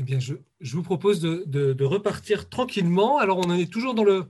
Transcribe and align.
Eh 0.00 0.02
bien, 0.02 0.18
je, 0.18 0.34
vous 0.62 0.82
propose 0.82 1.20
de, 1.20 1.84
repartir 1.84 2.48
tranquillement. 2.48 3.18
Alors, 3.18 3.36
on 3.36 3.50
en 3.50 3.54
est 3.54 3.70
toujours 3.70 3.92
dans 3.92 4.02
le, 4.02 4.24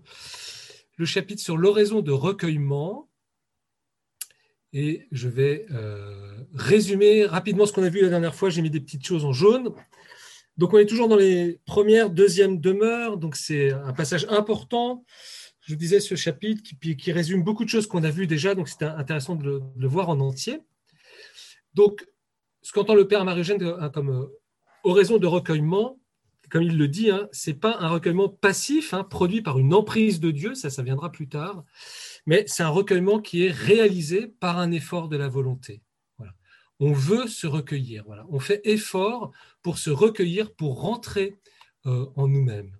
le 0.97 1.05
chapitre 1.05 1.41
sur 1.41 1.57
l'oraison 1.57 2.01
de 2.01 2.11
recueillement. 2.11 3.09
Et 4.73 5.07
je 5.13 5.29
vais 5.29 5.67
euh, 5.71 6.43
résumer 6.55 7.25
rapidement 7.25 7.67
ce 7.67 7.73
qu'on 7.73 7.85
a 7.85 7.89
vu 7.89 8.03
la 8.03 8.09
dernière 8.09 8.35
fois. 8.35 8.51
J'ai 8.51 8.63
mis 8.63 8.71
des 8.71 8.81
petites 8.81 9.07
choses 9.07 9.25
en 9.25 9.33
jaune. 9.33 9.73
Donc, 10.57 10.75
on 10.75 10.79
est 10.79 10.87
toujours 10.87 11.07
dans 11.07 11.15
les 11.15 11.61
premières, 11.67 12.11
deuxièmes 12.11 12.59
demeures. 12.59 13.17
Donc, 13.17 13.37
c'est 13.37 13.71
un 13.71 13.93
passage 13.93 14.27
important. 14.29 15.05
Je 15.61 15.75
vous 15.75 15.79
disais 15.79 16.01
ce 16.01 16.17
chapitre 16.17 16.65
qui, 16.65 16.97
qui 16.97 17.13
résume 17.13 17.45
beaucoup 17.45 17.65
de 17.65 17.71
choses 17.71 17.87
qu'on 17.87 18.03
a 18.03 18.11
vues 18.11 18.27
déjà. 18.27 18.57
Donc, 18.57 18.69
c'était 18.69 18.87
intéressant 18.87 19.37
de 19.37 19.45
le, 19.45 19.61
de 19.61 19.83
le, 19.83 19.87
voir 19.89 20.09
en 20.09 20.19
entier. 20.19 20.59
Donc, 21.75 22.09
ce 22.61 22.73
qu'entend 22.73 22.95
le 22.97 23.07
Père 23.07 23.25
Marie-Eugène 23.25 23.63
euh, 23.63 23.89
comme 23.89 24.11
euh, 24.11 24.40
oraison 24.85 25.19
de 25.19 25.27
recueillement, 25.27 25.99
comme 26.51 26.63
il 26.63 26.77
le 26.77 26.89
dit, 26.89 27.11
hein, 27.11 27.29
ce 27.33 27.51
n'est 27.51 27.57
pas 27.57 27.79
un 27.81 27.89
recueillement 27.89 28.29
passif, 28.29 28.93
hein, 28.93 29.05
produit 29.05 29.43
par 29.43 29.59
une 29.59 29.73
emprise 29.73 30.21
de 30.21 30.31
Dieu, 30.31 30.55
ça, 30.55 30.69
ça 30.69 30.83
viendra 30.83 31.13
plus 31.13 31.29
tard, 31.29 31.65
mais 32.27 32.45
c'est 32.47 32.63
un 32.63 32.69
recueillement 32.69 33.21
qui 33.21 33.45
est 33.45 33.53
réalisé 33.53 34.27
par 34.27 34.59
un 34.59 34.73
effort 34.73 35.09
de 35.09 35.17
la 35.17 35.29
volonté. 35.29 35.83
On 36.83 36.93
veut 36.93 37.27
se 37.27 37.47
recueillir, 37.47 38.05
on 38.31 38.41
fait 38.41 38.63
effort 38.65 39.33
pour 39.63 39.77
se 39.77 39.91
recueillir, 39.91 40.55
pour 40.55 40.81
rentrer 40.81 41.37
euh, 41.87 42.07
en 42.17 42.27
nous-mêmes. 42.27 42.75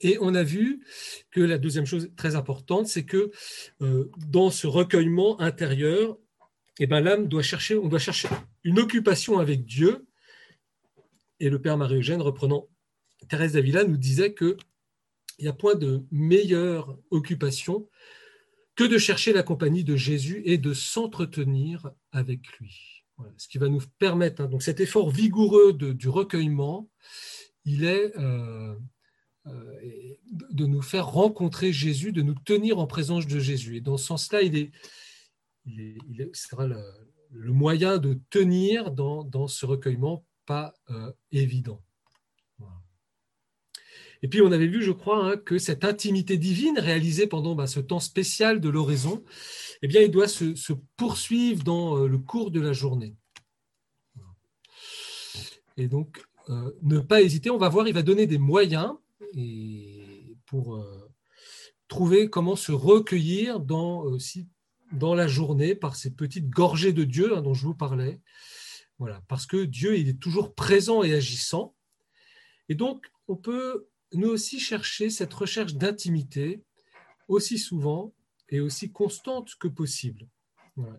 Et 0.00 0.18
on 0.20 0.34
a 0.34 0.42
vu 0.42 0.84
que 1.30 1.40
la 1.40 1.58
deuxième 1.58 1.86
chose 1.86 2.10
très 2.16 2.36
importante, 2.36 2.86
c'est 2.86 3.04
que 3.04 3.30
euh, 3.80 4.10
dans 4.28 4.50
ce 4.50 4.66
recueillement 4.66 5.40
intérieur, 5.40 6.18
eh 6.78 6.86
ben, 6.86 7.00
l'âme 7.00 7.26
doit 7.26 7.42
chercher, 7.42 7.76
on 7.76 7.88
doit 7.88 7.98
chercher 7.98 8.28
une 8.64 8.78
occupation 8.78 9.38
avec 9.38 9.64
Dieu 9.64 10.06
et 11.40 11.50
le 11.50 11.60
Père 11.60 11.76
Marie-Eugène, 11.76 12.22
reprenant 12.22 12.68
Thérèse 13.28 13.52
d'Avila, 13.52 13.84
nous 13.84 13.96
disait 13.96 14.34
qu'il 14.34 14.56
n'y 15.40 15.48
a 15.48 15.52
point 15.52 15.74
de 15.74 16.02
meilleure 16.10 16.98
occupation 17.10 17.88
que 18.76 18.84
de 18.84 18.98
chercher 18.98 19.32
la 19.32 19.42
compagnie 19.42 19.84
de 19.84 19.96
Jésus 19.96 20.42
et 20.44 20.58
de 20.58 20.72
s'entretenir 20.72 21.90
avec 22.12 22.46
lui. 22.58 23.04
ce 23.36 23.48
qui 23.48 23.58
va 23.58 23.68
nous 23.68 23.82
permettre, 23.98 24.42
hein, 24.42 24.46
donc 24.46 24.62
cet 24.62 24.78
effort 24.78 25.10
vigoureux 25.10 25.72
du 25.72 26.08
recueillement, 26.08 26.88
il 27.64 27.84
est 27.84 28.16
euh, 28.16 28.76
euh, 29.46 30.14
de 30.52 30.66
nous 30.66 30.82
faire 30.82 31.08
rencontrer 31.08 31.72
Jésus, 31.72 32.12
de 32.12 32.22
nous 32.22 32.36
tenir 32.36 32.78
en 32.78 32.86
présence 32.86 33.26
de 33.26 33.40
Jésus. 33.40 33.76
Et 33.76 33.80
dans 33.80 33.96
ce 33.96 34.06
sens-là, 34.06 34.42
il 34.42 34.56
est, 34.56 34.70
il, 35.66 36.30
sera 36.32 36.68
le, 36.68 36.80
moyen 37.52 37.98
de 37.98 38.20
tenir 38.30 38.92
dans 38.92 39.48
ce 39.48 39.66
recueillement 39.66 40.24
pas 40.48 40.72
euh, 40.88 41.12
évident. 41.30 41.82
Et 44.22 44.28
puis 44.28 44.40
on 44.40 44.50
avait 44.50 44.66
vu, 44.66 44.82
je 44.82 44.90
crois, 44.90 45.24
hein, 45.24 45.36
que 45.36 45.58
cette 45.58 45.84
intimité 45.84 46.38
divine 46.38 46.78
réalisée 46.78 47.26
pendant 47.26 47.54
bah, 47.54 47.66
ce 47.66 47.80
temps 47.80 48.00
spécial 48.00 48.60
de 48.60 48.68
l'oraison, 48.70 49.22
eh 49.82 49.88
bien, 49.88 50.00
il 50.00 50.10
doit 50.10 50.26
se, 50.26 50.72
poursuivre 50.96 51.62
dans 51.62 51.98
euh, 51.98 52.08
le 52.08 52.18
cours 52.18 52.50
de 52.50 52.60
la 52.60 52.72
journée. 52.72 53.14
Et 55.76 55.86
donc, 55.86 56.24
euh, 56.48 56.72
ne 56.82 56.98
pas 56.98 57.20
hésiter, 57.20 57.50
on 57.50 57.58
va 57.58 57.68
voir, 57.68 57.86
il 57.86 57.94
va 57.94 58.02
donner 58.02 58.26
des 58.26 58.38
moyens 58.38 58.94
et 59.36 60.34
pour 60.46 60.82
trouver 61.88 62.30
comment 62.30 62.56
se 62.56 62.72
recueillir 62.72 63.60
dans, 63.60 64.00
aussi, 64.00 64.48
dans 64.92 65.14
la 65.14 65.28
journée 65.28 65.74
par 65.74 65.94
ces 65.94 66.14
petites 66.14 66.48
gorgées 66.48 66.94
de 66.94 67.04
Dieu 67.04 67.36
hein, 67.36 67.42
dont 67.42 67.54
je 67.54 67.66
vous 67.66 67.74
parlais, 67.74 68.20
voilà, 68.98 69.22
parce 69.28 69.46
que 69.46 69.64
Dieu, 69.64 69.96
il 69.96 70.08
est 70.08 70.20
toujours 70.20 70.54
présent 70.54 71.02
et 71.02 71.14
agissant. 71.14 71.74
Et 72.68 72.74
donc, 72.74 73.10
on 73.28 73.36
peut 73.36 73.88
nous 74.12 74.28
aussi 74.28 74.58
chercher 74.58 75.10
cette 75.10 75.32
recherche 75.32 75.74
d'intimité 75.74 76.62
aussi 77.28 77.58
souvent 77.58 78.14
et 78.48 78.60
aussi 78.60 78.90
constante 78.90 79.54
que 79.60 79.68
possible. 79.68 80.26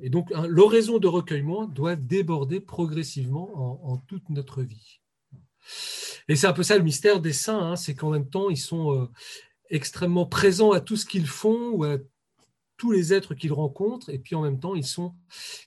Et 0.01 0.09
donc, 0.09 0.29
l'oraison 0.47 0.99
de 0.99 1.07
recueillement 1.07 1.65
doit 1.65 1.95
déborder 1.95 2.59
progressivement 2.59 3.85
en, 3.85 3.97
toute 3.97 4.29
notre 4.29 4.61
vie. 4.61 4.99
Et 6.27 6.35
c'est 6.35 6.47
un 6.47 6.53
peu 6.53 6.63
ça 6.63 6.77
le 6.77 6.83
mystère 6.83 7.21
des 7.21 7.33
saints, 7.33 7.71
hein, 7.71 7.75
c'est 7.75 7.95
qu'en 7.95 8.09
même 8.09 8.29
temps, 8.29 8.49
ils 8.49 8.57
sont 8.57 8.93
euh, 8.93 9.07
extrêmement 9.69 10.25
présents 10.25 10.71
à 10.71 10.81
tout 10.81 10.95
ce 10.95 11.05
qu'ils 11.05 11.27
font 11.27 11.69
ou 11.69 11.83
à 11.85 11.97
tous 12.79 12.91
les 12.91 13.13
êtres 13.13 13.35
qu'ils 13.35 13.53
rencontrent, 13.53 14.09
et 14.09 14.17
puis 14.17 14.33
en 14.35 14.41
même 14.41 14.59
temps, 14.59 14.73
ils, 14.73 14.85
sont, 14.85 15.13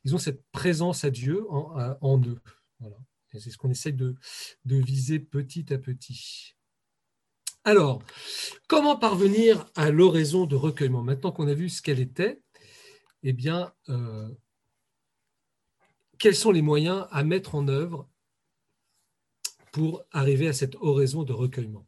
ils 0.05 0.15
ont 0.15 0.19
cette 0.19 0.43
présence 0.51 1.05
à 1.05 1.11
Dieu 1.11 1.47
en, 1.51 2.19
eux. 2.27 2.41
Voilà. 2.81 2.97
C'est 3.39 3.51
ce 3.51 3.59
qu'on 3.59 3.71
essaie 3.71 3.93
de, 3.93 4.17
viser 4.65 5.21
petit 5.21 5.73
à 5.73 5.79
petit. 5.79 6.57
Alors, 7.65 8.03
comment 8.67 8.97
parvenir 8.97 9.71
à 9.77 9.91
l'oraison 9.91 10.47
de 10.47 10.57
recueillement? 10.57 11.03
Maintenant 11.03 11.33
qu'on 11.33 11.47
a 11.47 11.55
vu 11.55 11.69
ce 11.69 11.83
qu'elle 11.83 12.01
était, 12.01 12.43
eh 13.23 13.33
bien, 13.33 13.73
euh, 13.91 14.29
quels 16.19 16.35
sont 16.35 16.51
les 16.51 16.63
moyens 16.63 17.07
à 17.11 17.23
mettre 17.25 17.55
en 17.55 17.69
œuvre 17.69 18.09
pour 19.71 20.03
arriver 20.11 20.49
à 20.49 20.53
cette 20.53 20.77
oraison 20.77 21.25
de 21.25 21.33
recueillement? 21.33 21.87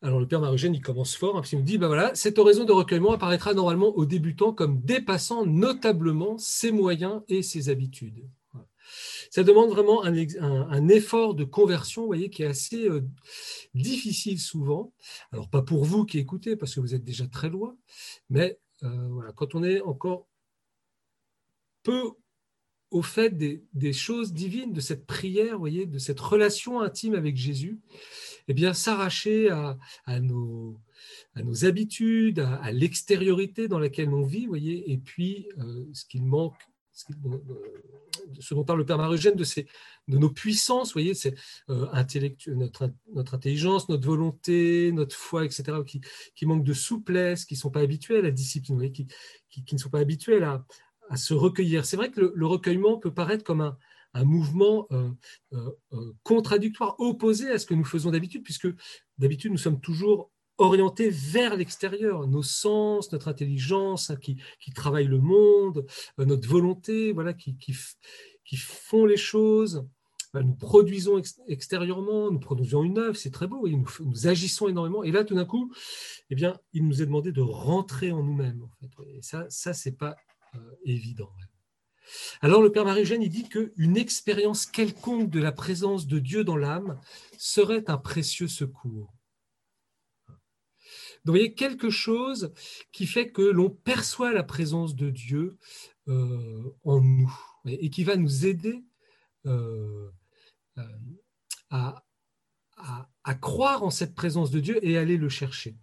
Alors 0.00 0.20
le 0.20 0.28
père 0.28 0.40
Marugène, 0.40 0.74
il 0.74 0.80
commence 0.80 1.16
fort, 1.16 1.36
hein, 1.36 1.42
il 1.50 1.58
nous 1.58 1.64
dit, 1.64 1.76
ben 1.76 1.88
voilà, 1.88 2.14
cette 2.14 2.38
oraison 2.38 2.64
de 2.64 2.72
recueillement 2.72 3.12
apparaîtra 3.12 3.52
normalement 3.52 3.88
aux 3.88 4.06
débutants 4.06 4.52
comme 4.52 4.80
dépassant 4.80 5.44
notablement 5.44 6.38
ses 6.38 6.70
moyens 6.70 7.22
et 7.28 7.42
ses 7.42 7.68
habitudes. 7.68 8.28
Ça 9.30 9.42
demande 9.42 9.70
vraiment 9.70 10.04
un, 10.04 10.88
effort 10.88 11.34
de 11.34 11.44
conversion, 11.44 12.02
vous 12.02 12.06
voyez, 12.06 12.30
qui 12.30 12.42
est 12.42 12.46
assez 12.46 12.88
euh, 12.88 13.04
difficile 13.74 14.40
souvent. 14.40 14.94
Alors 15.32 15.50
pas 15.50 15.60
pour 15.60 15.84
vous 15.84 16.06
qui 16.06 16.18
écoutez, 16.18 16.56
parce 16.56 16.74
que 16.74 16.80
vous 16.80 16.94
êtes 16.94 17.04
déjà 17.04 17.26
très 17.26 17.50
loin, 17.50 17.76
mais 18.30 18.58
euh, 18.84 19.32
quand 19.36 19.54
on 19.54 19.62
est 19.62 19.82
encore 19.82 20.26
peu 21.82 22.12
au 22.90 23.02
fait 23.02 23.36
des, 23.36 23.92
choses 23.92 24.32
divines, 24.32 24.72
de 24.72 24.80
cette 24.80 25.06
prière, 25.06 25.54
vous 25.54 25.58
voyez, 25.58 25.84
de 25.84 25.98
cette 25.98 26.20
relation 26.20 26.80
intime 26.80 27.14
avec 27.14 27.36
Jésus, 27.36 27.80
eh 28.48 28.54
bien, 28.54 28.72
s'arracher 28.72 29.50
à, 29.50 30.20
nos, 30.20 30.80
habitudes, 31.62 32.40
à, 32.40 32.72
l'extériorité 32.72 33.68
dans 33.68 33.78
laquelle 33.78 34.08
on 34.10 34.24
vit, 34.24 34.46
voyez, 34.46 34.90
et 34.90 34.98
puis 34.98 35.48
euh, 35.58 35.86
ce 35.92 36.04
qu'il 36.06 36.24
manque, 36.24 36.56
ce, 36.92 38.54
dont 38.54 38.64
parle 38.64 38.80
le 38.80 38.86
Père 38.86 38.98
Marugène, 38.98 39.36
de, 39.36 39.44
de 40.08 40.18
nos 40.18 40.30
puissances, 40.30 40.92
voyez, 40.92 41.12
euh, 41.70 41.86
notre, 42.48 42.92
notre 43.14 43.34
intelligence, 43.34 43.88
notre 43.88 44.06
volonté, 44.06 44.90
notre 44.92 45.14
foi, 45.14 45.44
etc., 45.44 45.78
qui, 45.86 46.00
qui 46.34 46.46
manquent 46.46 46.64
de 46.64 46.72
souplesse, 46.72 47.44
qui 47.44 47.54
ne 47.54 47.58
sont 47.58 47.70
pas 47.70 47.80
habitués 47.80 48.18
à 48.18 48.22
la 48.22 48.30
discipline, 48.30 48.90
qui, 48.90 49.06
qui, 49.50 49.74
ne 49.74 49.78
sont 49.78 49.90
pas 49.90 50.00
habitués 50.00 50.42
à, 50.42 50.64
à 51.08 51.16
se 51.16 51.34
recueillir. 51.34 51.84
C'est 51.84 51.96
vrai 51.96 52.10
que 52.10 52.32
le, 52.34 52.46
recueillement 52.46 52.98
peut 52.98 53.12
paraître 53.12 53.44
comme 53.44 53.60
un, 53.60 53.76
mouvement 54.24 54.86
euh, 54.92 55.10
euh, 55.52 55.70
euh, 55.92 56.12
contradictoire, 56.22 56.98
opposé 56.98 57.50
à 57.50 57.58
ce 57.58 57.66
que 57.66 57.74
nous 57.74 57.84
faisons 57.84 58.10
d'habitude, 58.10 58.42
puisque 58.42 58.68
d'habitude 59.18 59.52
nous 59.52 59.58
sommes 59.58 59.80
toujours 59.80 60.30
orientés 60.58 61.10
vers 61.10 61.56
l'extérieur, 61.56 62.26
nos 62.26 62.42
sens, 62.42 63.12
notre 63.12 63.28
intelligence 63.28 64.10
hein, 64.10 64.16
qui, 64.16 64.40
qui 64.60 64.72
travaille 64.72 65.06
le 65.06 65.18
monde, 65.18 65.86
notre 66.18 66.48
volonté, 66.48 67.12
voilà, 67.12 67.32
qui, 67.32 67.56
qui, 67.56 68.56
font 68.56 69.06
les 69.06 69.16
choses. 69.16 69.86
Nous 70.34 70.54
produisons 70.54 71.22
extérieurement, 71.46 72.30
nous 72.30 72.40
produisons 72.40 72.82
une 72.82 72.98
œuvre, 72.98 73.16
c'est 73.16 73.30
très 73.30 73.46
beau, 73.46 73.68
nous, 73.68 73.86
nous, 74.00 74.26
agissons 74.26 74.68
énormément. 74.68 75.04
Et 75.04 75.12
là, 75.12 75.24
tout 75.24 75.34
d'un 75.34 75.44
coup, 75.44 75.72
eh 76.28 76.34
bien, 76.34 76.58
il 76.72 76.86
nous 76.86 77.02
est 77.02 77.06
demandé 77.06 77.32
de 77.32 77.40
rentrer 77.40 78.10
en 78.10 78.22
nous-mêmes. 78.22 78.66
Et 79.06 79.22
ça, 79.22 79.46
ça 79.48 79.72
c'est 79.72 79.96
pas 79.96 80.16
évident. 80.84 81.30
Alors 82.40 82.62
le 82.62 82.72
Père 82.72 82.84
Marie-Eugène, 82.84 83.22
il 83.22 83.28
dit 83.28 83.48
qu'une 83.48 83.96
expérience 83.96 84.66
quelconque 84.66 85.30
de 85.30 85.40
la 85.40 85.52
présence 85.52 86.06
de 86.06 86.18
Dieu 86.18 86.44
dans 86.44 86.56
l'âme 86.56 87.00
serait 87.36 87.88
un 87.88 87.98
précieux 87.98 88.48
secours. 88.48 89.12
Donc, 91.24 91.34
vous 91.34 91.40
voyez, 91.40 91.54
quelque 91.54 91.90
chose 91.90 92.52
qui 92.92 93.06
fait 93.06 93.30
que 93.30 93.42
l'on 93.42 93.70
perçoit 93.70 94.32
la 94.32 94.44
présence 94.44 94.94
de 94.94 95.10
Dieu 95.10 95.58
euh, 96.06 96.74
en 96.84 97.00
nous 97.00 97.34
et 97.66 97.90
qui 97.90 98.04
va 98.04 98.16
nous 98.16 98.46
aider 98.46 98.84
euh, 99.46 100.10
à, 101.70 102.04
à, 103.24 103.34
croire 103.34 103.82
en 103.82 103.90
cette 103.90 104.14
présence 104.14 104.50
de 104.50 104.60
Dieu 104.60 104.84
et 104.86 104.96
aller 104.96 105.16
le 105.16 105.28
chercher. 105.28 105.76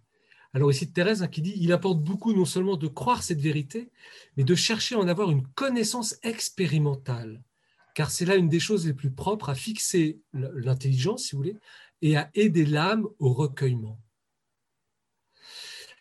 Alors 0.56 0.70
ici 0.70 0.90
Thérèse 0.90 1.22
hein, 1.22 1.28
qui 1.28 1.42
dit, 1.42 1.52
il 1.58 1.70
importe 1.70 2.00
beaucoup 2.00 2.32
non 2.32 2.46
seulement 2.46 2.78
de 2.78 2.88
croire 2.88 3.22
cette 3.22 3.42
vérité, 3.42 3.90
mais 4.38 4.42
de 4.42 4.54
chercher 4.54 4.94
à 4.94 4.98
en 4.98 5.06
avoir 5.06 5.30
une 5.30 5.46
connaissance 5.48 6.16
expérimentale, 6.22 7.42
car 7.94 8.10
c'est 8.10 8.24
là 8.24 8.36
une 8.36 8.48
des 8.48 8.58
choses 8.58 8.86
les 8.86 8.94
plus 8.94 9.10
propres 9.10 9.50
à 9.50 9.54
fixer 9.54 10.18
l'intelligence, 10.32 11.24
si 11.24 11.32
vous 11.32 11.42
voulez, 11.42 11.56
et 12.00 12.16
à 12.16 12.30
aider 12.32 12.64
l'âme 12.64 13.06
au 13.18 13.34
recueillement. 13.34 14.00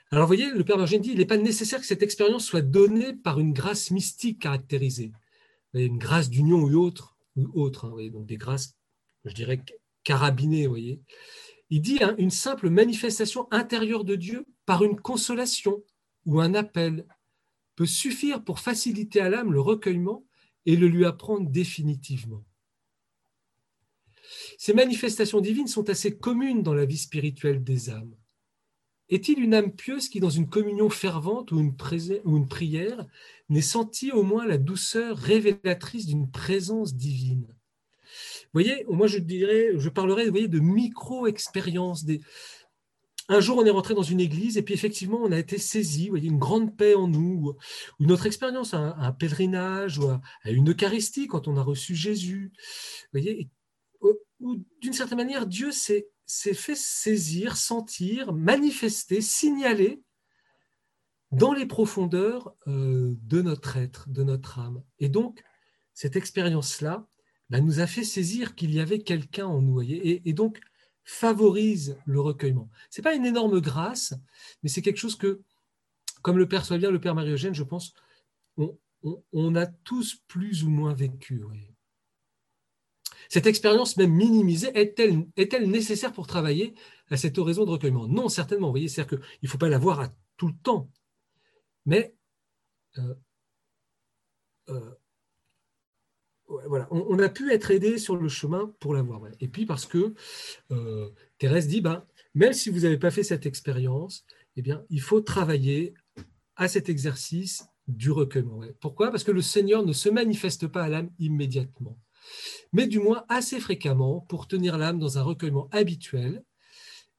Alors 0.10 0.24
vous 0.24 0.34
voyez, 0.34 0.50
le 0.50 0.64
Père 0.64 0.78
Margène 0.78 1.02
dit, 1.02 1.12
il 1.12 1.18
n'est 1.18 1.26
pas 1.26 1.36
nécessaire 1.36 1.82
que 1.82 1.86
cette 1.86 2.04
expérience 2.04 2.46
soit 2.46 2.62
donnée 2.62 3.12
par 3.12 3.42
une 3.42 3.52
grâce 3.52 3.92
mystique 3.92 4.40
caractérisée, 4.40 5.12
une 5.74 5.98
grâce 5.98 6.30
d'union 6.30 6.60
ou 6.60 6.74
autre, 6.76 7.18
ou 7.36 7.50
autre 7.62 7.88
hein, 7.88 8.10
donc 8.10 8.26
des 8.26 8.38
grâces, 8.38 8.78
je 9.26 9.34
dirais, 9.34 9.62
carabiné, 10.06 10.66
vous 10.66 10.72
voyez. 10.72 11.02
Il 11.76 11.82
dit 11.82 12.02
hein, 12.02 12.16
une 12.18 12.32
simple 12.32 12.70
manifestation 12.70 13.50
intérieure 13.52 14.06
de 14.06 14.16
Dieu 14.16 14.46
par 14.66 14.86
une 14.86 14.96
consolation 14.96 15.84
ou 16.26 16.40
un 16.40 16.54
appel 16.54 17.06
peut 17.76 17.86
suffire 17.86 18.46
pour 18.46 18.60
faciliter 18.62 19.20
à 19.20 19.28
l'âme 19.28 19.52
le 19.52 19.60
recueillement 19.60 20.24
et 20.66 20.78
le 20.78 20.88
lui 20.88 21.04
apprendre 21.04 21.50
définitivement. 21.50 22.46
Ces 24.58 24.74
manifestations 24.74 25.42
divines 25.42 25.68
sont 25.68 25.90
assez 25.90 26.18
communes 26.18 26.64
dans 26.64 26.74
la 26.74 26.86
vie 26.86 26.98
spirituelle 26.98 27.62
des 27.62 27.90
âmes. 27.90 28.16
Est-il 29.10 29.40
une 29.40 29.54
âme 29.54 29.74
pieuse 29.74 30.08
qui, 30.08 30.22
dans 30.22 30.30
une 30.30 30.48
communion 30.48 30.90
fervente 30.90 31.52
ou 31.52 31.60
une, 31.60 31.76
prière, 32.48 33.06
n'ait 33.50 33.60
senti 33.60 34.14
au 34.14 34.24
moins 34.24 34.48
la 34.48 34.58
douceur 34.58 35.18
révélatrice 35.18 36.06
d'une 36.06 36.32
présence 36.32 36.96
divine? 36.96 37.54
Voyez, 38.56 38.86
moi 38.88 39.08
je 39.08 39.20
dirais, 39.20 39.72
je 39.78 39.90
parlerai 39.90 40.30
voyez, 40.30 40.48
de 40.48 40.60
micro-expériences. 40.60 42.06
Des... 42.06 42.22
Un 43.28 43.42
jour, 43.42 43.58
on 43.58 43.66
est 43.66 43.72
rentré 43.72 43.94
dans 43.94 44.02
une 44.02 44.22
église 44.22 44.58
et 44.58 44.62
puis 44.62 44.74
effectivement, 44.74 45.20
on 45.22 45.32
a 45.32 45.38
été 45.38 45.58
saisi, 45.58 46.10
voyez, 46.10 46.30
une 46.30 46.40
grande 46.40 46.76
paix 46.76 46.96
en 46.96 47.08
nous, 47.08 47.56
ou 48.00 48.06
notre 48.06 48.26
expérience, 48.26 48.74
un, 48.74 49.12
pèlerinage, 49.12 50.00
ou 50.00 50.08
à, 50.08 50.22
une 50.46 50.72
Eucharistie 50.72 51.28
quand 51.28 51.48
on 51.48 51.58
a 51.58 51.64
reçu 51.64 51.96
Jésus. 51.96 52.54
Voyez, 53.12 53.50
ou 54.40 54.64
d'une 54.82 54.94
certaine 54.94 55.18
manière, 55.18 55.48
Dieu 55.48 55.72
s'est 55.72 56.08
fait 56.54 56.76
saisir, 56.76 57.58
sentir, 57.58 58.32
manifester, 58.34 59.22
signaler 59.22 60.02
dans 61.32 61.54
les 61.54 61.66
profondeurs 61.66 62.56
euh, 62.68 63.16
de 63.24 63.42
notre 63.42 63.76
être, 63.78 64.08
de 64.10 64.24
notre 64.24 64.60
âme. 64.60 64.82
Et 65.00 65.10
donc, 65.10 65.44
cette 65.94 66.16
expérience-là 66.16 67.08
bah, 67.50 67.62
nous 67.62 67.80
a 67.80 67.88
fait 67.88 68.04
saisir 68.04 68.56
qu'il 68.56 68.74
y 68.74 68.80
avait 68.80 69.00
quelqu'un 69.00 69.46
en 69.46 69.62
nous, 69.62 69.82
et, 69.82 70.22
et, 70.26 70.34
donc 70.34 70.60
favorise 71.04 71.98
le 72.06 72.20
recueillement. 72.20 72.70
Ce 72.90 73.00
n'est 73.00 73.04
pas 73.04 73.16
une 73.16 73.26
énorme 73.26 73.62
grâce, 73.62 74.14
mais 74.64 74.70
c'est 74.70 74.82
quelque 74.82 74.98
chose 74.98 75.16
que, 75.16 75.42
comme 76.24 76.38
le 76.38 76.48
Père 76.48 76.66
bien, 76.78 76.90
le 76.90 77.00
Père 77.00 77.16
Marie-Eugène, 77.16 77.54
je 77.54 77.64
pense, 77.64 77.94
on, 79.34 79.56
a 79.56 79.68
tous 79.68 80.16
plus 80.28 80.64
ou 80.64 80.70
moins 80.70 80.94
vécu. 80.94 81.44
Cette 83.30 83.46
expérience 83.46 83.98
même 83.98 84.14
minimisée 84.14 84.76
est-elle 84.76 85.28
est 85.36 85.68
nécessaire 85.68 86.12
pour 86.12 86.26
travailler 86.26 86.74
à 87.12 87.18
cette 87.18 87.38
horizon 87.38 87.66
de 87.66 87.72
recueillement? 87.72 88.08
Non, 88.08 88.30
certainement. 88.30 88.72
Voyez, 88.72 88.88
c'est-à-dire 88.88 89.20
qu'il 89.20 89.28
ne 89.44 89.48
faut 89.48 89.60
pas 89.60 89.70
l'avoir 89.70 90.00
à 90.00 90.14
tout 90.38 90.48
le 90.48 90.56
temps. 90.64 90.90
Mais 91.86 92.16
euh, 92.98 93.14
euh, 94.70 94.96
on, 96.92 97.20
a 97.20 97.30
pu 97.30 97.52
être 97.52 97.72
aidé 97.72 97.98
sur 97.98 98.16
le 98.16 98.28
chemin 98.28 98.74
pour 98.80 98.94
l'avoir. 98.94 99.22
Et 99.40 99.48
puis 99.48 99.66
parce 99.66 99.86
que 99.86 100.14
euh, 100.72 101.10
Thérèse 101.38 101.68
dit, 101.68 101.82
ben, 101.82 102.04
même 102.34 102.54
si 102.54 102.70
vous 102.70 102.82
n'avez 102.82 102.98
pas 102.98 103.12
fait 103.12 103.24
cette 103.24 103.46
expérience, 103.46 104.26
eh 104.56 104.62
bien, 104.62 104.84
il 104.90 105.02
faut 105.02 105.22
travailler 105.22 105.94
à 106.56 106.68
cet 106.68 106.90
exercice 106.90 107.66
du 107.88 108.12
recueillement. 108.12 108.62
Pourquoi? 108.80 109.12
Parce 109.12 109.24
que 109.24 109.32
le 109.32 109.42
Seigneur 109.42 109.86
ne 109.86 109.94
se 109.94 110.10
manifeste 110.10 110.68
pas 110.68 110.84
à 110.84 110.90
l'âme 110.90 111.10
immédiatement 111.20 112.00
mais 112.74 112.88
du 112.88 113.00
moins 113.00 113.24
assez 113.30 113.60
fréquemment 113.60 114.22
pour 114.22 114.48
tenir 114.48 114.78
l'âme 114.78 115.00
dans 115.00 115.18
un 115.18 115.24
recueillement 115.24 115.70
habituel 115.72 116.44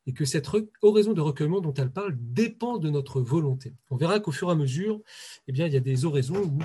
et 0.06 0.12
que 0.12 0.25
cette 0.25 0.49
oraison 0.82 1.12
de 1.12 1.20
recueillement 1.20 1.61
dont 1.61 1.75
elle 1.75 1.91
parle 1.91 2.17
dépend 2.19 2.79
de 2.79 2.91
notre 2.91 3.20
volonté. 3.20 3.75
On 3.91 3.97
verra 3.97 4.20
qu'au 4.20 4.32
fur 4.32 4.49
et 4.49 4.53
à 4.53 4.55
mesure, 4.55 5.00
eh 5.49 5.53
bien, 5.53 5.67
il 5.67 5.75
y 5.75 5.76
a 5.76 5.81
des 5.81 6.05
oraisons 6.05 6.43
où 6.44 6.58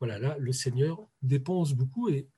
voilà, 0.00 0.18
là, 0.18 0.36
le 0.38 0.52
Seigneur 0.52 1.06
dépense 1.22 1.72
beaucoup 1.74 2.08
et 2.08 2.28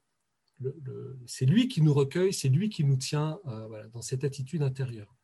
c'est 1.27 1.47
lui 1.47 1.69
qui 1.69 1.83
nous 1.83 1.95
recueille, 1.95 2.33
c'est 2.33 2.49
lui 2.49 2.69
qui 2.69 2.85
nous 2.85 2.97
tient 2.97 3.41
euh, 3.47 3.89
dans 3.93 4.03
cette 4.03 4.25
attitude 4.25 4.63
intérieure. 4.63 5.15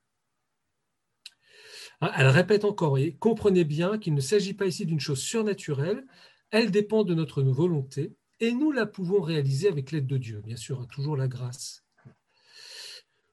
Hein, 2.00 2.10
elle 2.16 2.28
répète 2.28 2.64
encore, 2.64 2.98
et 2.98 3.14
comprenez 3.14 3.64
bien 3.64 3.98
qu'il 3.98 4.14
ne 4.14 4.20
s'agit 4.20 4.54
pas 4.54 4.66
ici 4.66 4.86
d'une 4.86 5.00
chose 5.00 5.20
surnaturelle, 5.20 6.04
elle 6.50 6.70
dépend 6.70 7.04
de 7.04 7.14
notre 7.14 7.42
volonté, 7.42 8.14
et 8.40 8.52
nous 8.52 8.70
la 8.70 8.86
pouvons 8.86 9.20
réaliser 9.20 9.68
avec 9.68 9.90
l'aide 9.90 10.06
de 10.06 10.16
Dieu, 10.16 10.40
bien 10.40 10.56
sûr, 10.56 10.86
toujours 10.88 11.16
la 11.16 11.28
grâce. 11.28 11.84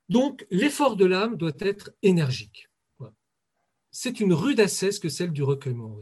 Donc, 0.09 0.45
l'effort 0.51 0.95
de 0.95 1.05
l'âme 1.05 1.35
doit 1.35 1.57
être 1.59 1.91
énergique. 2.03 2.69
C'est 3.91 4.19
une 4.19 4.33
rude 4.33 4.59
assesse 4.59 4.99
que 4.99 5.09
celle 5.09 5.31
du 5.31 5.41
recueillement, 5.41 5.87
vous. 5.87 6.01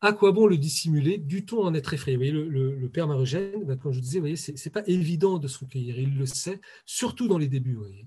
À 0.00 0.12
quoi 0.12 0.32
bon 0.32 0.46
le 0.46 0.56
dissimuler? 0.56 1.18
Du 1.18 1.44
tout 1.44 1.60
en 1.60 1.74
être 1.74 1.94
effrayé? 1.94 2.16
Vous 2.16 2.48
le, 2.48 2.88
père 2.88 3.08
Marogène, 3.08 3.64
ben, 3.64 3.76
comme 3.76 3.92
je 3.92 4.00
disais, 4.00 4.18
vous 4.18 4.22
voyez, 4.22 4.36
c'est, 4.36 4.70
pas 4.70 4.84
évident 4.86 5.38
de 5.38 5.48
se 5.48 5.58
recueillir. 5.58 5.98
Il 5.98 6.16
le 6.16 6.26
sait, 6.26 6.60
surtout 6.86 7.26
dans 7.26 7.38
les 7.38 7.48
débuts. 7.48 7.74
Vous 7.74 7.82
voyez. 7.82 8.06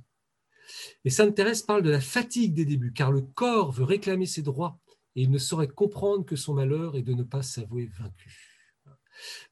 Et 1.05 1.09
Sainte 1.09 1.35
Thérèse 1.35 1.61
parle 1.61 1.83
de 1.83 1.89
la 1.89 2.01
fatigue 2.01 2.53
des 2.53 2.65
débuts, 2.65 2.93
car 2.93 3.11
le 3.11 3.21
corps 3.21 3.71
veut 3.71 3.83
réclamer 3.83 4.25
ses 4.25 4.41
droits 4.41 4.79
et 5.15 5.23
il 5.23 5.31
ne 5.31 5.37
saurait 5.37 5.67
comprendre 5.67 6.25
que 6.25 6.35
son 6.35 6.53
malheur 6.53 6.95
est 6.95 7.01
de 7.01 7.13
ne 7.13 7.23
pas 7.23 7.41
s'avouer 7.41 7.89
vaincu. 7.99 8.46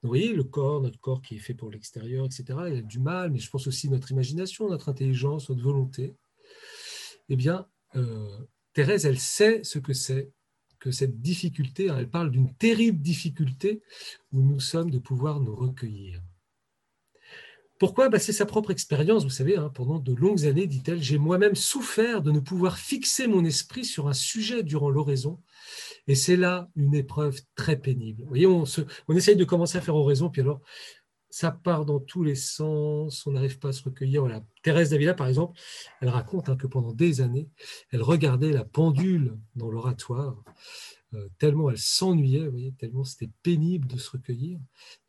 Vous 0.02 0.08
voyez, 0.08 0.34
le 0.34 0.44
corps, 0.44 0.82
notre 0.82 1.00
corps 1.00 1.22
qui 1.22 1.36
est 1.36 1.40
fait 1.40 1.54
pour 1.54 1.72
l'extérieur, 1.72 2.26
etc., 2.26 2.44
il 2.68 2.78
a 2.78 2.82
du 2.82 3.00
mal, 3.00 3.32
mais 3.32 3.40
je 3.40 3.50
pense 3.50 3.68
aussi 3.68 3.90
notre 3.90 4.12
imagination, 4.12 4.70
notre 4.70 4.90
intelligence, 4.90 5.50
notre 5.50 5.64
volonté. 5.64 6.16
Eh 7.30 7.36
bien, 7.36 7.68
euh, 7.96 8.38
Thérèse, 8.74 9.06
elle 9.06 9.20
sait 9.20 9.64
ce 9.64 9.80
que 9.80 9.94
c'est 9.94 10.32
que 10.80 10.92
cette 10.92 11.22
difficulté, 11.22 11.90
hein, 11.90 11.98
elle 11.98 12.10
parle 12.10 12.30
d'une 12.30 12.54
terrible 12.54 13.00
difficulté 13.00 13.82
où 14.32 14.42
nous 14.42 14.60
sommes 14.60 14.92
de 14.92 15.00
pouvoir 15.00 15.40
nous 15.40 15.56
recueillir. 15.56 16.22
Pourquoi? 17.77 18.07
Bah, 18.07 18.19
C'est 18.19 18.33
sa 18.33 18.45
propre 18.45 18.72
expérience, 18.72 19.24
vous 19.24 19.30
savez, 19.30 19.57
hein, 19.57 19.69
pendant 19.74 20.00
de 20.00 20.13
longues 20.13 20.45
années, 20.45 20.68
dit-elle, 20.68 21.01
j'ai 21.01 21.18
moi-même 21.18 21.56
souffert 21.56 22.22
de 22.22 22.31
ne 22.31 22.39
pouvoir 22.39 22.77
fixer 22.77 23.27
mon 23.27 23.44
esprit 23.44 23.83
sur 23.83 24.07
un 24.07 24.13
sujet 24.13 24.63
durant 24.63 24.89
l'oraison, 24.89 25.42
et 26.07 26.16
c'est 26.16 26.38
là 26.38 26.69
une 26.75 26.95
épreuve 26.95 27.42
très 27.56 27.77
pénible. 27.77 28.24
Vous 28.24 28.30
voyez, 28.30 28.48
on, 28.48 28.63
essaye 29.16 29.36
de 29.36 29.44
commencer 29.44 29.77
à 29.77 29.81
faire 29.81 29.95
oraison, 29.95 30.30
puis 30.30 30.42
alors, 30.42 30.62
ça 31.30 31.51
part 31.51 31.86
dans 31.86 32.00
tous 32.00 32.24
les 32.24 32.36
sens, 32.36 33.27
on 33.27 33.31
n'arrive 33.31 33.60
pas 33.60 33.69
à 33.69 33.74
se 33.74 33.83
recueillir. 33.83 34.24
Thérèse 34.63 34.92
Davila, 34.92 35.13
par 35.13 35.27
exemple, 35.27 35.60
elle 36.00 36.07
raconte 36.07 36.48
hein, 36.48 36.56
que 36.56 36.68
pendant 36.68 36.94
des 36.94 37.19
années, 37.19 37.50
elle 37.92 38.04
regardait 38.04 38.54
la 38.54 38.63
pendule 38.63 39.38
dans 39.56 39.69
l'oratoire, 39.69 40.42
euh, 41.13 41.27
tellement 41.39 41.69
elle 41.69 41.77
s'ennuyait, 41.77 42.50
tellement 42.80 43.04
c'était 43.04 43.31
pénible 43.44 43.88
de 43.88 43.98
se 43.98 44.12
recueillir, 44.12 44.60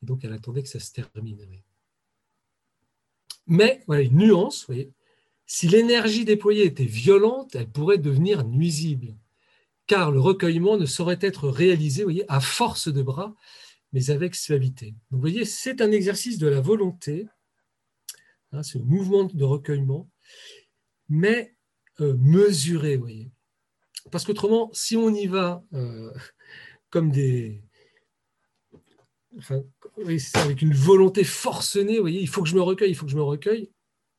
et 0.03 0.07
donc 0.07 0.25
elle 0.25 0.33
attendait 0.33 0.65
que 0.65 0.69
ça 0.69 0.81
se 0.81 0.91
termine. 0.91 1.39
Mais, 3.47 3.83
une 3.89 4.17
nuance, 4.17 4.67
voyez, 4.67 4.93
si 5.47 5.69
l'énergie 5.69 6.25
déployée 6.25 6.65
était 6.65 6.85
violente, 6.85 7.55
elle 7.55 7.71
pourrait 7.71 7.99
devenir 7.99 8.45
nuisible, 8.45 9.17
car 9.87 10.11
le 10.11 10.21
recueillement 10.21 10.77
ne 10.77 10.87
saurait 10.87 11.19
être 11.21 11.49
réalisé 11.49 12.03
voyez, 12.03 12.25
à 12.29 12.41
force 12.41 12.89
de 12.89 13.03
bras, 13.03 13.35
mais 13.93 14.11
avec 14.11 14.35
suavité. 14.35 14.87
Donc, 14.87 14.97
vous 15.13 15.21
voyez, 15.21 15.45
c'est 15.45 15.81
un 15.81 15.93
exercice 15.93 16.39
de 16.39 16.49
la 16.49 16.61
volonté, 16.61 17.29
hein, 18.53 18.65
ce 18.65 18.79
mouvement 18.79 19.25
de 19.25 19.45
recueillement, 19.45 20.11
mais 21.09 21.55
euh, 22.01 22.17
mesuré, 22.19 22.97
vous 22.97 23.03
voyez. 23.03 23.31
Parce 24.11 24.25
qu'autrement, 24.25 24.71
si 24.73 24.97
on 24.97 25.15
y 25.15 25.27
va 25.27 25.65
euh, 25.73 26.13
comme 26.91 27.11
des, 27.11 27.63
avec 30.35 30.63
une 30.63 30.75
volonté 30.75 31.25
forcenée, 31.25 31.97
vous 31.97 32.03
voyez, 32.03 32.21
il 32.21 32.29
faut 32.29 32.43
que 32.43 32.49
je 32.49 32.55
me 32.55 32.63
recueille, 32.63 32.91
il 32.91 32.95
faut 32.95 33.07
que 33.07 33.13
je 33.13 33.17
me 33.17 33.23
recueille, 33.23 33.71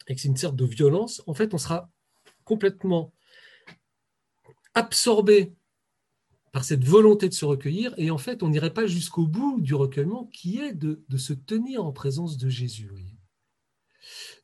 et 0.07 0.15
que 0.15 0.21
c'est 0.21 0.27
une 0.27 0.37
sorte 0.37 0.55
de 0.55 0.65
violence, 0.65 1.21
en 1.27 1.33
fait, 1.33 1.53
on 1.53 1.57
sera 1.57 1.89
complètement 2.43 3.13
absorbé 4.73 5.53
par 6.51 6.63
cette 6.63 6.83
volonté 6.83 7.29
de 7.29 7.33
se 7.33 7.45
recueillir, 7.45 7.93
et 7.97 8.09
en 8.09 8.17
fait, 8.17 8.41
on 8.41 8.49
n'irait 8.49 8.73
pas 8.73 8.87
jusqu'au 8.87 9.27
bout 9.27 9.61
du 9.61 9.75
recueillement, 9.75 10.29
qui 10.33 10.59
est 10.59 10.73
de, 10.73 11.03
se 11.17 11.33
tenir 11.33 11.85
en 11.85 11.91
présence 11.91 12.37
de 12.37 12.49
Jésus. 12.49 12.87
Donc, 12.87 12.97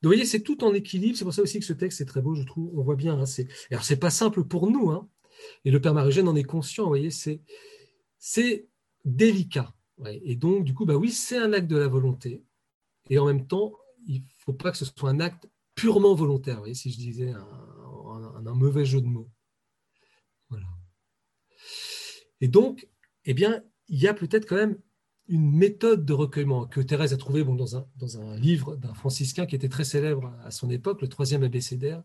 vous 0.04 0.10
voyez, 0.10 0.26
c'est 0.26 0.42
tout 0.42 0.64
en 0.64 0.74
équilibre. 0.74 1.18
C'est 1.18 1.24
pour 1.24 1.34
ça 1.34 1.42
aussi 1.42 1.60
que 1.60 1.66
ce 1.66 1.72
texte 1.72 2.02
est 2.02 2.06
très 2.06 2.22
beau, 2.22 2.36
je 2.36 2.44
trouve. 2.44 2.78
On 2.78 2.84
voit 2.84 2.98
bien. 2.98 3.18
Hein, 3.18 3.26
c'est... 3.26 3.48
Alors, 3.72 3.86
c'est 3.86 3.98
pas 3.98 4.10
simple 4.10 4.44
pour 4.44 4.70
nous, 4.70 4.90
hein, 4.92 5.08
et 5.64 5.72
le 5.72 5.80
Père 5.80 5.94
Marie-Eugène 5.94 6.28
en 6.28 6.36
est 6.36 6.44
conscient. 6.44 6.84
Vous 6.84 6.90
voyez, 6.90 7.10
c'est 8.20 8.68
délicat. 9.06 9.74
Et 10.12 10.36
donc, 10.36 10.64
du 10.64 10.74
coup, 10.74 10.86
bah 10.86 10.96
oui, 10.96 11.12
c'est 11.12 11.38
un 11.38 11.54
acte 11.54 11.68
de 11.68 11.78
la 11.78 11.88
volonté. 11.88 12.44
Et 13.10 13.20
en 13.20 13.26
même 13.26 13.48
temps, 13.48 13.74
il 14.08 14.22
ne 14.22 14.26
faut 14.40 14.54
pas 14.54 14.72
que 14.72 14.78
ce 14.78 14.86
soit 14.86 15.10
un 15.10 15.20
acte 15.20 15.48
purement 15.76 16.14
volontaire, 16.14 16.56
vous 16.56 16.62
voyez, 16.62 16.76
si 16.76 16.92
je 16.92 16.98
disais 16.98 17.32
un, 17.32 18.54
mauvais 18.54 18.86
jeu 18.86 19.02
de 19.02 19.08
mots. 19.08 19.30
Voilà. 20.50 20.68
Et 22.42 22.48
donc, 22.48 22.88
eh 23.26 23.34
bien, 23.34 23.64
il 23.88 24.00
y 24.00 24.08
a 24.08 24.14
peut-être 24.14 24.48
quand 24.48 24.56
même 24.56 24.78
une 25.28 25.50
méthode 25.50 26.06
de 26.06 26.14
recueillement 26.14 26.68
que 26.68 26.82
Thérèse 26.82 27.14
a 27.14 27.18
trouvée 27.18 27.44
bon, 27.44 27.56
dans, 27.56 27.78
un, 27.78 27.88
dans 27.96 28.20
un 28.20 28.36
livre 28.36 28.76
d'un 28.76 28.94
franciscain 28.94 29.46
qui 29.46 29.56
était 29.56 29.70
très 29.70 29.86
célèbre 29.86 30.36
à 30.44 30.52
son 30.52 30.70
époque, 30.70 31.02
le 31.02 31.08
troisième 31.08 31.44
abécédaire 31.44 32.04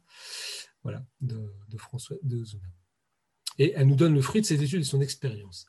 voilà, 0.84 1.04
de, 1.20 1.52
de 1.68 1.76
François 1.76 2.16
de 2.22 2.44
Zuna. 2.44 2.68
Et 3.58 3.72
elle 3.74 3.88
nous 3.88 3.96
donne 3.96 4.14
le 4.14 4.22
fruit 4.22 4.40
de 4.40 4.46
ses 4.46 4.62
études 4.62 4.78
et 4.78 4.82
de 4.82 4.86
son 4.86 5.00
expérience. 5.00 5.66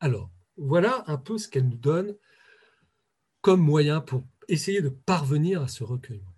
Alors, 0.00 0.30
voilà 0.56 1.04
un 1.06 1.16
peu 1.16 1.38
ce 1.38 1.48
qu'elle 1.48 1.68
nous 1.68 1.76
donne 1.76 2.16
comme 3.40 3.60
moyen 3.60 4.00
pour 4.00 4.24
essayer 4.48 4.82
de 4.82 4.88
parvenir 4.88 5.62
à 5.62 5.68
ce 5.68 5.84
recueillement. 5.84 6.34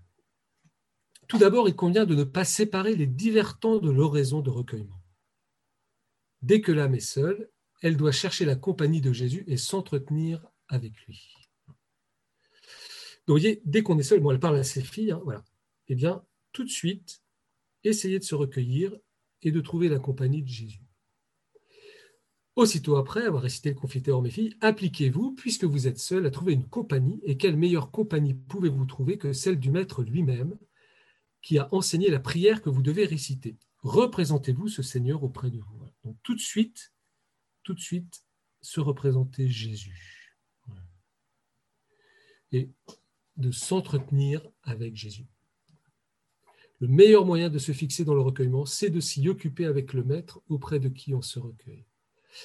Tout 1.29 1.39
d'abord, 1.39 1.69
il 1.69 1.77
convient 1.77 2.07
de 2.07 2.15
ne 2.15 2.25
pas 2.25 2.45
séparer 2.45 2.95
les 2.97 3.07
divers 3.07 3.59
temps 3.59 3.79
de 3.79 3.91
l'oraison 3.91 4.41
de 4.41 4.51
recueillement. 4.51 5.03
Dès 6.43 6.61
que 6.61 6.73
l'âme 6.73 6.95
est 6.95 7.01
seule, 7.01 7.51
elle 7.81 7.97
doit 7.97 8.13
chercher 8.13 8.45
la 8.45 8.57
compagnie 8.57 9.01
de 9.01 9.13
Jésus 9.13 9.45
et 9.47 9.57
s'entretenir 9.57 10.47
avec 10.69 10.95
lui. 11.07 11.35
Donc, 13.27 13.37
vous 13.37 13.41
voyez, 13.41 13.63
dès 13.65 13.83
qu'on 13.83 13.99
est 13.99 14.03
seul, 14.03 14.23
elle 14.31 14.41
parle 14.41 14.57
à 14.57 14.65
ses 14.65 14.83
filles, 14.83 15.13
hein, 15.13 15.21
voilà. 15.25 15.43
Eh 15.89 15.95
bien, 15.95 16.23
tout 16.53 16.65
de 16.65 16.71
suite, 16.71 17.23
essayez 17.83 18.19
de 18.19 18.25
se 18.25 18.35
recueillir 18.35 18.95
et 19.43 19.51
de 19.51 19.61
trouver 19.61 19.89
la 19.89 19.99
compagnie 19.99 20.43
de 20.43 20.49
Jésus. 20.49 20.84
Aussitôt 22.57 22.97
après 22.97 23.27
avoir 23.27 23.43
récité 23.43 23.71
le 23.71 23.75
Confiteor, 23.75 24.23
mes 24.23 24.31
filles, 24.31 24.57
appliquez-vous, 24.61 25.33
puisque 25.33 25.65
vous 25.65 25.89
êtes 25.89 25.99
seul, 25.99 26.25
à 26.25 26.31
trouver 26.31 26.53
une 26.53 26.69
compagnie. 26.69 27.21
Et 27.25 27.37
quelle 27.37 27.57
meilleure 27.57 27.91
compagnie 27.91 28.35
pouvez-vous 28.35 28.87
trouver 28.87 29.19
que 29.19 29.33
celle 29.33 29.59
du 29.59 29.73
Maître 29.73 30.05
lui-même, 30.05 30.57
qui 31.43 31.59
a 31.59 31.69
enseigné 31.73 32.11
la 32.11 32.21
prière 32.21 32.63
que 32.63 32.71
vous 32.71 32.83
devez 32.83 33.07
réciter? 33.07 33.57
Représentez-vous 33.79 34.69
ce 34.69 34.83
Seigneur 34.83 35.25
auprès 35.25 35.51
de 35.51 35.59
vous. 35.59 35.79
Donc 36.05 36.17
tout 36.23 36.35
de 36.35 36.41
suite, 36.41 36.93
tout 37.65 37.75
de 37.75 37.81
suite, 37.81 38.25
se 38.61 38.81
représenter 38.81 39.49
Jésus. 39.49 40.37
Et 42.53 42.71
de 43.37 43.51
s'entretenir 43.51 44.49
avec 44.63 44.95
Jésus. 44.95 45.27
Le 46.79 46.87
meilleur 46.87 47.27
moyen 47.27 47.51
de 47.51 47.59
se 47.59 47.73
fixer 47.73 48.05
dans 48.05 48.15
le 48.15 48.21
recueillement, 48.21 48.65
c'est 48.65 48.91
de 48.91 49.01
s'y 49.01 49.29
occuper 49.29 49.65
avec 49.65 49.93
le 49.93 50.05
Maître 50.05 50.41
auprès 50.49 50.79
de 50.79 50.89
qui 50.89 51.15
on 51.15 51.23
se 51.23 51.41
recueille. 51.41 51.85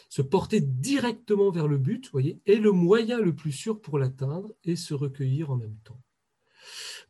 Se 0.09 0.21
porter 0.21 0.61
directement 0.61 1.51
vers 1.51 1.67
le 1.67 1.77
but, 1.77 2.09
voyez, 2.11 2.39
est 2.45 2.55
le 2.55 2.71
moyen 2.71 3.19
le 3.19 3.35
plus 3.35 3.51
sûr 3.51 3.81
pour 3.81 3.99
l'atteindre 3.99 4.53
et 4.63 4.75
se 4.75 4.93
recueillir 4.93 5.51
en 5.51 5.57
même 5.57 5.77
temps. 5.83 5.99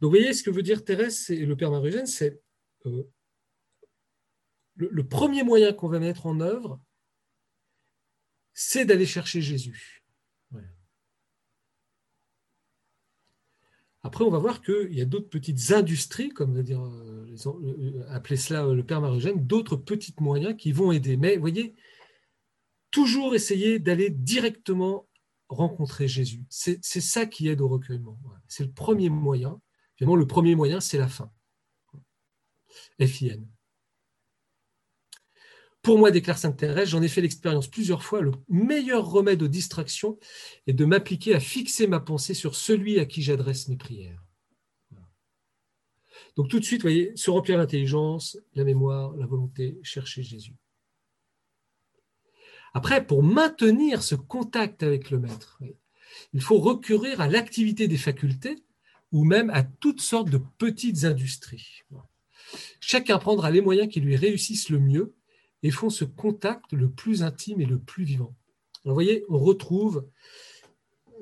Donc, 0.01 0.12
vous 0.12 0.17
voyez, 0.17 0.33
ce 0.33 0.43
que 0.43 0.50
veut 0.50 0.63
dire 0.63 0.86
Thérèse 0.86 1.29
et 1.29 1.45
le 1.45 1.57
Père 1.57 1.71
Marugène, 1.71 2.05
c'est 2.05 2.41
euh, 2.86 3.03
le, 4.75 5.07
premier 5.07 5.43
moyen 5.43 5.74
qu'on 5.74 5.89
va 5.89 6.00
mettre 6.00 6.25
en 6.25 6.39
œuvre, 6.39 6.79
c'est 8.53 8.86
d'aller 8.86 9.05
chercher 9.05 9.41
Jésus. 9.41 10.03
Après, 14.01 14.24
on 14.24 14.29
va 14.29 14.39
voir 14.39 14.62
qu'il 14.62 14.93
y 14.93 15.01
a 15.01 15.05
d'autres 15.05 15.27
petites 15.27 15.71
industries, 15.71 16.29
comme 16.29 16.55
va 16.55 16.63
dire, 16.63 16.81
euh, 16.81 17.36
euh, 17.45 18.05
appeler 18.09 18.38
cela 18.38 18.65
le 18.65 18.83
Père 18.83 19.01
Marugène, 19.01 19.45
d'autres 19.45 19.75
petits 19.75 20.15
moyens 20.21 20.55
qui 20.57 20.71
vont 20.71 20.93
aider. 20.93 21.17
Mais 21.17 21.36
vous 21.36 21.41
voyez, 21.41 21.75
toujours 22.91 23.36
essayer 23.36 23.79
d'aller 23.79 24.10
directement 24.10 25.08
rencontrer 25.48 26.08
Jésus. 26.08 26.46
C'est 26.50 26.81
ça 26.84 27.25
qui 27.25 27.48
aide 27.48 27.62
au 27.62 27.67
recueillement. 27.67 28.19
C'est 28.48 28.63
le 28.63 28.72
premier 28.72 29.10
moyen. 29.10 29.60
Finalement, 29.96 30.15
le 30.15 30.27
premier 30.27 30.55
moyen, 30.55 30.79
c'est 30.79 30.98
la 30.98 31.08
fin. 31.08 31.31
FIN. 33.00 33.43
Pour 35.81 35.98
moi, 35.98 36.12
déclare 36.12 36.38
Sainte 36.38 36.58
Thérèse, 36.58 36.89
j'en 36.89 37.01
ai 37.01 37.08
fait 37.08 37.22
l'expérience 37.22 37.67
plusieurs 37.67 38.03
fois. 38.03 38.22
Le 38.22 38.31
meilleur 38.50 39.10
remède 39.10 39.41
aux 39.41 39.48
distractions 39.48 40.19
est 40.67 40.74
de 40.74 40.86
m'appliquer 40.86 41.34
à 41.34 41.39
fixer 41.39 41.88
ma 41.88 42.00
pensée 42.00 42.34
sur 42.34 42.55
celui 42.55 43.00
à 43.00 43.05
qui 43.05 43.22
j'adresse 43.22 43.69
mes 43.69 43.77
prières. 43.77 44.24
Donc 46.36 46.50
tout 46.50 46.60
de 46.60 46.65
suite, 46.65 46.81
vous 46.81 46.89
voyez, 46.89 47.12
se 47.15 47.31
remplir 47.31 47.58
l'intelligence, 47.58 48.38
la 48.53 48.63
mémoire, 48.63 49.15
la 49.15 49.25
volonté, 49.25 49.79
chercher 49.81 50.22
Jésus. 50.22 50.55
Après, 52.73 53.05
pour 53.05 53.23
maintenir 53.23 54.03
ce 54.03 54.15
contact 54.15 54.83
avec 54.83 55.09
le 55.09 55.19
maître, 55.19 55.59
il 56.33 56.41
faut 56.41 56.59
recourir 56.59 57.21
à 57.21 57.27
l'activité 57.27 57.88
des 57.88 57.97
facultés 57.97 58.55
ou 59.11 59.23
même 59.23 59.49
à 59.49 59.63
toutes 59.63 60.01
sortes 60.01 60.29
de 60.29 60.39
petites 60.57 61.03
industries. 61.03 61.83
Chacun 62.79 63.17
prendra 63.17 63.51
les 63.51 63.61
moyens 63.61 63.91
qui 63.91 64.01
lui 64.01 64.15
réussissent 64.15 64.69
le 64.69 64.79
mieux 64.79 65.15
et 65.63 65.71
font 65.71 65.89
ce 65.89 66.05
contact 66.05 66.73
le 66.73 66.89
plus 66.89 67.23
intime 67.23 67.61
et 67.61 67.65
le 67.65 67.79
plus 67.79 68.03
vivant. 68.03 68.35
vous 68.85 68.93
voyez, 68.93 69.25
on 69.29 69.38
retrouve 69.38 70.07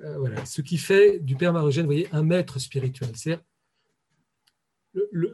euh, 0.04 0.18
voilà, 0.20 0.46
ce 0.46 0.62
qui 0.62 0.78
fait 0.78 1.20
du 1.20 1.36
Père 1.36 1.54
Marogène, 1.54 1.86
voyez, 1.86 2.08
un 2.12 2.24
maître 2.24 2.60
spirituel. 2.60 3.10
C'est 3.16 3.40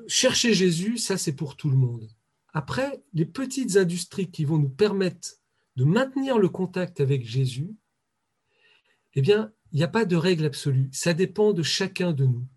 chercher 0.08 0.53
Jésus, 0.53 0.98
ça 0.98 1.17
c'est 1.17 1.34
pour 1.34 1.55
tout 1.55 1.70
le 1.70 1.75
monde. 1.75 2.10
Après, 2.53 3.01
les 3.13 3.25
petites 3.25 3.77
industries 3.77 4.29
qui 4.29 4.46
vont 4.46 4.58
nous 4.58 4.70
permettre 4.70 5.29
de 5.75 5.86
maintenir 5.86 6.38
le 6.38 6.50
contact 6.50 7.00
avec 7.00 7.25
Jésus, 7.25 7.75
eh 9.15 9.22
bien, 9.22 9.51
il 9.72 9.77
n'y 9.77 9.84
a 9.84 9.88
pas 9.88 10.06
de 10.06 10.15
règle 10.15 10.46
absolue. 10.46 10.89
Ça 10.92 11.13
dépend 11.13 11.53
de 11.53 11.63
chacun 11.63 12.13
de 12.13 12.25
nous, 12.25 12.48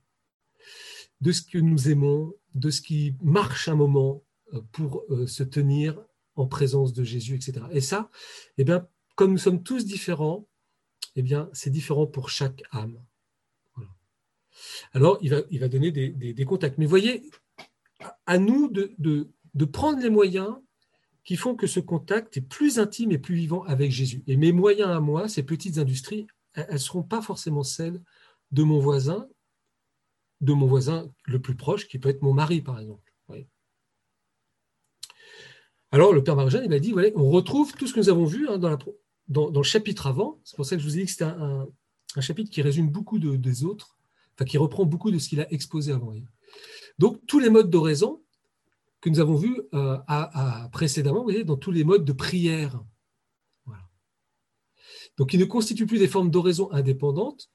de 1.20 1.32
ce 1.32 1.42
que 1.42 1.58
nous 1.58 1.88
aimons, 1.88 2.34
de 2.54 2.70
ce 2.70 2.80
qui 2.80 3.14
marche 3.22 3.68
un 3.68 3.74
moment 3.74 4.22
euh, 4.52 4.60
pour 4.72 5.04
euh, 5.10 5.26
se 5.26 5.42
tenir 5.42 5.98
en 6.34 6.46
présence 6.46 6.92
de 6.92 7.04
Jésus, 7.04 7.34
etc. 7.34 7.66
Et 7.70 7.80
ça, 7.80 8.10
eh 8.58 8.64
bien, 8.64 8.86
comme 9.14 9.32
nous 9.32 9.38
sommes 9.38 9.62
tous 9.62 9.86
différents, 9.86 10.46
eh 11.14 11.22
bien, 11.22 11.48
c'est 11.54 11.70
différent 11.70 12.06
pour 12.06 12.28
chaque 12.28 12.62
âme. 12.70 13.02
Alors, 14.92 15.18
il 15.22 15.30
va, 15.30 15.68
donner 15.68 15.90
des, 15.90 16.44
contacts. 16.44 16.78
Mais 16.78 16.86
voyez, 16.86 17.30
à 18.26 18.38
nous 18.38 18.70
de 18.70 19.64
prendre 19.64 20.00
les 20.00 20.10
moyens 20.10 20.56
qui 21.26 21.36
font 21.36 21.56
que 21.56 21.66
ce 21.66 21.80
contact 21.80 22.36
est 22.36 22.40
plus 22.40 22.78
intime 22.78 23.10
et 23.10 23.18
plus 23.18 23.34
vivant 23.34 23.64
avec 23.64 23.90
Jésus. 23.90 24.22
Et 24.28 24.36
mes 24.36 24.52
moyens 24.52 24.90
à 24.90 25.00
moi, 25.00 25.28
ces 25.28 25.42
petites 25.42 25.76
industries, 25.76 26.28
elles 26.54 26.72
ne 26.72 26.78
seront 26.78 27.02
pas 27.02 27.20
forcément 27.20 27.64
celles 27.64 28.00
de 28.52 28.62
mon 28.62 28.78
voisin, 28.78 29.28
de 30.40 30.52
mon 30.52 30.66
voisin 30.66 31.10
le 31.24 31.40
plus 31.40 31.56
proche, 31.56 31.88
qui 31.88 31.98
peut 31.98 32.08
être 32.08 32.22
mon 32.22 32.32
mari, 32.32 32.62
par 32.62 32.78
exemple. 32.80 33.12
Alors, 35.92 36.12
le 36.12 36.22
Père 36.22 36.36
Marogène, 36.36 36.64
il 36.64 36.70
m'a 36.70 36.78
dit, 36.78 36.94
on 37.14 37.30
retrouve 37.30 37.72
tout 37.74 37.86
ce 37.86 37.94
que 37.94 38.00
nous 38.00 38.08
avons 38.08 38.24
vu 38.24 38.48
hein, 38.48 38.58
dans, 38.58 39.50
le 39.50 39.62
chapitre 39.62 40.06
avant. 40.06 40.40
C'est 40.44 40.56
pour 40.56 40.66
ça 40.66 40.76
que 40.76 40.82
je 40.82 40.86
vous 40.86 40.96
ai 40.96 41.00
dit 41.00 41.06
que 41.06 41.10
c'était 41.10 41.24
un, 41.24 41.66
chapitre 42.20 42.50
qui 42.50 42.62
résume 42.62 42.88
beaucoup 42.88 43.18
des 43.18 43.64
autres, 43.64 43.96
enfin, 44.34 44.44
qui 44.44 44.58
reprend 44.58 44.84
beaucoup 44.84 45.10
de 45.10 45.18
ce 45.18 45.28
qu'il 45.28 45.40
a 45.40 45.52
exposé 45.52 45.92
avant. 45.92 46.12
Donc, 46.98 47.24
tous 47.26 47.38
les 47.38 47.50
modes 47.50 47.70
d'oraison, 47.70 48.22
que 49.06 49.10
nous 49.10 49.20
avons 49.20 49.36
vu 49.36 49.62
euh, 49.72 49.98
précédemment, 50.72 51.18
vous 51.18 51.30
voyez, 51.30 51.44
dans 51.44 51.56
tous 51.56 51.70
les 51.70 51.84
modes 51.84 52.04
de 52.04 52.12
prière. 52.12 52.82
Donc, 55.16 55.32
ils 55.32 55.38
ne 55.38 55.44
constituent 55.44 55.86
plus 55.86 56.00
des 56.00 56.08
formes 56.08 56.30
d'oraison 56.30 56.72
indépendantes, 56.72 57.48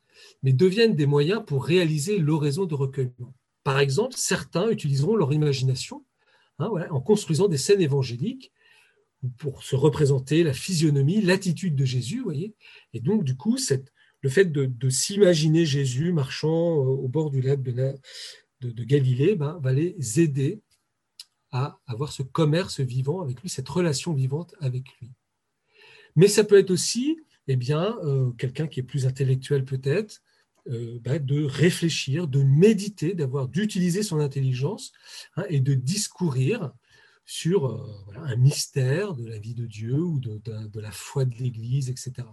mais 0.44 0.54
deviennent 0.54 0.96
des 0.96 1.06
moyens 1.06 1.44
pour 1.46 1.66
réaliser 1.66 2.20
l'oraison 2.20 2.66
de 2.66 2.74
recueillement. 2.74 3.36
Par 3.66 3.80
exemple, 3.80 4.16
certains 4.16 4.70
utiliseront 4.70 5.18
leur 5.18 5.34
imagination 5.34 6.06
hein, 6.58 6.70
en 6.90 7.02
construisant 7.02 7.50
des 7.50 7.58
scènes 7.58 7.82
évangéliques 7.82 8.54
pour 9.38 9.62
se 9.62 9.76
représenter 9.76 10.44
la 10.44 10.54
physionomie, 10.54 11.22
l'attitude 11.22 11.76
de 11.76 11.84
Jésus, 11.84 12.22
voyez. 12.22 12.56
Et 12.94 13.02
donc, 13.02 13.26
du 13.26 13.36
coup, 13.36 13.58
le 14.22 14.30
fait 14.30 14.46
de, 14.46 14.90
s'imaginer 14.90 15.66
Jésus 15.66 16.14
marchant 16.14 16.78
euh, 16.78 16.88
au 16.88 17.10
bord 17.10 17.30
du 17.30 17.42
lac 17.42 17.62
de, 17.62 17.98
de, 18.62 18.84
Galilée 18.86 19.36
ben, 19.36 19.60
va 19.62 19.74
les 19.74 20.22
aider 20.22 20.62
à 21.52 21.80
avoir 21.88 22.12
ce 22.12 22.24
commerce 22.24 22.80
vivant 22.80 23.22
avec 23.22 23.42
lui, 23.42 23.50
cette 23.50 23.70
relation 23.70 24.14
vivante 24.14 24.56
avec 24.60 24.86
lui. 25.00 25.12
Mais 26.16 26.28
ça 26.28 26.44
peut 26.44 26.58
être 26.58 26.72
aussi 26.72 27.18
eh 27.48 27.56
bien, 27.56 27.98
euh, 28.04 28.32
quelqu'un 28.32 28.68
qui 28.68 28.80
est 28.80 28.84
plus 28.84 29.06
intellectuel 29.06 29.66
peut-être, 29.66 30.22
euh, 30.68 31.00
bah, 31.02 31.20
de 31.20 31.44
réfléchir, 31.44 32.28
de 32.28 32.44
méditer, 32.44 33.14
d'avoir 33.14 33.48
d'utiliser 33.48 34.04
son 34.04 34.20
intelligence 34.20 34.92
hein, 35.36 35.44
et 35.50 35.60
de 35.60 35.74
discourir 35.74 36.72
sur 37.26 37.66
euh, 37.66 38.16
un 38.16 38.36
mystère 38.36 39.16
de 39.16 39.26
la 39.26 39.40
vie 39.40 39.56
de 39.56 39.66
Dieu 39.66 40.00
ou 40.00 40.20
de, 40.20 40.40
de 40.40 40.80
la 40.80 40.92
foi 40.92 41.26
de 41.26 41.36
l'Église, 41.36 41.90
etc. 41.90 42.28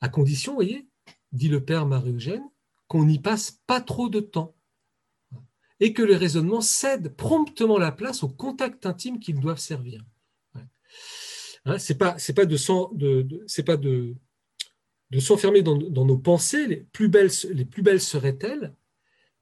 À 0.00 0.08
condition, 0.08 0.54
voyez, 0.54 0.88
dit 1.32 1.48
le 1.48 1.64
Père 1.64 1.86
Marie-Eugène, 1.86 2.44
qu'on 2.88 3.06
n'y 3.06 3.20
passe 3.20 3.62
pas 3.66 3.80
trop 3.80 4.08
de 4.08 4.20
temps 4.20 4.53
et 5.84 5.92
que 5.92 6.00
le 6.00 6.16
raisonnement 6.16 6.62
cède 6.62 7.14
promptement 7.14 7.76
la 7.76 7.92
place 7.92 8.22
au 8.22 8.28
contact 8.28 8.86
intime 8.86 9.20
qu'ils 9.20 9.38
doivent 9.38 9.58
servir. 9.58 10.02
Hein, 11.66 11.76
c'est 11.78 11.98
pas 11.98 12.18
c'est 12.18 12.32
pas 12.32 12.46
de 12.46 12.56
s'enfermer 15.20 15.60
dans, 15.60 15.76
nos 15.76 16.16
pensées. 16.16 16.66
Les 16.66 16.76
plus 16.76 17.08
belles 17.08 17.30
les 17.50 17.66
plus 17.66 17.82
belles 17.82 18.00
seraient-elles 18.00 18.74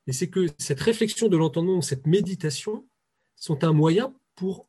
Et 0.09 0.13
c'est 0.13 0.31
que 0.31 0.49
cette 0.59 0.81
réflexion 0.81 1.29
de 1.29 1.37
l'entendement, 1.37 1.81
cette 1.81 2.09
méditation, 2.09 2.89
sont 3.37 3.63
un 3.63 3.73
moyen 3.73 4.13
pour 4.35 4.69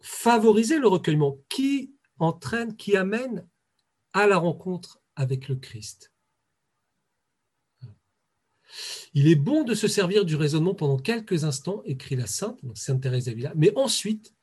favoriser 0.00 0.78
le 0.78 0.88
recueillement, 0.88 1.36
qui 1.50 1.94
entraîne, 2.18 2.74
qui 2.74 2.96
amène 2.96 3.46
à 4.14 4.26
la 4.26 4.38
rencontre 4.38 4.98
avec 5.14 5.48
le 5.48 5.56
Christ. 5.56 6.13
Il 9.14 9.28
est 9.28 9.36
bon 9.36 9.62
de 9.62 9.74
se 9.74 9.88
servir 9.88 10.24
du 10.24 10.36
raisonnement 10.36 10.74
pendant 10.74 10.98
quelques 10.98 11.44
instants, 11.44 11.82
écrit 11.84 12.16
la 12.16 12.26
Sainte, 12.26 12.58
Sainte 12.74 13.02
Thérèse 13.02 13.26
d'Avila, 13.26 13.52
mais 13.54 13.72
ensuite, 13.76 14.34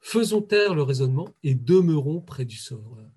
faisons 0.00 0.42
taire 0.42 0.74
le 0.74 0.82
raisonnement 0.82 1.28
et 1.42 1.54
demeurons 1.54 2.20
près 2.20 2.44
du 2.44 2.56
Sauveur. 2.56 3.08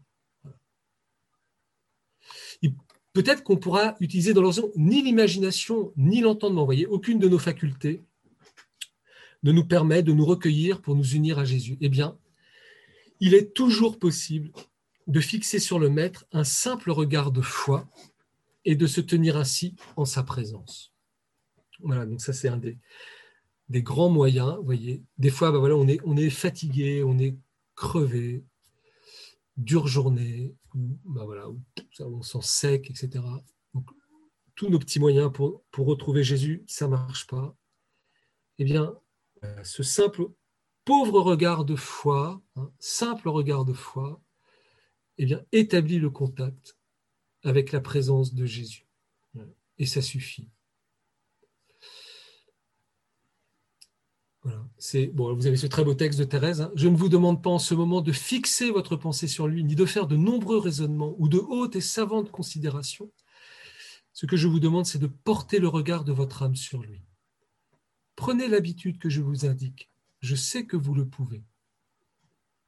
Peut-être 3.13 3.43
qu'on 3.43 3.57
pourra 3.57 3.97
utiliser 3.99 4.33
dans 4.33 4.41
l'ensemble 4.41 4.71
ni 4.77 5.01
l'imagination 5.01 5.91
ni 5.97 6.21
l'entendement. 6.21 6.63
Voyez, 6.63 6.85
aucune 6.85 7.19
de 7.19 7.27
nos 7.27 7.39
facultés 7.39 8.01
de 9.43 9.51
nous 9.51 9.65
permet 9.65 10.03
de 10.03 10.13
nous 10.13 10.25
recueillir 10.25 10.81
pour 10.81 10.95
nous 10.95 11.15
unir 11.15 11.37
à 11.37 11.45
Jésus 11.45 11.77
Eh 11.81 11.89
bien, 11.89 12.17
il 13.19 13.33
est 13.33 13.53
toujours 13.53 13.99
possible 13.99 14.51
de 15.07 15.19
fixer 15.19 15.59
sur 15.59 15.77
le 15.77 15.89
Maître 15.89 16.25
un 16.31 16.43
simple 16.43 16.91
regard 16.91 17.31
de 17.31 17.41
foi 17.41 17.89
et 18.65 18.75
de 18.75 18.87
se 18.87 19.01
tenir 19.01 19.37
ainsi 19.37 19.75
en 19.95 20.05
sa 20.05 20.23
présence. 20.23 20.93
Voilà, 21.79 22.05
donc 22.05 22.21
ça 22.21 22.33
c'est 22.33 22.47
un 22.47 22.57
des, 22.57 22.77
des 23.69 23.81
grands 23.81 24.09
moyens, 24.09 24.57
vous 24.57 24.65
voyez. 24.65 25.03
Des 25.17 25.29
fois, 25.29 25.51
ben 25.51 25.59
voilà, 25.59 25.75
on, 25.75 25.87
est, 25.87 25.99
on 26.03 26.17
est 26.17 26.29
fatigué, 26.29 27.03
on 27.03 27.17
est 27.17 27.37
crevé, 27.75 28.43
dure 29.57 29.87
journée, 29.87 30.53
ben 30.73 31.25
voilà, 31.25 31.47
on 31.99 32.21
sent 32.21 32.41
sec, 32.41 32.89
etc. 32.89 33.23
Donc, 33.73 33.89
tous 34.55 34.69
nos 34.69 34.77
petits 34.77 34.99
moyens 34.99 35.31
pour, 35.33 35.63
pour 35.71 35.87
retrouver 35.87 36.23
Jésus, 36.23 36.63
ça 36.67 36.85
ne 36.85 36.91
marche 36.91 37.27
pas. 37.27 37.55
Eh 38.59 38.65
bien, 38.65 38.93
euh, 39.43 39.63
ce 39.63 39.83
simple, 39.83 40.27
pauvre 40.85 41.21
regard 41.21 41.65
de 41.65 41.75
foi, 41.75 42.41
hein, 42.57 42.71
simple 42.77 43.29
regard 43.29 43.65
de 43.65 43.73
foi, 43.73 44.21
eh 45.17 45.25
bien, 45.25 45.43
établit 45.51 45.99
le 45.99 46.09
contact 46.09 46.77
avec 47.43 47.71
la 47.71 47.81
présence 47.81 48.33
de 48.33 48.45
Jésus. 48.45 48.85
Et 49.77 49.85
ça 49.85 50.01
suffit. 50.01 50.49
Voilà. 54.43 54.67
C'est, 54.77 55.07
bon, 55.07 55.35
vous 55.35 55.45
avez 55.45 55.57
ce 55.57 55.67
très 55.67 55.83
beau 55.83 55.93
texte 55.93 56.19
de 56.19 56.23
Thérèse. 56.23 56.61
Hein. 56.61 56.71
Je 56.75 56.87
ne 56.87 56.95
vous 56.95 57.09
demande 57.09 57.43
pas 57.43 57.51
en 57.51 57.59
ce 57.59 57.75
moment 57.75 58.01
de 58.01 58.11
fixer 58.11 58.71
votre 58.71 58.95
pensée 58.95 59.27
sur 59.27 59.47
lui, 59.47 59.63
ni 59.63 59.75
de 59.75 59.85
faire 59.85 60.07
de 60.07 60.15
nombreux 60.15 60.57
raisonnements 60.57 61.15
ou 61.19 61.29
de 61.29 61.37
hautes 61.37 61.75
et 61.75 61.81
savantes 61.81 62.31
considérations. 62.31 63.11
Ce 64.13 64.25
que 64.25 64.37
je 64.37 64.47
vous 64.47 64.59
demande, 64.59 64.85
c'est 64.85 64.99
de 64.99 65.07
porter 65.07 65.59
le 65.59 65.67
regard 65.67 66.03
de 66.03 66.11
votre 66.11 66.43
âme 66.43 66.55
sur 66.55 66.81
lui. 66.81 67.03
Prenez 68.15 68.47
l'habitude 68.47 68.97
que 68.97 69.09
je 69.09 69.21
vous 69.21 69.45
indique. 69.45 69.89
Je 70.21 70.35
sais 70.35 70.65
que 70.65 70.77
vous 70.77 70.93
le 70.93 71.07
pouvez. 71.07 71.43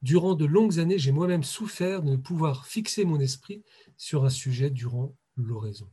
Durant 0.04 0.34
de 0.34 0.44
longues 0.44 0.80
années, 0.80 0.98
j'ai 0.98 1.12
moi-même 1.12 1.42
souffert 1.42 2.02
de 2.02 2.10
ne 2.10 2.16
pouvoir 2.16 2.66
fixer 2.66 3.06
mon 3.06 3.18
esprit 3.20 3.62
sur 3.96 4.26
un 4.26 4.28
sujet 4.28 4.68
durant 4.68 5.16
l'oraison. 5.34 5.88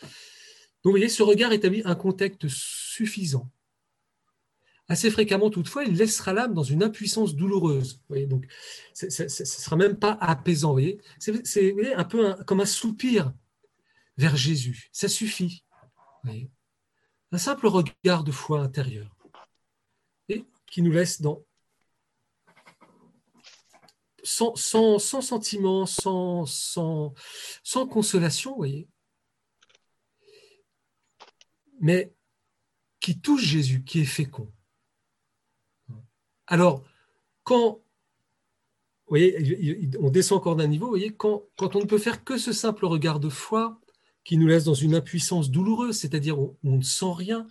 Donc, 0.00 0.84
vous 0.84 0.90
voyez, 0.92 1.10
ce 1.10 1.22
regard 1.22 1.52
établit 1.52 1.82
un 1.84 1.96
contexte 1.96 2.48
suffisant. 2.48 3.50
Assez 4.88 5.10
fréquemment, 5.10 5.50
toutefois, 5.50 5.84
il 5.84 5.96
laissera 5.96 6.32
l'âme 6.32 6.54
dans 6.54 6.62
une 6.62 6.82
impuissance 6.82 7.34
douloureuse. 7.34 8.00
voyez, 8.08 8.24
donc, 8.24 8.46
ce 8.94 9.04
ne 9.04 9.28
sera 9.28 9.76
même 9.76 9.98
pas 9.98 10.12
apaisant. 10.12 10.74
C'est 11.18 11.94
un 11.94 12.04
peu 12.04 12.34
comme 12.46 12.60
un 12.60 12.66
soupir 12.66 13.34
vers 14.16 14.34
Jésus. 14.34 14.88
Ça 14.92 15.08
suffit. 15.08 15.62
Un 17.32 17.38
simple 17.38 17.66
regard 17.66 18.24
de 18.24 18.32
foi 18.32 18.60
intérieure 18.60 19.14
et 20.30 20.46
qui 20.66 20.80
nous 20.80 20.92
laisse 20.92 21.20
dans 21.20 21.44
sans, 24.26 24.56
sans, 24.56 24.98
sans 24.98 25.20
sentiment, 25.20 25.86
sans, 25.86 26.44
consolation, 27.88 28.50
vous 28.50 28.56
voyez, 28.56 28.88
mais 31.80 32.12
qui 32.98 33.20
touche 33.20 33.44
Jésus, 33.44 33.84
qui 33.84 34.00
est 34.00 34.04
fécond. 34.04 34.50
Alors, 36.48 36.82
quand, 37.44 37.80
on 39.08 40.10
descend 40.10 40.38
encore 40.38 40.56
d'un 40.56 40.66
niveau, 40.66 40.96
vous 40.96 41.10
quand, 41.16 41.44
quand 41.56 41.76
on 41.76 41.80
ne 41.80 41.86
peut 41.86 41.98
faire 41.98 42.24
que 42.24 42.36
ce 42.36 42.52
simple 42.52 42.86
regard 42.86 43.20
de 43.20 43.28
foi 43.28 43.80
qui 44.24 44.38
nous 44.38 44.48
laisse 44.48 44.64
dans 44.64 44.74
une 44.74 44.96
impuissance 44.96 45.52
douloureuse, 45.52 45.98
c'est-à-dire 45.98 46.40
où 46.40 46.58
on 46.64 46.78
ne 46.78 46.82
sent 46.82 47.12
rien, 47.14 47.46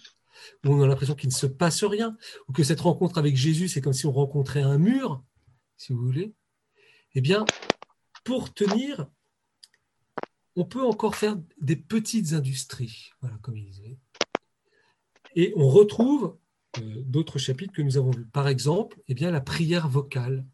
où 0.66 0.74
on 0.74 0.82
a 0.82 0.88
l'impression 0.88 1.16
qu'il 1.16 1.30
ne 1.30 1.34
se 1.34 1.48
passe 1.48 1.86
rien, 1.86 2.18
ou 2.50 2.52
que 2.52 2.64
cette 2.64 2.82
rencontre 2.82 3.18
avec 3.18 3.38
Jésus, 3.38 3.70
c'est 3.70 3.80
comme 3.80 3.94
si 3.94 4.06
on 4.06 4.12
rencontrait 4.12 4.62
un 4.62 4.78
mur, 4.78 5.24
si 5.78 5.94
vous 5.94 6.06
voulez, 6.06 6.34
eh 7.16 7.22
bien, 7.22 7.46
pour 8.24 8.54
tenir, 8.54 9.08
on 10.56 10.66
peut 10.66 10.84
encore 10.84 11.16
faire 11.16 11.38
des 11.60 11.76
petites 11.76 12.34
industries, 12.34 13.12
voilà, 13.22 13.38
comme 13.42 13.58
il 13.58 13.66
disait. 13.66 13.98
Et 15.36 15.54
on 15.56 15.68
retrouve 15.68 16.38
euh, 16.80 17.02
d'autres 17.04 17.40
chapitres 17.40 17.74
que 17.74 17.82
nous 17.82 17.98
avons 17.98 18.12
vus. 18.12 18.26
Par 18.26 18.48
exemple, 18.48 19.02
eh 19.08 19.14
bien, 19.14 19.32
la 19.32 19.42
prière 19.42 19.88
vocale, 19.88 20.46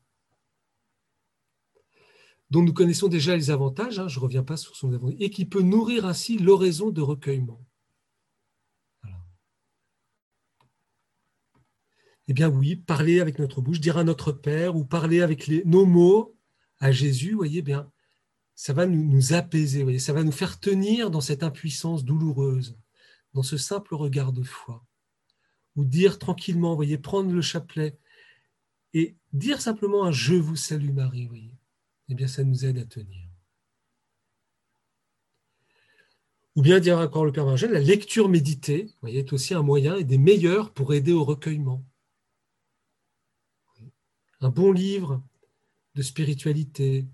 dont 2.52 2.62
nous 2.62 2.74
connaissons 2.74 3.08
déjà 3.08 3.36
les 3.36 3.50
avantages, 3.50 4.00
hein, 4.00 4.08
je 4.08 4.20
ne 4.20 4.24
reviens 4.24 4.44
pas 4.44 4.58
sur 4.58 4.76
son 4.76 4.94
avantage, 4.94 5.18
et 5.20 5.30
qui 5.30 5.46
peut 5.46 5.62
nourrir 5.62 6.06
ainsi 6.06 6.38
l'oraison 6.38 6.92
de 6.92 7.02
recueillement. 7.02 7.64
Eh 12.28 12.34
bien 12.34 12.50
oui, 12.50 12.76
parler 12.76 13.20
avec 13.20 13.40
notre 13.40 13.62
bouche, 13.62 13.80
dire 13.80 13.98
à 13.98 14.04
notre 14.04 14.32
Père, 14.32 14.76
ou 14.76 14.86
parler 14.86 15.22
avec 15.22 15.48
les, 15.48 15.64
nos 15.66 15.86
mots, 15.86 16.38
à 16.82 16.92
Jésus, 16.92 17.34
voyez 17.34 17.62
bien, 17.62 17.90
ça 18.56 18.74
va 18.74 18.86
nous, 18.88 19.34
apaiser, 19.34 19.84
voyez, 19.84 20.00
ça 20.00 20.14
va 20.14 20.24
nous 20.24 20.32
faire 20.32 20.60
tenir 20.60 21.12
dans 21.12 21.22
cette 21.22 21.44
impuissance 21.44 22.04
douloureuse, 22.04 22.78
dans 23.34 23.44
ce 23.44 23.56
simple 23.56 23.96
regard 23.96 24.34
de 24.34 24.44
foi. 24.44 24.84
Ou 25.76 25.86
dire 25.86 26.20
tranquillement, 26.20 26.76
voyez, 26.76 26.98
prendre 26.98 27.32
le 27.32 27.42
chapelet 27.42 27.98
et 28.94 29.16
dire 29.32 29.62
simplement 29.62 30.04
un 30.04 30.12
Je 30.12 30.34
vous 30.34 30.58
salue 30.58 30.92
Marie, 30.92 31.28
voyez, 31.28 31.56
eh 32.10 32.16
bien 32.16 32.28
ça 32.28 32.44
nous 32.44 32.66
aide 32.66 32.80
à 32.80 32.86
tenir. 32.86 33.30
Ou 36.56 36.62
bien 36.62 36.80
dire 36.80 36.98
encore 36.98 37.26
le 37.26 37.32
Père 37.32 37.46
Margel, 37.46 37.72
la 37.72 37.80
lecture 37.80 38.28
méditée 38.28 38.90
voyez, 39.02 39.20
est 39.20 39.32
aussi 39.32 39.54
un 39.54 39.62
moyen 39.62 39.96
et 39.96 40.04
des 40.04 40.18
meilleurs 40.18 40.74
pour 40.74 40.94
aider 40.94 41.14
au 41.14 41.24
recueillement. 41.24 41.86
Un 44.42 44.50
bon 44.50 44.72
livre 44.72 45.24
de 45.96 46.02
spiritualité, 46.02 47.08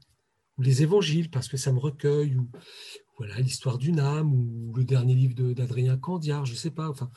ou 0.57 0.61
les 0.61 0.83
évangiles, 0.83 1.29
parce 1.29 1.47
que 1.47 1.57
ça 1.57 1.71
me 1.71 1.79
recueille, 1.79 2.35
ou 2.35 2.49
voilà 3.17 3.39
l'histoire 3.39 3.77
d'une 3.77 3.99
âme, 3.99 4.33
ou 4.33 4.73
le 4.75 4.83
dernier 4.83 5.15
livre 5.15 5.53
d'Adrien 5.53 5.97
Candiard, 5.97 6.45
je 6.45 6.53
ne 6.53 6.57
sais 6.57 6.71
pas, 6.71 6.89
enfin, 6.89 7.09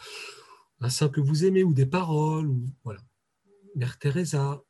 un 0.81 0.91
saint 0.91 1.09
que 1.09 1.21
vous 1.21 1.45
aimez, 1.45 1.63
ou 1.63 1.75
des 1.75 1.87
paroles, 1.87 2.49
ou 2.49 2.67
voilà, 2.85 3.01
Mère 3.75 3.99
Teresa. 3.99 4.63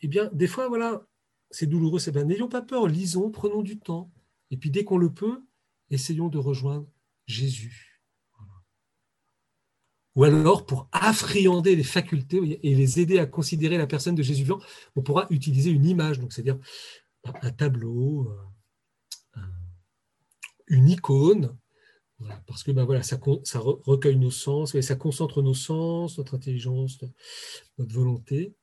Eh 0.00 0.08
bien, 0.08 0.30
des 0.32 0.46
fois, 0.46 0.68
voilà, 0.68 1.06
c'est 1.50 1.66
douloureux, 1.66 1.98
c'est 1.98 2.12
bien. 2.12 2.24
N'ayons 2.24 2.48
pas 2.48 2.62
peur, 2.62 2.86
lisons, 2.86 3.30
prenons 3.30 3.62
du 3.62 3.78
temps. 3.78 4.10
Et 4.50 4.56
puis, 4.56 4.70
dès 4.70 4.84
qu'on 4.84 4.98
le 4.98 5.12
peut, 5.12 5.42
essayons 5.90 6.28
de 6.28 6.38
rejoindre 6.38 6.88
Jésus 7.26 7.95
ou 10.16 10.24
alors 10.24 10.66
pour 10.66 10.88
affriander 10.92 11.76
les 11.76 11.84
facultés 11.84 12.58
et 12.62 12.74
les 12.74 13.00
aider 13.00 13.18
à 13.18 13.26
considérer 13.26 13.76
la 13.76 13.86
personne 13.86 14.14
de 14.14 14.22
Jésus 14.22 14.42
vivant, 14.42 14.60
on 14.96 15.02
pourra 15.02 15.26
utiliser 15.30 15.70
une 15.70 15.84
image, 15.84 16.18
donc 16.18 16.32
c'est-à-dire 16.32 16.58
un 17.42 17.50
tableau, 17.52 18.32
une 20.68 20.88
icône, 20.88 21.56
parce 22.46 22.62
que 22.62 22.72
ben 22.72 23.02
ça, 23.02 23.18
recueille 23.60 24.16
nos 24.16 24.30
sens, 24.30 24.78
ça 24.80 24.96
concentre 24.96 25.42
nos 25.42 25.54
sens, 25.54 26.16
notre 26.16 26.34
intelligence, 26.34 26.98
notre 27.78 27.94
volonté. 27.94 28.54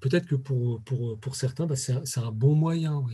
Peut-être 0.00 0.26
que 0.26 0.34
pour, 0.34 0.80
certains, 1.36 1.66
ben 1.66 1.76
c'est 1.76 2.20
un, 2.20 2.32
bon 2.32 2.54
moyen. 2.54 3.04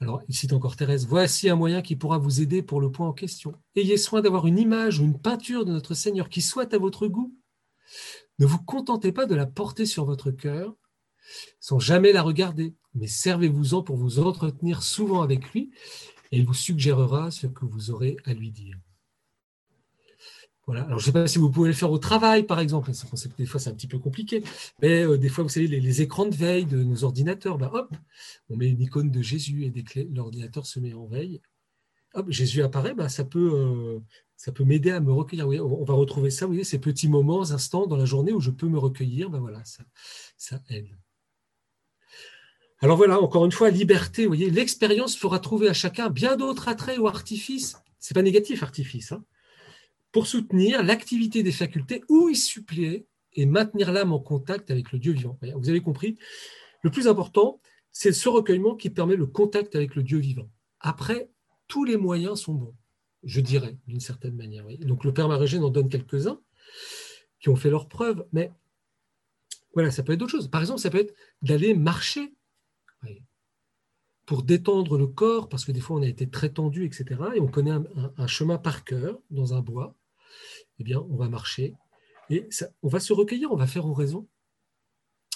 Alors, 0.00 0.22
il 0.28 0.34
cite 0.34 0.52
encore 0.52 0.76
Thérèse, 0.76 1.06
voici 1.06 1.48
un 1.48 1.56
moyen 1.56 1.80
qui 1.80 1.96
pourra 1.96 2.18
vous 2.18 2.40
aider 2.40 2.62
pour 2.62 2.80
le 2.80 2.90
point 2.90 3.08
en 3.08 3.12
question. 3.12 3.54
Ayez 3.76 3.96
soin 3.96 4.20
d'avoir 4.20 4.46
une 4.46 4.58
image 4.58 4.98
ou 4.98 5.04
une 5.04 5.20
peinture 5.20 5.64
de 5.64 5.72
notre 5.72 5.94
Seigneur 5.94 6.28
qui 6.28 6.42
soit 6.42 6.74
à 6.74 6.78
votre 6.78 7.06
goût. 7.06 7.34
Ne 8.38 8.46
vous 8.46 8.58
contentez 8.58 9.12
pas 9.12 9.26
de 9.26 9.34
la 9.34 9.46
porter 9.46 9.86
sur 9.86 10.04
votre 10.04 10.30
cœur 10.30 10.74
sans 11.60 11.78
jamais 11.78 12.12
la 12.12 12.22
regarder, 12.22 12.74
mais 12.94 13.06
servez-vous-en 13.06 13.82
pour 13.82 13.96
vous 13.96 14.18
entretenir 14.18 14.82
souvent 14.82 15.22
avec 15.22 15.52
lui 15.52 15.70
et 16.32 16.38
il 16.38 16.46
vous 16.46 16.54
suggérera 16.54 17.30
ce 17.30 17.46
que 17.46 17.64
vous 17.64 17.90
aurez 17.90 18.16
à 18.24 18.34
lui 18.34 18.50
dire. 18.50 18.76
Alors, 20.66 20.88
je 20.88 20.94
ne 20.94 21.00
sais 21.00 21.12
pas 21.12 21.26
si 21.26 21.38
vous 21.38 21.50
pouvez 21.50 21.68
le 21.68 21.74
faire 21.74 21.90
au 21.90 21.98
travail, 21.98 22.44
par 22.44 22.58
exemple. 22.58 22.90
Des 23.38 23.46
fois, 23.46 23.60
c'est 23.60 23.70
un 23.70 23.74
petit 23.74 23.86
peu 23.86 23.98
compliqué. 23.98 24.42
Mais 24.80 25.04
euh, 25.04 25.18
des 25.18 25.28
fois, 25.28 25.44
vous 25.44 25.50
savez, 25.50 25.66
les, 25.66 26.02
écrans 26.02 26.26
de 26.26 26.34
veille 26.34 26.64
de 26.64 26.82
nos 26.82 27.04
ordinateurs, 27.04 27.58
ben, 27.58 27.70
hop, 27.72 27.94
on 28.48 28.56
met 28.56 28.68
une 28.68 28.80
icône 28.80 29.10
de 29.10 29.20
Jésus 29.20 29.64
et 29.64 30.04
l'ordinateur 30.12 30.66
se 30.66 30.80
met 30.80 30.94
en 30.94 31.06
veille, 31.06 31.40
Jésus 32.28 32.62
apparaît, 32.62 32.94
ben, 32.94 33.08
ça 33.08 33.24
peut, 33.24 34.00
euh, 34.46 34.52
peut 34.52 34.64
m'aider 34.64 34.90
à 34.90 35.00
me 35.00 35.12
recueillir. 35.12 35.48
on 35.48 35.84
va 35.84 35.94
retrouver 35.94 36.30
ça, 36.30 36.46
vous 36.46 36.52
voyez, 36.52 36.64
ces 36.64 36.78
petits 36.78 37.08
moments, 37.08 37.50
instants 37.50 37.86
dans 37.86 37.96
la 37.96 38.04
journée 38.04 38.32
où 38.32 38.40
je 38.40 38.50
peux 38.50 38.68
me 38.68 38.78
recueillir, 38.78 39.30
ben 39.30 39.40
voilà, 39.40 39.64
ça, 39.64 39.82
ça 40.36 40.60
aide. 40.70 40.96
Alors 42.80 42.96
voilà, 42.96 43.20
encore 43.20 43.44
une 43.44 43.52
fois, 43.52 43.70
liberté, 43.70 44.22
vous 44.22 44.30
voyez, 44.30 44.50
l'expérience 44.50 45.16
fera 45.16 45.38
trouver 45.38 45.68
à 45.68 45.72
chacun 45.72 46.10
bien 46.10 46.36
d'autres 46.36 46.68
attraits 46.68 46.98
ou 46.98 47.08
artifices. 47.08 47.76
C'est 47.98 48.14
pas 48.14 48.22
négatif, 48.22 48.62
artifice. 48.62 49.12
Hein 49.12 49.24
pour 50.14 50.28
soutenir 50.28 50.84
l'activité 50.84 51.42
des 51.42 51.50
facultés 51.50 52.04
ou 52.08 52.28
y 52.28 52.36
suppléer 52.36 53.04
et 53.32 53.46
maintenir 53.46 53.90
l'âme 53.90 54.12
en 54.12 54.20
contact 54.20 54.70
avec 54.70 54.92
le 54.92 55.00
Dieu 55.00 55.12
vivant. 55.12 55.36
Vous 55.56 55.68
avez 55.68 55.80
compris, 55.80 56.16
le 56.82 56.90
plus 56.90 57.08
important, 57.08 57.60
c'est 57.90 58.12
ce 58.12 58.28
recueillement 58.28 58.76
qui 58.76 58.90
permet 58.90 59.16
le 59.16 59.26
contact 59.26 59.74
avec 59.74 59.96
le 59.96 60.04
Dieu 60.04 60.18
vivant. 60.18 60.48
Après, 60.78 61.30
tous 61.66 61.84
les 61.84 61.96
moyens 61.96 62.40
sont 62.40 62.54
bons, 62.54 62.76
je 63.24 63.40
dirais, 63.40 63.76
d'une 63.88 63.98
certaine 63.98 64.36
manière. 64.36 64.64
Donc 64.82 65.02
le 65.02 65.12
Père 65.12 65.26
Marégène 65.26 65.64
en 65.64 65.70
donne 65.70 65.88
quelques-uns. 65.88 66.40
qui 67.40 67.48
ont 67.48 67.56
fait 67.56 67.70
leurs 67.70 67.88
preuves, 67.88 68.24
mais 68.32 68.52
voilà, 69.74 69.90
ça 69.90 70.04
peut 70.04 70.12
être 70.12 70.20
d'autres 70.20 70.30
choses. 70.30 70.48
Par 70.48 70.60
exemple, 70.60 70.80
ça 70.80 70.90
peut 70.90 71.00
être 71.00 71.14
d'aller 71.42 71.74
marcher 71.74 72.32
pour 74.26 74.44
détendre 74.44 74.96
le 74.96 75.08
corps, 75.08 75.48
parce 75.48 75.64
que 75.64 75.72
des 75.72 75.80
fois 75.80 75.96
on 75.96 76.02
a 76.02 76.06
été 76.06 76.28
très 76.30 76.50
tendu, 76.50 76.86
etc. 76.86 77.20
Et 77.34 77.40
on 77.40 77.48
connaît 77.48 77.72
un, 78.16 78.26
chemin 78.26 78.58
par 78.58 78.84
cœur 78.84 79.18
dans 79.30 79.54
un 79.54 79.60
bois. 79.60 79.94
Eh 80.78 80.84
bien, 80.84 81.00
on 81.10 81.16
va 81.16 81.28
marcher 81.28 81.74
et 82.30 82.48
on 82.82 82.88
va 82.88 83.00
se 83.00 83.12
recueillir, 83.12 83.52
on 83.52 83.56
va 83.56 83.66
faire 83.66 83.86
oraison. 83.86 84.28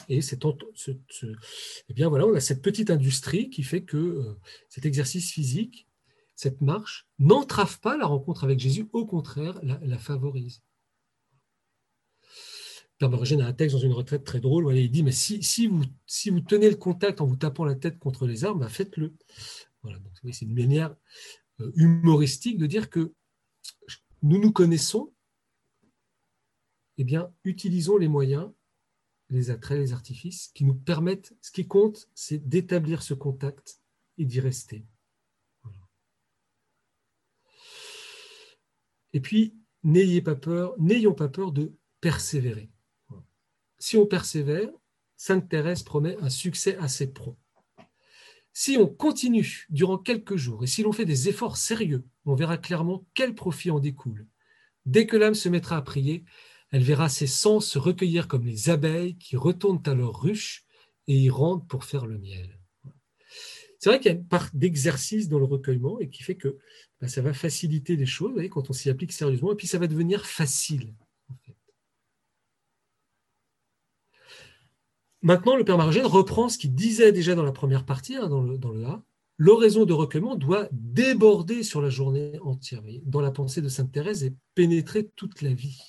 Et 0.09 0.23
c'est 0.23 0.41
ce, 0.75 0.93
eh 1.89 1.95
bien 1.95 2.09
voilà, 2.09 2.27
on 2.27 2.35
a 2.35 2.41
cette 2.41 2.63
petite 2.63 2.91
industrie 2.91 3.51
qui 3.51 3.63
fait 3.63 3.83
que 3.83 3.97
euh, 3.97 4.39
cet 4.69 4.87
exercice 4.87 5.33
physique, 5.33 5.87
cette 6.35 6.61
marche, 6.61 7.09
n'entrave 7.19 7.81
pas 7.81 7.97
la 7.97 8.07
rencontre 8.07 8.45
avec 8.45 8.61
Jésus, 8.61 8.89
au 8.93 9.05
contraire, 9.05 9.61
la 9.63 9.99
favorise. 9.99 10.63
Père 12.99 13.11
a 13.13 13.45
un 13.45 13.53
texte 13.53 13.77
dans 13.77 13.83
une 13.83 13.93
retraite 13.93 14.25
très 14.25 14.41
drôle. 14.41 14.77
il 14.77 14.91
dit 14.91 15.03
Mais 15.03 15.13
si, 15.13 15.43
si, 15.43 15.69
vous, 15.69 15.85
si 16.07 16.31
vous 16.31 16.41
tenez 16.41 16.69
le 16.69 16.77
contact 16.77 17.21
en 17.21 17.27
vous 17.27 17.37
tapant 17.37 17.65
la 17.65 17.77
tête 17.77 17.99
contre 17.99 18.27
les 18.27 18.45
arbres, 18.45 18.61
bah, 18.61 18.69
faites-le. 18.69 19.15
Voilà, 19.83 19.99
c'est 20.33 20.45
une 20.45 20.55
manière 20.55 20.97
euh, 21.61 21.71
humoristique 21.77 22.59
de 22.59 22.67
dire 22.67 22.91
que 22.91 23.13
nous 24.23 24.39
nous 24.41 24.53
connaissons, 24.53 25.13
eh 26.97 27.05
bien, 27.05 27.33
utilisons 27.45 27.97
les 27.97 28.09
moyens, 28.09 28.51
les 29.31 29.51
attraits, 29.51 29.79
les 29.79 29.93
artifices 29.93 30.49
qui 30.55 30.65
nous 30.65 30.75
permettent. 30.75 31.35
Ce 31.41 31.51
qui 31.51 31.67
compte, 31.67 32.09
c'est 32.15 32.49
d'établir 32.49 33.03
ce 33.03 33.15
contact 33.15 33.81
et 34.17 34.25
d'y 34.25 34.41
rester. 34.41 34.87
Et 39.13 39.21
puis, 39.21 39.55
n'ayez 39.85 40.23
pas 40.23 40.35
peur, 40.35 40.75
n'ayons 40.79 41.15
pas 41.15 41.29
peur 41.29 41.53
de 41.53 41.77
persévérer 42.01 42.71
si 43.79 43.97
on 43.97 44.07
persévère, 44.07 44.71
Sainte 45.17 45.49
Thérèse 45.49 45.83
promet 45.83 46.17
un 46.19 46.31
succès 46.31 46.77
assez 46.79 47.13
prompt. 47.13 47.37
Si 48.61 48.77
on 48.77 48.89
continue 48.89 49.67
durant 49.71 49.99
quelques 49.99 50.35
jours 50.35 50.65
et 50.65 50.67
si 50.67 50.83
l'on 50.83 50.91
fait 50.91 51.05
des 51.05 51.29
efforts 51.29 51.57
sérieux, 51.57 52.05
on 52.25 52.35
verra 52.35 52.59
clairement 52.59 53.07
quel 53.15 53.37
profit 53.37 53.71
en 53.71 53.79
découle. 53.79 54.27
Dès 54.85 55.07
que 55.07 55.17
l'âme 55.17 55.37
se 55.37 55.49
mettra 55.49 55.77
à 55.77 55.83
prier, 55.83 56.25
elle 56.73 56.83
verra 56.83 57.09
ses 57.09 57.29
sens 57.29 57.69
se 57.69 57.79
recueillir 57.79 58.27
comme 58.27 58.45
les 58.45 58.69
abeilles 58.69 59.17
qui 59.17 59.37
retournent 59.37 59.85
à 59.87 59.95
leur 59.95 60.21
ruche 60.21 60.65
et 61.07 61.17
y 61.17 61.31
rentrent 61.31 61.69
pour 61.69 61.85
faire 61.85 62.05
le 62.05 62.19
miel. 62.19 62.59
C'est 63.79 63.91
vrai 63.91 64.01
qu'il 64.01 64.11
y 64.11 64.15
a 64.17 64.19
une 64.19 64.27
part 64.27 64.51
d'exercice 64.53 65.29
dans 65.29 65.39
le 65.39 65.45
recueillement 65.45 66.01
et 66.01 66.11
qui 66.11 66.25
fait 66.25 66.35
que 66.35 66.59
bah, 67.01 67.07
ça 67.07 67.23
va 67.23 67.35
faciliter 67.35 67.95
les 67.95 68.07
choses 68.07 68.43
quand 68.51 68.71
on 68.71 68.73
s'y 68.73 68.91
applique 68.91 69.13
sérieusement 69.13 69.53
et 69.53 69.57
puis 69.57 69.69
ça 69.69 69.79
va 69.79 69.87
devenir 69.87 70.27
facile. 70.27 70.97
Maintenant, 75.23 75.57
le 75.57 75.65
Père 75.65 75.79
Marogène 75.79 76.07
reprend 76.07 76.49
ce 76.49 76.59
qu'il 76.59 76.75
disait 76.75 77.13
déjà 77.13 77.35
dans 77.35 77.43
la 77.43 77.53
première 77.53 77.85
partie, 77.85 78.17
hein, 78.17 78.29
dans, 78.29 78.41
le, 78.41 78.85
A. 78.87 79.03
L'oraison 79.37 79.85
de 79.85 79.93
recueillement 79.93 80.37
doit 80.37 80.69
déborder 80.73 81.63
sur 81.63 81.81
la 81.81 81.91
journée 81.91 82.39
entière, 82.43 82.83
dans 83.05 83.21
la 83.21 83.31
pensée 83.31 83.61
de 83.61 83.69
Sainte 83.69 83.93
Thérèse 83.93 84.25
et 84.25 84.35
pénétrer 84.55 85.09
toute 85.17 85.43
la 85.43 85.55
vie. 85.55 85.81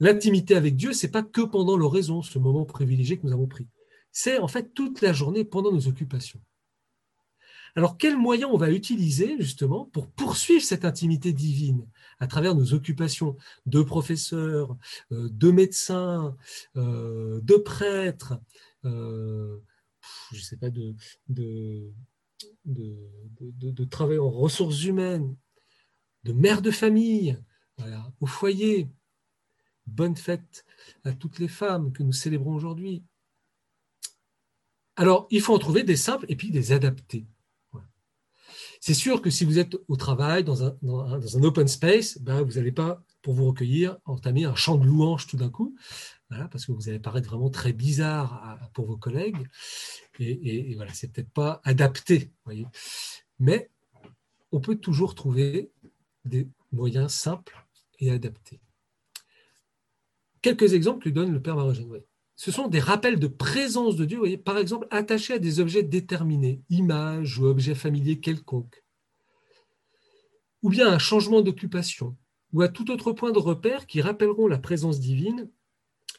L'intimité 0.00 0.54
avec 0.54 0.76
Dieu, 0.76 0.92
c'est 0.92 1.10
pas 1.10 1.22
que 1.22 1.42
pendant 1.42 1.76
l'oraison, 1.76 2.22
ce 2.22 2.38
moment 2.38 2.64
privilégié 2.64 3.18
que 3.18 3.26
nous 3.26 3.32
avons 3.32 3.46
pris. 3.46 3.66
C'est 4.12 4.38
en 4.38 4.48
fait 4.48 4.72
toute 4.74 5.00
la 5.00 5.12
journée 5.12 5.44
pendant 5.44 5.72
nos 5.72 5.88
occupations. 5.88 6.40
Alors, 7.78 7.96
quels 7.96 8.16
moyens 8.16 8.50
on 8.52 8.56
va 8.56 8.72
utiliser 8.72 9.36
justement 9.38 9.84
pour 9.84 10.10
poursuivre 10.10 10.64
cette 10.64 10.84
intimité 10.84 11.32
divine 11.32 11.86
à 12.18 12.26
travers 12.26 12.56
nos 12.56 12.74
occupations 12.74 13.36
de 13.66 13.82
professeurs, 13.82 14.76
euh, 15.12 15.28
de 15.30 15.52
médecins, 15.52 16.36
euh, 16.74 17.40
de 17.40 17.54
prêtres, 17.54 18.34
euh, 18.84 19.60
je 20.32 20.38
ne 20.38 20.42
sais 20.42 20.56
pas, 20.56 20.70
de, 20.70 20.96
de, 21.28 21.92
en 24.18 24.28
ressources 24.28 24.82
humaines, 24.82 25.36
de 26.24 26.32
mère 26.32 26.62
de 26.62 26.72
famille, 26.72 27.38
au 28.18 28.26
foyer. 28.26 28.88
Bonne 29.86 30.16
fête 30.16 30.64
à 31.04 31.12
toutes 31.12 31.38
les 31.38 31.46
femmes 31.46 31.92
que 31.92 32.02
nous 32.02 32.12
célébrons 32.12 32.56
aujourd'hui. 32.56 33.04
Alors, 34.96 35.28
il 35.30 35.40
faut 35.40 35.54
en 35.54 35.60
trouver 35.60 35.84
des 35.84 35.94
simples 35.94 36.26
et 36.28 36.34
puis 36.34 36.50
des 36.50 36.72
adaptés. 36.72 37.24
C'est 38.80 38.94
sûr 38.94 39.22
que 39.22 39.30
si 39.30 39.44
vous 39.44 39.58
êtes 39.58 39.76
au 39.88 39.96
travail, 39.96 40.44
dans 40.44 40.64
un, 40.64 40.76
open 41.42 41.68
space, 41.68 42.18
ben, 42.18 42.42
vous 42.42 42.52
n'allez 42.52 42.72
pas, 42.72 43.02
pour 43.22 43.34
vous 43.34 43.46
recueillir, 43.46 43.98
entamer 44.04 44.44
un 44.44 44.54
chant 44.54 44.76
de 44.76 44.86
louange 44.86 45.26
tout 45.26 45.36
d'un 45.36 45.50
coup, 45.50 45.76
parce 46.28 46.66
que 46.66 46.72
vous 46.72 46.88
allez 46.88 47.00
paraître 47.00 47.28
vraiment 47.28 47.50
très 47.50 47.72
bizarre 47.72 48.58
pour 48.74 48.86
vos 48.86 48.96
collègues. 48.96 49.48
Et, 50.18 50.70
et, 50.70 50.74
voilà, 50.74 50.92
c'est 50.94 51.12
peut-être 51.12 51.30
pas 51.30 51.60
adapté. 51.64 52.30
Voyez. 52.44 52.66
Mais 53.38 53.70
on 54.52 54.60
peut 54.60 54.76
toujours 54.76 55.14
trouver 55.14 55.70
des 56.24 56.48
moyens 56.72 57.12
simples 57.12 57.56
et 57.98 58.10
adaptés. 58.10 58.60
Quelques 60.42 60.72
exemples 60.74 61.04
que 61.04 61.10
donne 61.10 61.32
le 61.32 61.42
Père 61.42 61.56
Marogène. 61.56 61.88
Ce 62.38 62.52
sont 62.52 62.68
des 62.68 62.78
rappels 62.78 63.18
de 63.18 63.26
présence 63.26 63.96
de 63.96 64.04
Dieu, 64.04 64.16
voyez, 64.16 64.38
par 64.38 64.58
exemple 64.58 64.86
attachés 64.92 65.34
à 65.34 65.38
des 65.40 65.58
objets 65.58 65.82
déterminés, 65.82 66.62
images 66.70 67.36
ou 67.40 67.46
objets 67.46 67.74
familiers 67.74 68.20
quelconques, 68.20 68.84
ou 70.62 70.70
bien 70.70 70.86
un 70.86 71.00
changement 71.00 71.42
d'occupation, 71.42 72.16
ou 72.52 72.62
à 72.62 72.68
tout 72.68 72.92
autre 72.92 73.10
point 73.10 73.32
de 73.32 73.40
repère 73.40 73.88
qui 73.88 74.00
rappelleront 74.00 74.46
la 74.46 74.58
présence 74.58 75.00
divine 75.00 75.50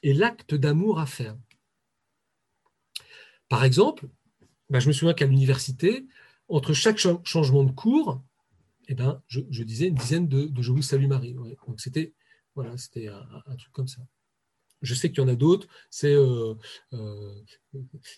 et 0.04 0.12
l'acte 0.14 0.56
d'amour 0.56 1.00
à 1.00 1.06
faire. 1.06 1.38
Par 3.48 3.64
exemple, 3.64 4.10
ben, 4.70 4.82
je 4.82 4.90
me 4.90 4.94
souviens 4.94 5.14
qu'à 5.14 5.26
l'université, 5.26 6.06
entre 6.50 6.74
chaque 6.74 7.00
changement 7.24 7.64
de 7.64 7.72
cours, 7.72 8.22
eh 8.90 8.94
ben, 8.94 9.24
je, 9.28 9.64
disais 9.64 9.88
une 9.88 9.96
dizaine 9.96 10.28
de, 10.28 10.48
de 10.48 10.62
Je 10.62 10.74
vous 10.74 10.82
salue 10.82 11.08
Marie. 11.08 11.34
Donc 11.34 11.80
c'était 11.80 12.14
voilà, 12.56 12.78
c'était 12.78 13.08
un, 13.08 13.56
truc 13.56 13.72
comme 13.72 13.88
ça. 13.88 14.02
Je 14.82 14.94
sais 14.94 15.10
qu'il 15.10 15.20
y 15.20 15.26
en 15.26 15.28
a 15.28 15.36
d'autres, 15.36 15.68
c'est 15.90 16.14
euh, 16.14 16.54
euh, 16.94 17.34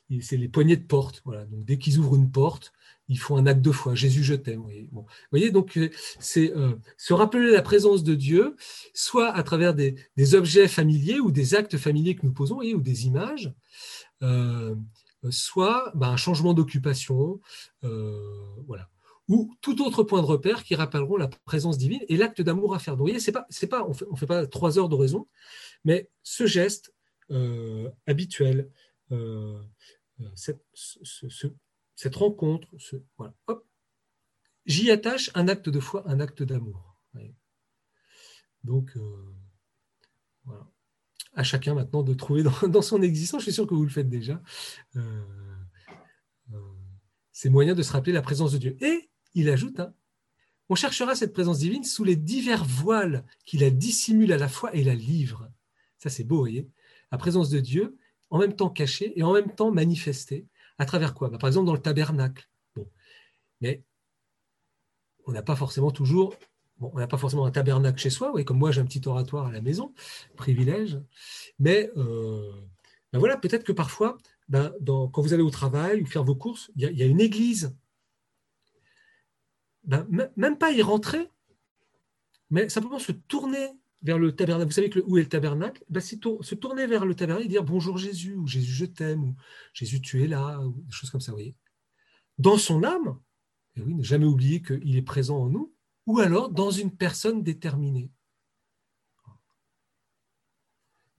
les 0.10 0.48
poignées 0.48 0.78
de 0.78 0.86
porte. 0.86 1.22
Voilà. 1.26 1.46
Donc, 1.46 1.66
dès 1.66 1.78
qu'ils 1.78 2.00
ouvrent 2.00 2.16
une 2.16 2.32
porte, 2.32 2.72
ils 3.08 3.20
font 3.20 3.38
un 3.38 3.46
acte 3.46 3.62
de 3.62 3.72
foi. 3.72 3.96
Jésus, 3.96 4.24
je 4.24 4.36
t'aime. 4.36 4.64
Vous 4.92 5.06
voyez, 5.32 5.52
donc 5.52 5.78
euh, 5.78 5.90
c'est 6.20 6.54
se 6.98 7.14
rappeler 7.14 7.52
la 7.52 7.62
présence 7.62 8.04
de 8.04 8.16
Dieu, 8.16 8.56
soit 8.94 9.32
à 9.32 9.44
travers 9.44 9.74
des, 9.74 9.96
objets 10.36 10.68
familiers 10.68 11.20
ou 11.20 11.32
des 11.32 11.56
actes 11.56 11.78
familiers 11.78 12.16
que 12.16 12.26
nous 12.26 12.34
posons, 12.34 12.60
ou 12.60 12.82
des 12.82 13.08
images, 13.08 13.54
soit 15.30 15.92
bah, 15.96 16.08
un 16.08 16.18
changement 16.18 16.54
d'occupation. 16.54 17.42
voilà 17.82 18.88
ou 19.32 19.56
tout 19.62 19.82
autre 19.82 20.04
point 20.04 20.22
de 20.22 20.26
repère 20.28 20.64
qui 20.66 20.76
rappelleront 20.76 21.16
la 21.16 21.30
présence 21.30 21.78
divine 21.78 22.02
et 22.10 22.18
l'acte 22.18 22.42
d'amour 22.42 22.76
à 22.76 22.80
faire. 22.80 22.96
Donc, 22.96 23.00
vous 23.00 23.06
voyez, 23.06 23.22
c'est 23.22 23.32
pas, 23.32 23.46
c'est 23.50 23.68
pas, 23.68 23.86
on 23.88 23.94
fait, 23.94 24.06
ne 24.12 24.18
fait 24.18 24.26
pas 24.26 24.46
trois 24.46 24.78
heures 24.78 24.90
d'oraison, 24.90 25.28
mais 25.86 26.10
ce 26.22 26.46
geste 26.46 26.94
euh, 27.32 27.90
habituel, 28.08 28.70
euh, 29.14 29.58
euh, 30.20 30.30
cette, 30.36 32.16
rencontre, 32.16 32.68
voilà, 33.18 33.34
j'y 34.66 34.92
attache 34.92 35.32
un 35.34 35.48
acte 35.48 35.70
de 35.70 35.80
foi, 35.80 36.04
un 36.10 36.20
acte 36.20 36.44
d'amour. 36.44 36.98
Donc, 38.66 38.98
voilà. 40.44 40.68
À 41.34 41.44
chacun 41.44 41.74
maintenant 41.74 42.04
de 42.04 42.14
trouver 42.14 42.44
dans, 42.44 42.82
son 42.82 43.02
existence, 43.02 43.42
je 43.42 43.46
suis 43.46 43.54
sûr 43.54 43.66
que 43.66 43.74
vous 43.74 43.84
le 43.84 43.90
faites 43.90 44.10
déjà, 44.10 44.42
ces 47.32 47.50
moyens 47.50 47.78
de 47.78 47.82
se 47.82 47.94
rappeler 47.94 48.12
la 48.12 48.22
présence 48.22 48.52
de 48.52 48.58
Dieu. 48.58 48.78
Et 48.84 49.11
il 49.34 49.50
ajoute, 49.50 49.80
hein, 49.80 49.94
on 50.70 50.76
cherchera 50.76 51.16
cette 51.16 51.34
présence 51.34 51.60
divine 51.60 51.84
sous 51.84 52.04
les 52.04 52.16
divers 52.16 52.64
voiles 52.64 53.26
qui 53.46 53.58
la 53.58 53.70
dissimulent 53.70 54.32
à 54.32 54.38
la 54.38 54.48
fois 54.48 54.74
et 54.74 54.84
la 54.84 54.96
livrent. 54.96 55.50
Ça, 55.98 56.10
c'est 56.10 56.24
beau, 56.24 56.40
voyez. 56.40 56.70
La 57.12 57.18
présence 57.18 57.50
de 57.50 57.60
Dieu, 57.60 57.98
en 58.30 58.40
même 58.40 58.56
temps 58.56 58.70
cachée 58.70 59.12
et 59.20 59.24
en 59.24 59.34
même 59.34 59.54
temps 59.54 59.72
manifestée. 59.72 60.48
À 60.78 60.86
travers 60.86 61.14
quoi? 61.14 61.30
Bah, 61.30 61.38
Par 61.38 61.48
exemple, 61.50 61.68
dans 61.68 61.74
le 61.74 61.82
tabernacle. 61.82 62.50
Mais 63.60 63.84
on 65.28 65.34
n'a 65.34 65.44
pas 65.44 65.56
forcément 65.56 65.92
toujours. 65.92 66.36
on 66.80 66.98
n'a 66.98 67.08
pas 67.08 67.18
forcément 67.18 67.46
un 67.46 67.52
tabernacle 67.52 68.00
chez 68.00 68.10
soi, 68.10 68.32
oui, 68.34 68.46
comme 68.46 68.58
moi 68.58 68.72
j'ai 68.72 68.82
un 68.82 68.86
petit 68.86 69.02
oratoire 69.06 69.48
à 69.48 69.52
la 69.52 69.62
maison, 69.62 69.94
privilège. 70.38 71.00
Mais 71.60 71.92
euh, 71.98 72.50
bah, 73.12 73.20
voilà, 73.20 73.38
peut-être 73.38 73.64
que 73.64 73.74
parfois, 73.74 74.18
bah, 74.50 74.74
quand 74.86 75.22
vous 75.22 75.34
allez 75.34 75.44
au 75.44 75.52
travail 75.52 76.02
ou 76.02 76.06
faire 76.06 76.24
vos 76.24 76.36
courses, 76.36 76.72
il 76.76 76.98
y, 76.98 77.04
a 77.04 77.06
une 77.06 77.22
église 77.22 77.76
ben, 79.84 80.08
même 80.36 80.58
pas 80.58 80.72
y 80.72 80.82
rentrer, 80.82 81.30
mais 82.50 82.70
simplement 82.70 83.00
se 83.00 83.12
tourner 83.12 83.70
vers 84.04 84.20
le 84.20 84.36
tabernacle. 84.36 84.70
Vous 84.70 84.76
savez 84.76 84.90
que 84.90 85.00
où 85.00 85.18
est 85.18 85.24
le 85.24 85.30
tabernacle 85.30 85.84
ben, 85.90 86.00
C'est 86.00 86.20
se 86.24 86.56
tourner 86.56 86.88
vers 86.88 87.06
le 87.06 87.16
tabernacle 87.16 87.46
et 87.46 87.50
dire 87.50 87.64
bonjour 87.64 87.98
Jésus, 87.98 88.36
ou 88.36 88.48
Jésus 88.48 88.72
je 88.72 88.86
t'aime, 88.86 89.24
ou 89.24 89.36
Jésus 89.74 90.02
tu 90.02 90.24
es 90.24 90.28
là, 90.28 90.60
ou 90.60 90.72
des 90.72 90.92
choses 90.92 91.10
comme 91.10 91.22
ça, 91.22 91.32
vous 91.32 91.38
voyez. 91.38 91.56
Dans 92.38 92.58
son 92.58 92.84
âme, 92.84 93.20
et 93.76 93.82
oui, 93.82 93.96
ne 93.96 94.04
jamais 94.04 94.26
oublier 94.26 94.62
qu'il 94.62 94.96
est 94.96 95.02
présent 95.02 95.38
en 95.38 95.50
nous, 95.50 95.74
ou 96.06 96.20
alors 96.20 96.50
dans 96.50 96.72
une 96.72 96.96
personne 96.96 97.44
déterminée. 97.44 98.12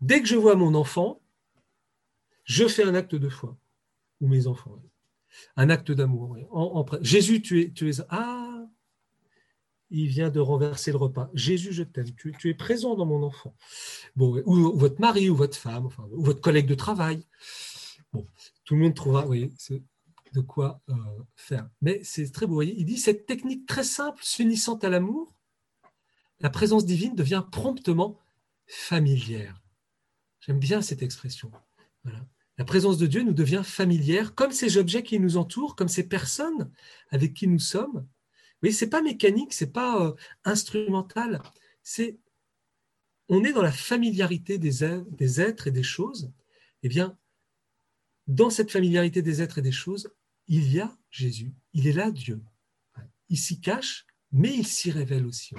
Dès 0.00 0.20
que 0.20 0.26
je 0.26 0.36
vois 0.36 0.56
mon 0.56 0.74
enfant, 0.74 1.22
je 2.44 2.66
fais 2.66 2.82
un 2.82 2.94
acte 2.94 3.14
de 3.14 3.28
foi, 3.28 3.56
ou 4.20 4.26
mes 4.26 4.48
enfants, 4.48 4.82
un 5.56 5.70
acte 5.70 5.92
d'amour. 5.92 6.36
Jésus, 7.00 7.40
tu 7.40 7.60
es, 7.60 7.70
tu 7.70 7.88
es... 7.88 8.00
Ah, 8.08 8.41
il 9.92 10.08
vient 10.08 10.30
de 10.30 10.40
renverser 10.40 10.90
le 10.90 10.96
repas. 10.96 11.30
Jésus, 11.34 11.72
je 11.72 11.82
t'aime. 11.82 12.12
Tu, 12.14 12.50
es 12.50 12.54
présent 12.54 12.96
dans 12.96 13.06
mon 13.06 13.22
enfant. 13.22 13.54
Ou, 14.16 14.76
votre 14.76 15.00
mari, 15.00 15.30
ou 15.30 15.36
votre 15.36 15.56
femme, 15.56 15.88
ou 16.12 16.24
votre 16.24 16.40
collègue 16.40 16.66
de 16.66 16.74
travail. 16.74 17.24
Tout 18.64 18.74
le 18.74 18.80
monde 18.80 18.94
trouvera, 18.94 19.26
de 19.26 20.40
quoi 20.40 20.80
euh, 20.88 20.94
faire. 21.36 21.68
Mais 21.82 22.00
c'est 22.04 22.30
très 22.32 22.46
beau. 22.46 22.62
Il 22.62 22.84
dit 22.84 22.98
cette 22.98 23.26
technique 23.26 23.66
très 23.66 23.84
simple, 23.84 24.20
s'unissant 24.24 24.76
à 24.78 24.88
l'amour, 24.88 25.34
la 26.40 26.50
présence 26.50 26.84
divine 26.84 27.14
devient 27.14 27.44
promptement 27.52 28.18
familière. 28.66 29.60
J'aime 30.40 30.58
bien 30.58 30.82
cette 30.82 31.02
expression. 31.02 31.52
La 32.58 32.64
présence 32.64 32.98
de 32.98 33.06
Dieu 33.06 33.22
nous 33.22 33.32
devient 33.32 33.62
familière, 33.64 34.34
comme 34.34 34.52
ces 34.52 34.76
objets 34.76 35.02
qui 35.02 35.20
nous 35.20 35.36
entourent, 35.36 35.76
comme 35.76 35.88
ces 35.88 36.08
personnes 36.08 36.70
avec 37.10 37.34
qui 37.34 37.46
nous 37.46 37.58
sommes. 37.58 38.06
Mais 38.62 38.70
c'est 38.70 38.88
pas 38.88 39.02
mécanique, 39.02 39.52
c'est 39.52 39.72
pas 39.72 40.04
euh, 40.04 40.12
instrumental. 40.44 41.42
C'est 41.82 42.18
on 43.28 43.44
est 43.44 43.52
dans 43.52 43.62
la 43.62 43.72
familiarité 43.72 44.58
des, 44.58 45.00
des 45.10 45.40
êtres 45.40 45.68
et 45.68 45.70
des 45.70 45.82
choses. 45.82 46.30
Eh 46.82 46.88
bien, 46.88 47.16
dans 48.26 48.50
cette 48.50 48.70
familiarité 48.70 49.22
des 49.22 49.42
êtres 49.42 49.58
et 49.58 49.62
des 49.62 49.72
choses, 49.72 50.12
il 50.48 50.72
y 50.72 50.80
a 50.80 50.96
Jésus, 51.10 51.54
il 51.72 51.86
est 51.86 51.92
là 51.92 52.10
Dieu. 52.10 52.42
Il 53.28 53.38
s'y 53.38 53.60
cache, 53.60 54.06
mais 54.32 54.54
il 54.54 54.66
s'y 54.66 54.90
révèle 54.90 55.26
aussi. 55.26 55.54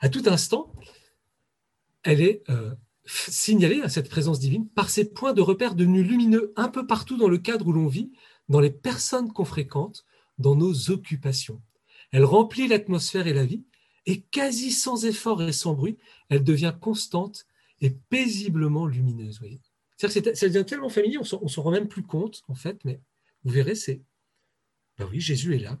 À 0.00 0.08
tout 0.08 0.22
instant, 0.26 0.74
elle 2.02 2.20
est 2.20 2.42
euh, 2.50 2.74
signalée 3.06 3.80
à 3.82 3.88
cette 3.88 4.08
présence 4.08 4.40
divine 4.40 4.68
par 4.68 4.90
ces 4.90 5.08
points 5.10 5.32
de 5.32 5.40
repère 5.40 5.74
devenus 5.74 6.06
lumineux 6.06 6.52
un 6.56 6.68
peu 6.68 6.86
partout 6.86 7.16
dans 7.16 7.28
le 7.28 7.38
cadre 7.38 7.66
où 7.66 7.72
l'on 7.72 7.86
vit, 7.86 8.12
dans 8.48 8.60
les 8.60 8.70
personnes 8.70 9.32
qu'on 9.32 9.44
fréquente, 9.44 10.04
dans 10.38 10.56
nos 10.56 10.90
occupations. 10.90 11.62
Elle 12.12 12.24
remplit 12.24 12.68
l'atmosphère 12.68 13.26
et 13.26 13.32
la 13.32 13.44
vie, 13.44 13.64
et 14.06 14.22
quasi 14.22 14.70
sans 14.70 15.04
effort 15.04 15.42
et 15.42 15.52
sans 15.52 15.74
bruit, 15.74 15.96
elle 16.28 16.44
devient 16.44 16.74
constante 16.78 17.46
et 17.80 17.90
paisiblement 17.90 18.86
lumineuse. 18.86 19.40
C'est-à-dire 19.96 20.32
que 20.32 20.38
ça 20.38 20.48
devient 20.48 20.64
tellement 20.64 20.88
familier, 20.88 21.18
on 21.18 21.44
ne 21.44 21.48
s'en 21.48 21.62
rend 21.62 21.70
même 21.70 21.88
plus 21.88 22.02
compte, 22.02 22.42
en 22.48 22.54
fait, 22.54 22.84
mais 22.84 23.00
vous 23.44 23.52
verrez, 23.52 23.74
c'est, 23.74 24.02
ben 24.98 25.08
oui, 25.10 25.20
Jésus 25.20 25.54
est 25.54 25.58
là. 25.58 25.78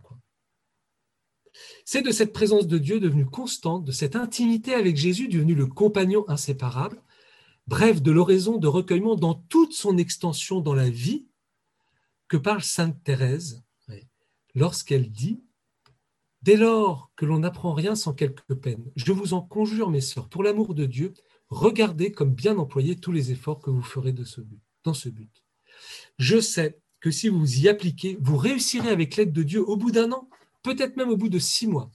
C'est 1.84 2.02
de 2.02 2.10
cette 2.10 2.32
présence 2.32 2.66
de 2.66 2.78
Dieu 2.78 2.98
devenue 2.98 3.26
constante, 3.26 3.84
de 3.84 3.92
cette 3.92 4.16
intimité 4.16 4.74
avec 4.74 4.96
Jésus 4.96 5.28
devenu 5.28 5.54
le 5.54 5.66
compagnon 5.66 6.24
inséparable, 6.28 7.00
bref, 7.66 8.02
de 8.02 8.10
l'oraison 8.10 8.58
de 8.58 8.66
recueillement 8.66 9.16
dans 9.16 9.34
toute 9.34 9.72
son 9.72 9.98
extension 9.98 10.60
dans 10.60 10.74
la 10.74 10.90
vie, 10.90 11.26
que 12.28 12.36
parle 12.36 12.62
Sainte 12.62 13.02
Thérèse 13.04 13.62
lorsqu'elle 14.54 15.10
dit 15.10 15.42
Dès 16.42 16.56
lors 16.56 17.10
que 17.16 17.24
l'on 17.24 17.38
n'apprend 17.38 17.72
rien 17.72 17.94
sans 17.94 18.12
quelque 18.12 18.52
peine, 18.52 18.84
je 18.96 19.12
vous 19.12 19.32
en 19.32 19.40
conjure, 19.40 19.88
mes 19.88 20.02
sœurs, 20.02 20.28
pour 20.28 20.42
l'amour 20.42 20.74
de 20.74 20.84
Dieu, 20.84 21.14
regardez 21.48 22.12
comme 22.12 22.34
bien 22.34 22.58
employer 22.58 22.96
tous 22.96 23.12
les 23.12 23.30
efforts 23.32 23.60
que 23.60 23.70
vous 23.70 23.82
ferez 23.82 24.12
dans 24.12 24.94
ce 24.94 25.08
but. 25.08 25.42
Je 26.18 26.40
sais 26.40 26.78
que 27.00 27.10
si 27.10 27.30
vous 27.30 27.60
y 27.60 27.68
appliquez, 27.68 28.18
vous 28.20 28.36
réussirez 28.36 28.90
avec 28.90 29.16
l'aide 29.16 29.32
de 29.32 29.42
Dieu 29.42 29.66
au 29.66 29.78
bout 29.78 29.90
d'un 29.90 30.12
an, 30.12 30.28
peut-être 30.62 30.96
même 30.96 31.08
au 31.08 31.16
bout 31.16 31.30
de 31.30 31.38
six 31.38 31.66
mois. 31.66 31.90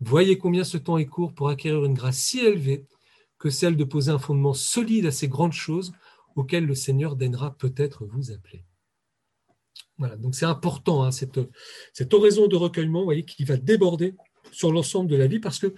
Voyez 0.00 0.38
combien 0.38 0.64
ce 0.64 0.78
temps 0.78 0.96
est 0.96 1.06
court 1.06 1.34
pour 1.34 1.50
acquérir 1.50 1.84
une 1.84 1.94
grâce 1.94 2.18
si 2.18 2.40
élevée 2.40 2.86
que 3.38 3.50
celle 3.50 3.76
de 3.76 3.84
poser 3.84 4.10
un 4.10 4.18
fondement 4.18 4.54
solide 4.54 5.06
à 5.06 5.10
ces 5.10 5.28
grandes 5.28 5.52
choses 5.52 5.92
auxquelles 6.34 6.66
le 6.66 6.74
Seigneur 6.74 7.16
daignera 7.16 7.56
peut-être 7.56 8.06
vous 8.06 8.30
appeler. 8.30 8.64
Voilà, 9.98 10.16
donc 10.16 10.34
c'est 10.34 10.44
important, 10.44 11.04
hein, 11.04 11.10
cette, 11.10 11.38
oraison 12.12 12.48
de 12.48 12.56
recueillement 12.56 13.04
voyez, 13.04 13.24
qui 13.24 13.44
va 13.44 13.56
déborder 13.56 14.14
sur 14.52 14.72
l'ensemble 14.72 15.08
de 15.08 15.16
la 15.16 15.26
vie 15.26 15.40
parce 15.40 15.58
que 15.58 15.74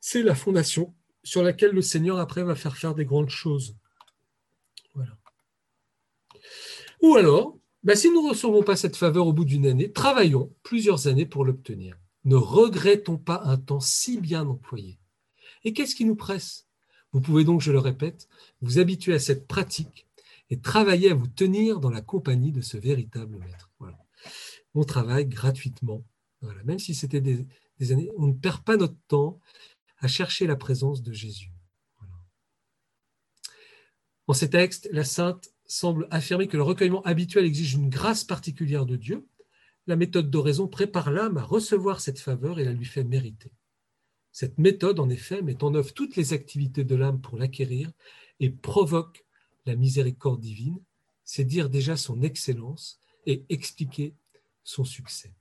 c'est 0.00 0.22
la 0.22 0.34
fondation 0.34 0.94
sur 1.22 1.42
laquelle 1.42 1.72
le 1.72 1.82
Seigneur 1.82 2.18
après 2.18 2.42
va 2.42 2.54
faire 2.54 2.76
faire 2.76 2.94
des 2.94 3.04
grandes 3.04 3.30
choses. 3.30 3.76
Voilà. 4.94 5.16
Ou 7.00 7.16
alors, 7.16 7.56
ben, 7.82 7.96
si 7.96 8.10
nous 8.10 8.22
ne 8.22 8.30
recevons 8.30 8.62
pas 8.62 8.76
cette 8.76 8.96
faveur 8.96 9.26
au 9.26 9.32
bout 9.32 9.44
d'une 9.44 9.66
année, 9.66 9.90
travaillons 9.90 10.52
plusieurs 10.62 11.08
années 11.08 11.26
pour 11.26 11.44
l'obtenir. 11.44 11.98
Ne 12.24 12.36
regrettons 12.36 13.16
pas 13.16 13.42
un 13.44 13.56
temps 13.56 13.80
si 13.80 14.20
bien 14.20 14.46
employé. 14.46 14.98
Et 15.64 15.72
qu'est-ce 15.72 15.94
qui 15.94 16.04
nous 16.04 16.14
presse? 16.14 16.66
Vous 17.12 17.20
pouvez 17.20 17.44
donc, 17.44 17.60
je 17.60 17.72
le 17.72 17.78
répète, 17.78 18.28
vous 18.60 18.78
habituer 18.78 19.14
à 19.14 19.18
cette 19.18 19.46
pratique 19.46 20.06
et 20.52 20.60
travailler 20.60 21.10
à 21.10 21.14
vous 21.14 21.28
tenir 21.28 21.80
dans 21.80 21.88
la 21.88 22.02
compagnie 22.02 22.52
de 22.52 22.60
ce 22.60 22.76
véritable 22.76 23.38
maître. 23.38 23.70
On 24.74 24.84
travaille 24.84 25.24
gratuitement. 25.24 26.04
Même 26.66 26.78
si 26.78 26.94
c'était 26.94 27.22
des, 27.22 27.46
années, 27.90 28.10
on 28.18 28.26
ne 28.26 28.34
perd 28.34 28.62
pas 28.62 28.76
notre 28.76 28.98
temps 29.08 29.40
à 30.00 30.08
chercher 30.08 30.46
la 30.46 30.56
présence 30.56 31.02
de 31.02 31.10
Jésus. 31.10 31.50
En 34.26 34.34
ces 34.34 34.50
textes, 34.50 34.90
la 34.92 35.04
sainte 35.04 35.48
semble 35.64 36.06
affirmer 36.10 36.48
que 36.48 36.58
le 36.58 36.62
recueillement 36.62 37.02
habituel 37.04 37.46
exige 37.46 37.72
une 37.72 37.88
grâce 37.88 38.22
particulière 38.22 38.84
de 38.84 38.96
Dieu, 38.96 39.26
la 39.86 39.96
méthode 39.96 40.30
d'oraison 40.30 40.68
prépare 40.68 41.10
l'âme 41.10 41.38
à 41.38 41.42
recevoir 41.42 42.02
cette 42.02 42.20
faveur 42.20 42.60
et 42.60 42.64
la 42.64 42.74
lui 42.74 42.84
fait 42.84 43.04
mériter. 43.04 43.52
Cette 44.32 44.58
méthode, 44.58 45.00
en 45.00 45.08
effet, 45.08 45.40
met 45.40 45.64
en 45.64 45.74
œuvre 45.74 45.94
toutes 45.94 46.16
les 46.16 46.34
activités 46.34 46.84
de 46.84 46.94
l'âme 46.94 47.22
pour 47.22 47.38
l'acquérir 47.38 47.90
et 48.38 48.50
provoque 48.50 49.24
la 49.66 49.76
miséricorde 49.76 50.40
divine, 50.40 50.78
c'est 51.24 51.44
dire 51.44 51.70
déjà 51.70 51.96
son 51.96 52.22
excellence 52.22 52.98
et 53.26 53.44
expliquer 53.48 54.14
son 54.64 54.84
succès. 54.84 55.32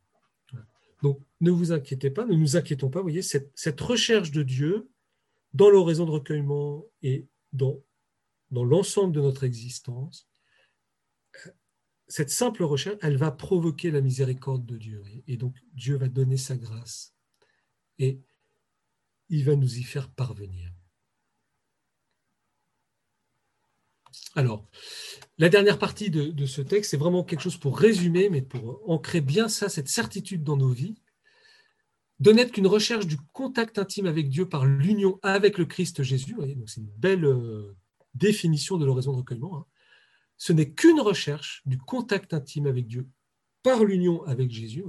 Donc 1.02 1.20
ne 1.40 1.52
vous 1.52 1.72
inquiétez 1.72 2.12
pas, 2.12 2.26
ne 2.26 2.36
nous 2.36 2.56
inquiétons 2.56 2.90
pas, 2.90 3.00
vous 3.00 3.06
voyez, 3.06 3.24
cette, 3.24 3.82
recherche 3.82 4.32
de 4.32 4.44
Dieu 4.44 4.90
dans 5.54 5.70
l'oraison 5.70 6.06
de 6.06 6.12
recueillement 6.12 6.86
et 7.02 7.26
dans 7.54 7.82
dans 8.52 8.66
l'ensemble 8.66 9.14
de 9.14 9.22
notre 9.22 9.46
existence, 9.46 10.28
cette 12.08 12.30
simple 12.30 12.64
recherche, 12.64 12.98
elle 13.02 13.16
va 13.16 13.32
provoquer 13.32 13.90
la 13.90 14.02
miséricorde 14.02 14.66
de 14.66 14.78
Dieu. 14.78 15.02
Et 15.28 15.38
donc 15.38 15.56
Dieu 15.74 15.96
va 15.96 16.10
donner 16.10 16.36
sa 16.36 16.58
grâce. 16.58 17.16
Et 17.98 18.20
il 19.30 19.46
va 19.46 19.56
nous 19.56 19.78
y 19.78 19.84
faire 19.84 20.12
parvenir. 20.12 20.74
Alors, 24.36 24.66
la 25.38 25.50
dernière 25.50 25.78
partie 25.78 26.10
de, 26.10 26.46
ce 26.46 26.62
texte, 26.62 26.92
c'est 26.92 26.98
vraiment 26.98 27.24
quelque 27.24 27.42
chose 27.42 27.58
pour 27.58 27.78
résumer, 27.78 28.30
mais 28.30 28.42
pour 28.42 28.82
ancrer 28.90 29.22
bien 29.22 29.50
ça, 29.50 29.70
cette 29.70 29.90
certitude 29.90 30.44
dans 30.44 30.58
nos 30.58 30.70
vies, 30.70 31.02
de 32.20 32.32
n'être 32.32 32.52
qu'une 32.52 32.68
recherche 32.68 33.08
du 33.08 33.18
contact 33.34 33.80
intime 33.80 34.06
avec 34.06 34.30
Dieu 34.30 34.48
par 34.48 34.66
l'union 34.66 35.20
avec 35.24 35.58
le 35.58 35.66
Christ 35.66 36.04
Jésus. 36.04 36.36
C'est 36.68 36.82
une 36.82 36.92
belle 36.98 37.26
euh, 37.26 37.76
définition 38.14 38.78
de 38.78 38.86
l'oraison 38.86 39.12
de 39.12 39.18
recueillement, 39.18 39.58
hein. 39.58 39.66
ce 40.38 40.54
n'est 40.54 40.72
qu'une 40.72 41.02
recherche 41.02 41.64
du 41.66 41.78
contact 41.80 42.34
intime 42.34 42.68
avec 42.68 42.88
Dieu 42.88 43.08
par 43.64 43.84
l'union 43.84 44.24
avec 44.24 44.52
Jésus. 44.52 44.84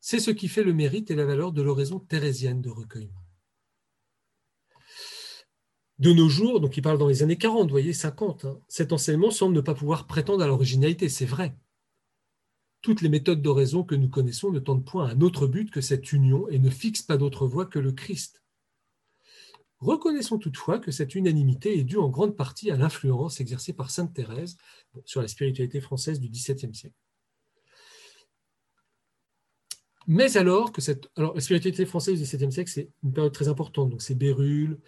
C'est 0.00 0.20
ce 0.20 0.30
qui 0.30 0.48
fait 0.48 0.62
le 0.62 0.72
mérite 0.72 1.10
et 1.10 1.14
la 1.14 1.24
valeur 1.24 1.52
de 1.52 1.62
l'oraison 1.62 1.98
thérésienne 1.98 2.60
de 2.60 2.70
recueillement. 2.70 3.21
De 6.02 6.12
nos 6.12 6.28
jours, 6.28 6.58
donc 6.58 6.76
il 6.76 6.82
parle 6.82 6.98
dans 6.98 7.06
les 7.06 7.22
années 7.22 7.38
40, 7.38 7.70
voyez, 7.70 7.92
50, 7.92 8.44
hein, 8.44 8.58
cet 8.66 8.92
enseignement 8.92 9.30
semble 9.30 9.54
ne 9.54 9.60
pas 9.60 9.72
pouvoir 9.72 10.08
prétendre 10.08 10.42
à 10.42 10.48
l'originalité, 10.48 11.08
c'est 11.08 11.26
vrai. 11.26 11.56
Toutes 12.80 13.02
les 13.02 13.08
méthodes 13.08 13.40
d'oraison 13.40 13.84
que 13.84 13.94
nous 13.94 14.08
connaissons 14.08 14.50
ne 14.50 14.58
tendent 14.58 14.84
point 14.84 15.06
à 15.06 15.12
un 15.12 15.20
autre 15.20 15.46
but 15.46 15.70
que 15.70 15.80
cette 15.80 16.12
union 16.12 16.48
et 16.48 16.58
ne 16.58 16.70
fixent 16.70 17.02
pas 17.02 17.16
d'autre 17.16 17.46
voie 17.46 17.66
que 17.66 17.78
le 17.78 17.92
Christ. 17.92 18.42
Reconnaissons 19.78 20.38
toutefois 20.38 20.80
que 20.80 20.90
cette 20.90 21.14
unanimité 21.14 21.78
est 21.78 21.84
due 21.84 21.98
en 21.98 22.08
grande 22.08 22.36
partie 22.36 22.72
à 22.72 22.76
l'influence 22.76 23.40
exercée 23.40 23.72
par 23.72 23.92
Sainte 23.92 24.12
Thérèse 24.12 24.56
sur 25.04 25.22
la 25.22 25.28
spiritualité 25.28 25.80
française 25.80 26.18
du 26.18 26.28
XVIIe 26.28 26.74
siècle. 26.74 26.96
Mais 30.08 30.36
alors 30.36 30.72
que 30.72 30.80
cette, 30.80 31.08
alors 31.14 31.32
la 31.34 31.40
spiritualité 31.40 31.86
française 31.86 32.18
du 32.18 32.24
XVIIe 32.24 32.50
siècle, 32.50 32.72
c'est 32.72 32.90
une 33.04 33.12
période 33.12 33.32
très 33.32 33.46
importante. 33.46 33.90
Donc 33.90 34.02
c'est 34.02 34.16
Bérulle, 34.16 34.80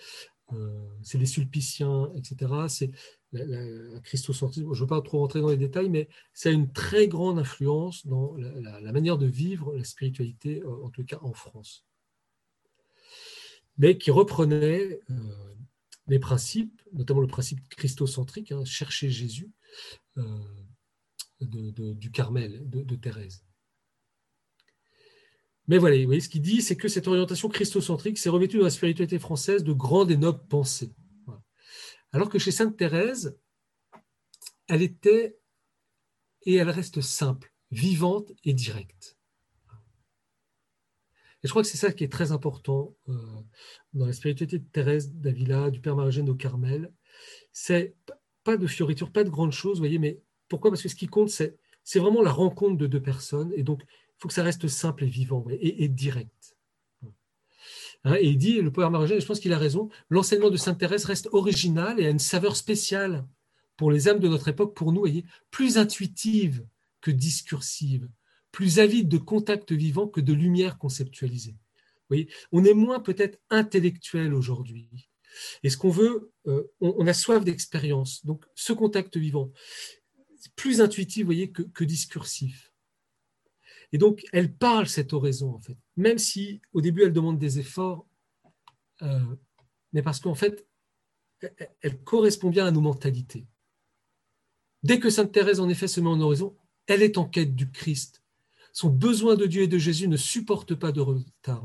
c'est 1.02 1.18
les 1.18 1.26
Sulpiciens, 1.26 2.10
etc. 2.16 2.52
C'est 2.68 2.90
la, 3.32 3.44
la. 3.44 3.64
Je 4.04 4.60
ne 4.60 4.74
veux 4.74 4.86
pas 4.86 5.00
trop 5.00 5.20
rentrer 5.20 5.40
dans 5.40 5.48
les 5.48 5.56
détails, 5.56 5.88
mais 5.88 6.08
ça 6.32 6.48
a 6.48 6.52
une 6.52 6.72
très 6.72 7.08
grande 7.08 7.38
influence 7.38 8.06
dans 8.06 8.34
la, 8.36 8.92
manière 8.92 9.18
de 9.18 9.26
vivre 9.26 9.74
la 9.74 9.84
spiritualité, 9.84 10.62
euh, 10.62 10.84
en 10.84 10.90
tout 10.90 11.04
cas 11.04 11.18
en 11.22 11.32
France 11.32 11.84
mais 13.76 13.98
qui 13.98 14.10
reprenait 14.10 15.00
euh, 15.10 15.54
les 16.06 16.18
principes, 16.18 16.82
notamment 16.92 17.20
le 17.20 17.26
principe 17.26 17.66
christocentrique, 17.68 18.52
hein, 18.52 18.64
chercher 18.64 19.10
Jésus, 19.10 19.50
euh, 20.18 20.38
du 21.40 22.10
Carmel, 22.10 22.68
de, 22.68 22.96
Thérèse. 22.96 23.44
Mais 25.66 25.78
voilà, 25.78 25.96
vous 25.96 26.04
voyez, 26.04 26.20
ce 26.20 26.28
qu'il 26.28 26.42
dit, 26.42 26.60
c'est 26.60 26.76
que 26.76 26.88
cette 26.88 27.08
orientation 27.08 27.48
christocentrique 27.48 28.18
s'est 28.18 28.28
revêtue 28.28 28.58
dans 28.58 28.64
la 28.64 28.70
spiritualité 28.70 29.18
française 29.18 29.64
de 29.64 29.72
grandes 29.72 30.10
et 30.10 30.16
nobles 30.16 30.46
pensées. 30.48 30.92
Alors 32.12 32.28
que 32.28 32.38
chez 32.38 32.50
Sainte 32.50 32.76
Thérèse, 32.76 33.36
elle 34.68 34.82
était 34.82 35.38
et 36.42 36.54
elle 36.56 36.70
reste 36.70 37.00
simple, 37.00 37.52
vivante 37.70 38.30
et 38.44 38.52
directe. 38.52 39.16
Et 41.42 41.46
je 41.46 41.50
crois 41.50 41.62
que 41.62 41.68
c'est 41.68 41.78
ça 41.78 41.92
qui 41.92 42.04
est 42.04 42.12
très 42.12 42.32
important 42.32 42.94
euh, 43.08 43.14
dans 43.92 44.06
la 44.06 44.12
spiritualité 44.12 44.58
de 44.58 44.64
Thérèse 44.64 45.12
d'Avila, 45.12 45.70
du 45.70 45.80
Père 45.80 45.96
Marigène 45.96 46.28
au 46.30 46.34
Carmel. 46.34 46.92
C'est 47.52 47.94
pas 48.44 48.56
de 48.56 48.66
fioriture, 48.66 49.12
pas 49.12 49.24
de 49.24 49.30
grandes 49.30 49.52
choses, 49.52 49.78
voyez, 49.78 49.98
mais 49.98 50.20
pourquoi? 50.48 50.70
Parce 50.70 50.82
que 50.82 50.88
ce 50.88 50.94
qui 50.94 51.06
compte, 51.06 51.30
c'est, 51.30 51.58
c'est 51.82 51.98
vraiment 51.98 52.22
la 52.22 52.32
rencontre 52.32 52.76
de 52.76 52.86
deux 52.86 53.02
personnes, 53.02 53.52
et 53.56 53.62
donc 53.62 53.82
il 54.16 54.22
faut 54.22 54.28
que 54.28 54.34
ça 54.34 54.42
reste 54.42 54.68
simple 54.68 55.04
et 55.04 55.08
vivant 55.08 55.44
et, 55.50 55.88
direct. 55.88 56.56
Hein, 58.04 58.16
et 58.20 58.28
il 58.28 58.38
dit, 58.38 58.60
le 58.60 58.70
Père 58.70 58.90
Marigène, 58.90 59.20
je 59.20 59.26
pense 59.26 59.40
qu'il 59.40 59.52
a 59.52 59.58
raison, 59.58 59.88
l'enseignement 60.10 60.50
de 60.50 60.56
Sainte 60.56 60.78
Thérèse 60.78 61.04
reste 61.04 61.28
original 61.32 62.00
et 62.00 62.06
a 62.06 62.10
une 62.10 62.18
saveur 62.18 62.56
spéciale 62.56 63.26
pour 63.76 63.90
les 63.90 64.08
âmes 64.08 64.20
de 64.20 64.28
notre 64.28 64.48
époque, 64.48 64.74
pour 64.74 64.92
nous, 64.92 65.00
voyez, 65.00 65.24
plus 65.50 65.78
intuitive 65.78 66.64
que 67.00 67.10
discursive, 67.10 68.08
plus 68.52 68.78
avide 68.78 69.08
de 69.08 69.18
contact 69.18 69.72
vivant 69.72 70.06
que 70.06 70.20
de 70.20 70.32
lumière 70.32 70.78
conceptualisée. 70.78 71.56
voyez, 72.08 72.28
on 72.52 72.64
est 72.64 72.74
moins 72.74 73.00
peut-être 73.00 73.38
intellectuel 73.50 74.32
aujourd'hui. 74.32 74.88
Et 75.62 75.70
ce 75.70 75.76
qu'on 75.76 75.90
veut, 75.90 76.30
euh, 76.46 76.62
on, 76.80 77.06
a 77.06 77.14
soif 77.14 77.44
d'expérience. 77.44 78.24
Donc, 78.24 78.44
ce 78.54 78.72
contact 78.72 79.16
vivant, 79.16 79.50
plus 80.56 80.80
intuitif, 80.80 81.26
que, 81.52 81.84
discursif. 81.84 82.72
Et 83.94 83.98
donc, 83.98 84.24
elle 84.32 84.52
parle 84.52 84.88
cette 84.88 85.12
oraison, 85.12 85.54
en 85.54 85.60
fait, 85.60 85.78
même 85.96 86.18
si 86.18 86.60
au 86.72 86.80
début, 86.80 87.04
elle 87.04 87.12
demande 87.12 87.38
des 87.38 87.60
efforts, 87.60 88.08
euh, 89.02 89.20
mais 89.92 90.02
parce 90.02 90.18
qu'en 90.18 90.34
fait, 90.34 90.66
elle 91.80 92.02
correspond 92.02 92.50
bien 92.50 92.66
à 92.66 92.72
nos 92.72 92.80
mentalités. 92.80 93.46
Dès 94.82 94.98
que 94.98 95.10
Sainte 95.10 95.30
Thérèse, 95.30 95.60
en 95.60 95.68
effet, 95.68 95.86
se 95.86 96.00
met 96.00 96.08
en 96.08 96.20
oraison, 96.20 96.56
elle 96.88 97.02
est 97.02 97.18
en 97.18 97.24
quête 97.24 97.54
du 97.54 97.70
Christ. 97.70 98.24
Son 98.72 98.90
besoin 98.90 99.36
de 99.36 99.46
Dieu 99.46 99.62
et 99.62 99.68
de 99.68 99.78
Jésus 99.78 100.08
ne 100.08 100.16
supporte 100.16 100.74
pas 100.74 100.90
de 100.90 101.00
retard. 101.00 101.64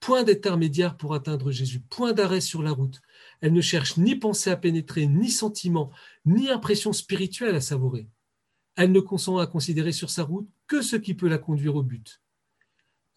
Point 0.00 0.24
d'intermédiaire 0.24 0.98
pour 0.98 1.14
atteindre 1.14 1.50
Jésus, 1.50 1.80
point 1.80 2.12
d'arrêt 2.12 2.42
sur 2.42 2.62
la 2.62 2.72
route. 2.72 3.00
Elle 3.40 3.54
ne 3.54 3.62
cherche 3.62 3.96
ni 3.96 4.16
pensée 4.16 4.50
à 4.50 4.56
pénétrer, 4.58 5.06
ni 5.06 5.30
sentiment, 5.30 5.90
ni 6.26 6.50
impression 6.50 6.92
spirituelle 6.92 7.56
à 7.56 7.62
savourer. 7.62 8.06
Elle 8.76 8.92
ne 8.92 9.00
consent 9.00 9.38
à 9.38 9.46
considérer 9.46 9.92
sur 9.92 10.10
sa 10.10 10.24
route 10.24 10.48
que 10.66 10.82
ce 10.82 10.96
qui 10.96 11.14
peut 11.14 11.28
la 11.28 11.38
conduire 11.38 11.76
au 11.76 11.82
but. 11.82 12.22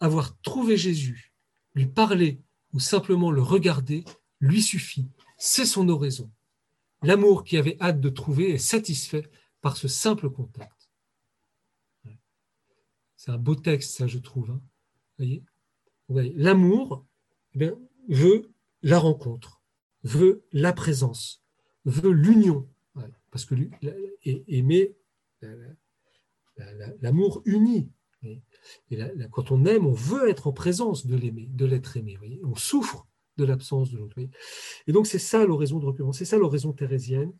Avoir 0.00 0.38
trouvé 0.40 0.76
Jésus, 0.76 1.32
lui 1.74 1.86
parler 1.86 2.40
ou 2.72 2.80
simplement 2.80 3.30
le 3.30 3.42
regarder 3.42 4.04
lui 4.40 4.62
suffit. 4.62 5.08
C'est 5.38 5.66
son 5.66 5.88
oraison. 5.88 6.30
L'amour 7.02 7.44
qui 7.44 7.56
avait 7.56 7.76
hâte 7.80 8.00
de 8.00 8.08
trouver 8.08 8.50
est 8.50 8.58
satisfait 8.58 9.30
par 9.60 9.76
ce 9.76 9.88
simple 9.88 10.30
contact. 10.30 10.90
C'est 13.16 13.30
un 13.30 13.38
beau 13.38 13.54
texte, 13.54 13.96
ça, 13.96 14.06
je 14.06 14.18
trouve. 14.18 14.50
Hein. 14.50 15.40
L'amour 16.08 17.06
eh 17.54 17.70
veut 18.08 18.52
la 18.82 18.98
rencontre, 18.98 19.62
veut 20.02 20.44
la 20.52 20.74
présence, 20.74 21.42
veut 21.86 22.10
l'union. 22.10 22.68
Parce 23.30 23.46
que 23.46 23.54
aimer, 24.24 24.94
l'amour 27.00 27.42
unit. 27.44 27.90
Et 28.22 28.98
quand 29.30 29.50
on 29.50 29.64
aime, 29.66 29.86
on 29.86 29.92
veut 29.92 30.28
être 30.28 30.46
en 30.46 30.52
présence 30.52 31.06
de 31.06 31.16
l'aimer, 31.16 31.48
de 31.50 31.66
l'être 31.66 31.96
aimé. 31.96 32.18
On 32.44 32.54
souffre 32.54 33.06
de 33.36 33.44
l'absence 33.44 33.90
de 33.90 33.98
l'autre. 33.98 34.16
Et 34.86 34.92
donc 34.92 35.06
c'est 35.06 35.18
ça 35.18 35.44
l'oraison 35.44 35.78
de 35.78 35.86
recueillement, 35.86 36.12
c'est 36.12 36.24
ça 36.24 36.38
l'oraison 36.38 36.72
thérésienne 36.72 37.32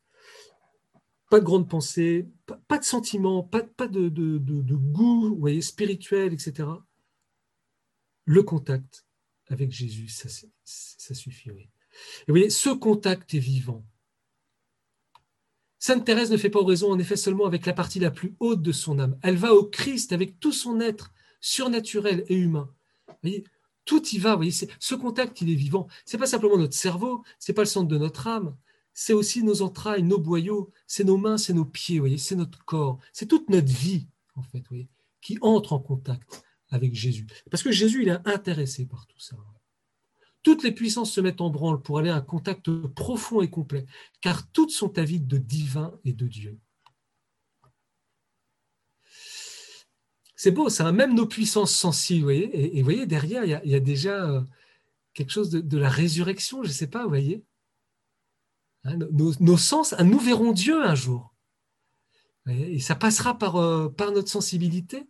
pas 1.35 1.41
de 1.41 1.45
grande 1.45 1.69
pensée, 1.69 2.29
pas, 2.69 2.79
de 2.79 2.85
sentiment, 2.85 3.43
pas, 3.43 3.63
pas 3.63 3.89
de, 3.89 4.09
goût 4.09 5.31
vous 5.31 5.37
voyez, 5.37 5.63
spirituel, 5.63 6.33
etc. 6.33 6.69
Le 8.25 8.43
contact 8.43 9.05
avec 9.49 9.73
Jésus, 9.73 10.09
ça, 10.09 11.15
suffit. 11.15 11.51
Et 11.51 11.55
vous 12.29 12.35
voyez, 12.35 12.51
ce 12.51 12.71
contact 12.71 13.35
est 13.35 13.41
vivant. 13.41 13.85
Sainte 15.87 16.07
Thérèse 16.07 16.31
ne 16.31 16.39
fait 16.39 16.49
pas 16.49 16.61
oraison, 16.61 16.93
en 16.93 16.99
effet, 16.99 17.15
seulement 17.15 17.45
avec 17.45 17.67
la 17.67 17.75
partie 17.75 18.01
la 18.01 18.11
plus 18.11 18.35
haute 18.41 18.63
de 18.63 18.73
son 18.73 18.99
âme. 18.99 19.19
Elle 19.21 19.37
va 19.37 19.53
au 19.53 19.65
Christ 19.67 20.15
avec 20.15 20.41
tout 20.41 20.51
son 20.51 20.81
être 20.81 21.13
surnaturel 21.43 22.25
et 22.29 22.37
humain. 22.37 22.73
Vous 23.23 23.31
tout 23.85 24.03
y 24.09 24.17
va. 24.17 24.35
Vous 24.35 24.51
ce 24.51 24.95
contact, 24.95 25.43
il 25.43 25.51
est 25.51 25.55
vivant. 25.55 25.87
C'est 26.07 26.17
pas 26.17 26.25
simplement 26.25 26.57
notre 26.57 26.73
cerveau, 26.73 27.23
c'est 27.39 27.53
pas 27.53 27.61
le 27.61 27.67
centre 27.67 27.89
de 27.89 27.99
notre 27.99 28.27
âme, 28.27 28.57
c'est 28.95 29.13
aussi 29.13 29.43
nos 29.43 29.61
entrailles, 29.61 30.03
nos 30.03 30.19
boyaux, 30.19 30.71
c'est 30.87 31.05
nos 31.05 31.19
mains, 31.19 31.37
c'est 31.37 31.53
nos 31.53 31.67
pieds, 31.67 31.99
voyez, 31.99 32.17
c'est 32.17 32.35
notre 32.35 32.65
corps, 32.65 32.99
c'est 33.13 33.27
toute 33.27 33.51
notre 33.51 33.71
vie, 33.71 34.07
en 34.37 34.43
fait, 34.43 34.65
qui 35.21 35.37
entre 35.43 35.75
en 35.75 35.81
contact 35.81 36.47
avec 36.71 36.95
Jésus. 36.95 37.27
Parce 37.51 37.63
que 37.63 37.73
Jésus, 37.73 38.05
il 38.05 38.09
est 38.09 38.27
intéressé 38.27 38.87
par 38.87 39.07
tout 39.07 39.21
ça. 39.21 39.37
Toutes 40.45 40.63
les 40.63 40.71
puissances 40.71 41.11
se 41.11 41.21
mettent 41.21 41.41
en 41.41 41.51
branle 41.51 41.83
pour 41.83 41.99
aller 41.99 42.11
à 42.11 42.17
un 42.17 42.21
contact 42.21 42.71
profond 42.95 43.41
et 43.41 43.51
complet, 43.51 43.87
car 44.21 44.49
toutes 44.53 44.71
sont 44.71 44.97
avides 44.99 45.27
de 45.27 45.39
divin 45.39 45.99
et 46.05 46.13
de 46.13 46.29
Dieu. 46.29 46.61
C'est 50.37 50.53
beau, 50.53 50.69
ça, 50.69 50.93
même 50.93 51.15
nos 51.15 51.27
puissances 51.27 51.75
sensibles, 51.75 52.21
vous 52.21 52.27
voyez, 52.27 52.77
et, 52.77 52.79
vous 52.79 52.85
voyez, 52.85 53.07
derrière, 53.07 53.45
il 53.45 53.71
y 53.71 53.75
a, 53.75 53.81
déjà 53.81 54.25
euh, 54.25 54.43
quelque 55.15 55.31
chose 55.31 55.51
de, 55.51 55.79
la 55.79 55.89
résurrection, 55.89 56.63
je 56.63 56.69
ne 56.69 56.73
sais 56.73 56.87
pas, 56.87 57.03
vous 57.03 57.09
voyez, 57.09 57.43
Hein, 58.85 58.99
nos, 59.41 59.57
sens, 59.57 59.95
hein, 59.95 60.05
nous 60.05 60.19
verrons 60.19 60.53
Dieu 60.53 60.85
un 60.85 60.95
jour. 60.95 61.35
Et 62.47 62.79
ça 62.81 62.95
passera 62.95 63.39
euh, 63.55 63.89
par 63.89 64.13
notre 64.13 64.29
sensibilité, 64.29 65.09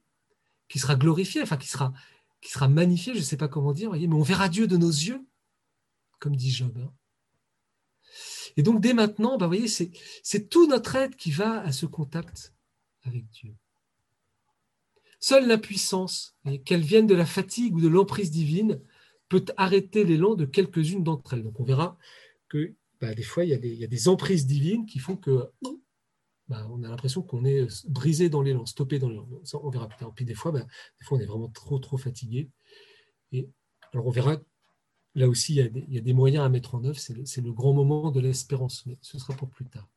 qui 0.68 0.78
sera 0.78 0.94
glorifiée, 0.94 1.42
enfin 1.42 1.56
qui 1.56 1.68
sera, 1.68 1.92
qui 2.44 2.50
sera 2.50 2.68
magnifiée, 2.68 3.14
je 3.14 3.20
ne 3.20 3.24
sais 3.24 3.38
pas 3.38 3.48
comment 3.48 3.72
dire, 3.72 3.92
mais 3.92 4.06
on 4.06 4.22
verra 4.22 4.50
Dieu 4.50 4.66
de 4.66 4.76
nos 4.76 4.90
yeux, 4.90 5.26
comme 6.20 6.36
dit 6.36 6.50
Job. 6.50 6.76
Hein. 6.78 6.92
Et 8.58 8.62
donc 8.62 8.82
dès 8.82 8.92
maintenant, 8.92 9.38
bah, 9.38 9.50
c'est 10.22 10.48
tout 10.50 10.66
notre 10.66 10.94
aide 10.94 11.16
qui 11.16 11.30
va 11.30 11.62
à 11.62 11.72
ce 11.72 11.86
contact 11.86 12.52
avec 13.04 13.28
Dieu. 13.30 13.54
Seule 15.20 15.48
la 15.48 15.56
puissance, 15.56 16.36
qu'elle 16.66 16.82
vienne 16.82 17.06
de 17.06 17.14
la 17.14 17.24
fatigue 17.24 17.76
ou 17.76 17.80
de 17.80 17.88
l'emprise 17.88 18.30
divine, 18.30 18.78
peut 19.30 19.46
arrêter 19.56 20.04
l'élan 20.04 20.34
de 20.34 20.44
quelques-unes 20.44 21.02
d'entre 21.02 21.32
elles. 21.32 21.42
Donc 21.42 21.58
on 21.60 21.64
verra 21.64 21.96
que 22.50 22.74
bah, 23.00 23.14
des 23.14 23.22
fois, 23.22 23.44
il 23.44 23.50
y, 23.50 23.84
a 23.84 23.86
des, 23.86 24.08
emprises 24.08 24.46
divines 24.46 24.84
qui 24.84 24.98
font 24.98 25.16
que 25.16 25.50
bah, 26.48 26.66
on 26.70 26.82
a 26.82 26.88
l'impression 26.88 27.22
qu'on 27.22 27.44
est 27.44 27.66
brisé 27.88 28.28
dans 28.28 28.42
l'élan, 28.42 28.66
stoppé 28.66 28.98
dans 28.98 29.08
l'élan. 29.08 29.28
On 29.54 29.70
verra 29.70 29.88
plus 29.88 29.98
tard. 29.98 30.12
Puis 30.14 30.24
des 30.24 30.34
fois, 30.34 30.52
bah, 30.52 30.60
des 31.00 31.06
fois, 31.06 31.18
on 31.18 31.20
est 31.20 31.26
vraiment 31.26 31.48
trop, 31.48 31.78
trop 31.78 31.96
fatigué. 31.96 32.50
Et 33.32 33.48
alors, 33.92 34.06
on 34.06 34.10
verra, 34.10 34.36
là 35.14 35.28
aussi, 35.28 35.54
il 35.54 35.84
y 35.88 35.98
a 35.98 36.00
des, 36.00 36.12
moyens 36.12 36.44
à 36.44 36.48
mettre 36.48 36.74
en 36.74 36.84
œuvre. 36.84 36.98
C'est 36.98 37.14
le, 37.40 37.52
grand 37.52 37.72
moment 37.72 38.10
de 38.10 38.20
l'espérance, 38.20 38.84
mais 38.86 38.98
ce 39.00 39.18
sera 39.18 39.34
pour 39.34 39.48
plus 39.48 39.64
tard. 39.64 39.88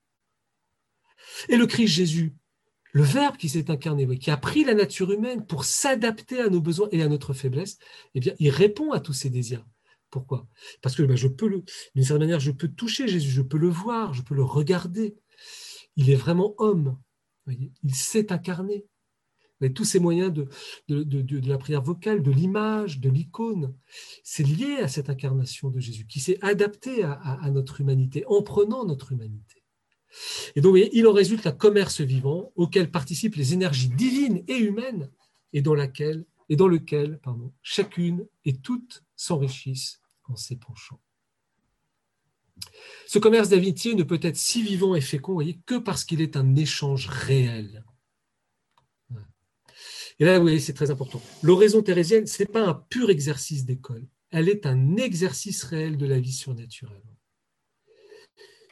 Et 1.50 1.58
le 1.58 1.68
Christ 1.68 1.92
Jésus, 1.94 2.34
le 2.94 3.04
Verbe 3.04 3.36
qui 3.36 3.50
s'est 3.50 3.70
incarné, 3.70 4.18
qui 4.18 4.32
a 4.32 4.38
pris 4.38 4.64
la 4.64 4.74
nature 4.74 5.12
humaine 5.12 5.46
pour 5.46 5.66
s'adapter 5.66 6.40
à 6.40 6.50
nos 6.50 6.62
besoins 6.62 6.88
et 6.92 7.02
à 7.02 7.10
notre 7.10 7.34
faiblesse, 7.34 7.78
eh 8.16 8.22
bien, 8.22 8.34
il 8.40 8.50
répond 8.50 8.92
à 8.92 9.02
tous 9.02 9.14
ces 9.14 9.30
désirs. 9.30 9.66
Pourquoi? 10.10 10.48
Parce 10.82 10.96
que 10.96 11.04
ben, 11.04 11.18
je 11.18 11.28
peux 11.28 11.50
d'une 11.50 12.04
certaine 12.04 12.20
manière, 12.20 12.40
je 12.40 12.52
peux 12.52 12.70
toucher 12.70 13.10
Jésus, 13.10 13.32
je 13.32 13.42
peux 13.42 13.58
le 13.58 13.68
voir, 13.68 14.14
je 14.14 14.22
peux 14.22 14.36
le 14.36 14.44
regarder. 14.44 15.18
Il 15.98 16.12
est 16.12 16.16
vraiment 16.16 16.54
homme. 16.60 16.98
il 17.48 17.96
s'est 17.96 18.32
incarné. 18.32 18.86
tous 19.74 19.84
ces 19.84 20.00
moyens 20.00 20.32
de, 20.32 20.48
la 21.50 21.58
prière 21.58 21.82
vocale, 21.82 22.22
de 22.22 22.32
l'image, 22.32 23.00
de 23.00 23.10
l'icône, 23.10 23.76
c'est 24.24 24.44
lié 24.44 24.78
à 24.78 24.88
cette 24.88 25.10
incarnation 25.10 25.70
de 25.70 25.80
Jésus 25.80 26.06
qui 26.06 26.20
s'est 26.20 26.38
adapté 26.42 27.04
à, 27.04 27.50
notre 27.52 27.82
humanité 27.82 28.24
en 28.28 28.44
prenant 28.44 28.86
notre 28.86 29.12
humanité. 29.12 29.64
Et 30.56 30.62
donc, 30.62 30.78
il 30.94 31.08
en 31.08 31.12
résulte 31.12 31.48
un 31.48 31.52
commerce 31.52 32.02
vivant 32.02 32.52
auquel 32.56 32.92
participent 32.92 33.36
les 33.36 33.54
énergies 33.54 33.90
divines 33.90 34.44
et 34.48 34.58
humaines 34.58 35.12
et 35.52 35.62
dans, 35.62 35.76
laquelle, 35.76 36.26
et 36.50 36.56
dans 36.56 36.68
lequel 36.68 37.20
chacune 37.62 38.28
et 38.46 38.56
toutes 38.56 39.04
s'enrichissent 39.16 40.00
en 40.26 40.36
s'épanchant. 40.36 41.02
Ce 43.08 43.20
commerce 43.20 43.50
d'amitié 43.50 43.96
ne 43.96 44.04
peut 44.04 44.20
être 44.22 44.38
si 44.38 44.62
vivant 44.62 44.96
et 44.96 45.02
fécond 45.02 45.40
que 45.66 45.78
parce 45.78 46.04
qu'il 46.04 46.22
est 46.22 46.36
un 46.36 46.56
échange 46.56 47.08
réel. 47.08 47.86
Et 50.20 50.26
là, 50.26 50.38
vous 50.38 50.44
voyez, 50.44 50.60
c'est 50.60 50.74
très 50.74 50.92
important. 50.92 51.22
L'oraison 51.44 51.82
thérésienne, 51.82 52.26
ce 52.26 52.42
n'est 52.42 52.48
pas 52.48 52.66
un 52.66 52.74
pur 52.74 53.10
exercice 53.10 53.66
d'école, 53.66 54.08
elle 54.32 54.50
est 54.50 54.66
un 54.66 54.98
exercice 54.98 55.64
réel 55.64 55.98
de 55.98 56.06
la 56.06 56.20
vie 56.20 56.34
surnaturelle. 56.34 57.04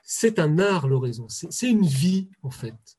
C'est 0.03 0.39
un 0.39 0.59
art, 0.59 0.87
l'oraison, 0.87 1.27
c'est 1.29 1.69
une 1.69 1.85
vie, 1.85 2.29
en 2.41 2.51
fait. 2.51 2.97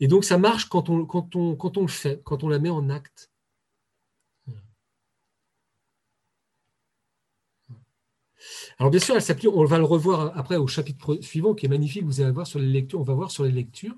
Et 0.00 0.08
donc, 0.08 0.24
ça 0.24 0.38
marche 0.38 0.66
quand 0.68 0.88
on, 0.88 1.06
quand, 1.06 1.36
on, 1.36 1.56
quand 1.56 1.76
on 1.76 1.82
le 1.82 1.88
fait, 1.88 2.22
quand 2.24 2.42
on 2.42 2.48
la 2.48 2.58
met 2.58 2.70
en 2.70 2.88
acte. 2.90 3.31
Alors 8.78 8.90
bien 8.90 9.00
sûr, 9.00 9.16
elle 9.16 9.48
on 9.48 9.64
va 9.64 9.78
le 9.78 9.84
revoir 9.84 10.36
après 10.36 10.56
au 10.56 10.66
chapitre 10.66 11.18
suivant 11.20 11.54
qui 11.54 11.66
est 11.66 11.68
magnifique, 11.68 12.04
vous 12.04 12.20
allez 12.20 12.32
voir 12.32 12.46
sur 12.46 12.58
les 12.58 12.66
lectures, 12.66 13.00
on 13.00 13.04
va 13.04 13.14
voir 13.14 13.30
sur 13.30 13.44
les 13.44 13.52
lectures. 13.52 13.96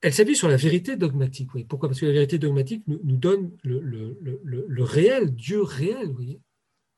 Elle 0.00 0.14
s'appuie 0.14 0.36
sur 0.36 0.48
la 0.48 0.56
vérité 0.56 0.96
dogmatique. 0.96 1.50
Pourquoi? 1.68 1.88
Parce 1.88 2.00
que 2.00 2.06
la 2.06 2.12
vérité 2.12 2.38
dogmatique 2.38 2.84
nous, 2.86 3.16
donne 3.16 3.50
le, 3.64 4.82
réel, 4.82 5.34
Dieu 5.34 5.62
réel, 5.62 6.14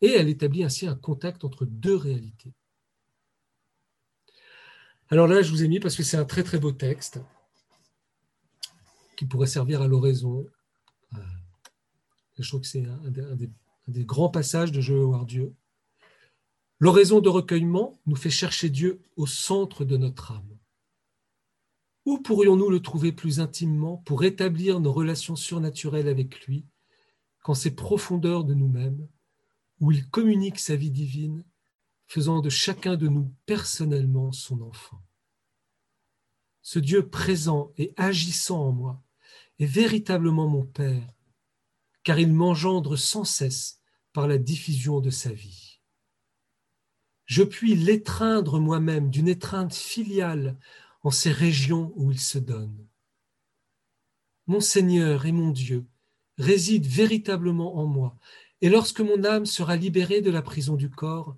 et 0.02 0.10
elle 0.10 0.28
établit 0.28 0.64
ainsi 0.64 0.86
un 0.86 0.96
contact 0.96 1.44
entre 1.44 1.64
deux 1.64 1.96
réalités. 1.96 2.52
Alors 5.08 5.26
là, 5.26 5.42
je 5.42 5.50
vous 5.50 5.64
ai 5.64 5.68
mis 5.68 5.80
parce 5.80 5.96
que 5.96 6.02
c'est 6.02 6.16
un 6.16 6.24
très 6.24 6.42
très 6.44 6.58
beau 6.58 6.72
texte 6.72 7.20
qui 9.16 9.24
pourrait 9.24 9.48
servir 9.48 9.82
à 9.82 9.88
l'oraison. 9.88 10.46
Euh, 11.14 11.18
je 12.38 12.48
trouve 12.48 12.60
que 12.60 12.66
c'est 12.66 12.84
un, 12.84 13.10
des, 13.10 13.50
grands 14.05 14.30
passages 14.30 14.72
de 14.72 14.80
Je 14.80 14.95
veux 14.95 15.05
voir 15.05 15.26
Dieu. 15.26 15.55
L'oraison 16.78 17.20
de 17.20 17.28
recueillement 17.28 18.01
nous 18.07 18.16
fait 18.16 18.30
chercher 18.30 18.70
Dieu 18.70 19.03
au 19.16 19.26
centre 19.26 19.84
de 19.84 19.99
notre 19.99 20.32
âme. 20.32 20.57
Où 22.07 22.18
pourrions-nous 22.18 22.70
le 22.70 22.80
trouver 22.80 23.12
plus 23.12 23.41
intimement 23.41 23.99
pour 23.99 24.24
établir 24.24 24.80
nos 24.80 24.93
relations 24.93 25.36
surnaturelles 25.36 26.09
avec 26.09 26.47
lui 26.47 26.64
qu'en 27.43 27.55
ces 27.55 27.74
profondeurs 27.74 28.45
de 28.45 28.55
nous-mêmes, 28.55 29.07
où 29.80 29.93
il 29.93 30.09
communique 30.09 30.59
sa 30.59 30.76
vie 30.76 30.91
divine, 30.91 31.45
faisant 32.07 32.41
de 32.41 32.49
chacun 32.49 32.97
de 32.97 33.09
nous 33.09 33.30
personnellement 33.45 34.32
son 34.32 34.62
enfant? 34.62 35.03
Ce 36.62 36.78
Dieu 36.78 37.09
présent 37.09 37.72
et 37.76 37.93
agissant 37.97 38.62
en 38.68 38.72
moi 38.72 39.03
est 39.59 39.66
véritablement 39.66 40.49
mon 40.49 40.64
Père, 40.64 41.07
car 42.03 42.18
il 42.18 42.32
m'engendre 42.32 42.97
sans 42.97 43.24
cesse 43.24 43.79
par 44.12 44.26
la 44.26 44.38
diffusion 44.38 45.00
de 45.00 45.11
sa 45.11 45.32
vie. 45.32 45.80
Je 47.26 47.42
puis 47.42 47.74
l'étreindre 47.74 48.58
moi-même 48.58 49.11
d'une 49.11 49.28
étreinte 49.28 49.74
filiale 49.74 50.58
en 51.02 51.11
ces 51.11 51.30
régions 51.30 51.92
où 51.94 52.11
il 52.11 52.18
se 52.18 52.38
donne. 52.38 52.86
Mon 54.46 54.61
Seigneur 54.61 55.26
et 55.26 55.32
mon 55.32 55.50
Dieu 55.50 55.86
réside 56.38 56.86
véritablement 56.86 57.76
en 57.76 57.86
moi, 57.86 58.18
et 58.62 58.68
lorsque 58.68 59.00
mon 59.00 59.24
âme 59.24 59.46
sera 59.46 59.76
libérée 59.76 60.20
de 60.22 60.30
la 60.30 60.42
prison 60.42 60.74
du 60.76 60.90
corps 60.90 61.36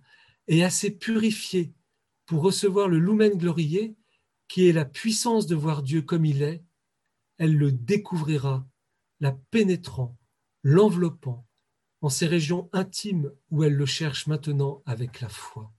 et 0.49 0.64
assez 0.64 0.91
purifiée 0.91 1.75
pour 2.27 2.43
recevoir 2.43 2.89
le 2.89 2.99
lumen 2.99 3.37
glorieux, 3.37 3.95
qui 4.49 4.68
est 4.68 4.73
la 4.73 4.85
puissance 4.85 5.47
de 5.47 5.55
voir 5.55 5.83
Dieu 5.83 6.03
comme 6.03 6.25
il 6.25 6.43
est, 6.43 6.64
elle 7.39 7.57
le 7.57 7.73
découvrira, 7.73 8.66
la 9.20 9.33
pénétrant, 9.33 10.16
l'enveloppant, 10.62 11.47
en 12.03 12.09
ces 12.09 12.27
régions 12.27 12.69
intimes 12.73 13.33
où 13.51 13.63
elle 13.63 13.75
le 13.75 13.87
cherche 13.87 14.27
maintenant 14.27 14.83
avec 14.87 15.21
la 15.21 15.29
foi. 15.29 15.73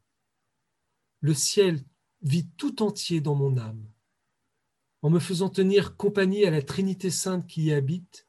Le 1.19 1.33
ciel 1.33 1.83
vit 2.21 2.47
tout 2.57 2.81
entier 2.81 3.21
dans 3.21 3.35
mon 3.35 3.57
âme. 3.57 3.85
En 5.01 5.09
me 5.09 5.19
faisant 5.19 5.49
tenir 5.49 5.97
compagnie 5.97 6.45
à 6.45 6.49
la 6.49 6.61
Trinité 6.61 7.11
sainte 7.11 7.45
qui 7.45 7.65
y 7.65 7.73
habite, 7.73 8.25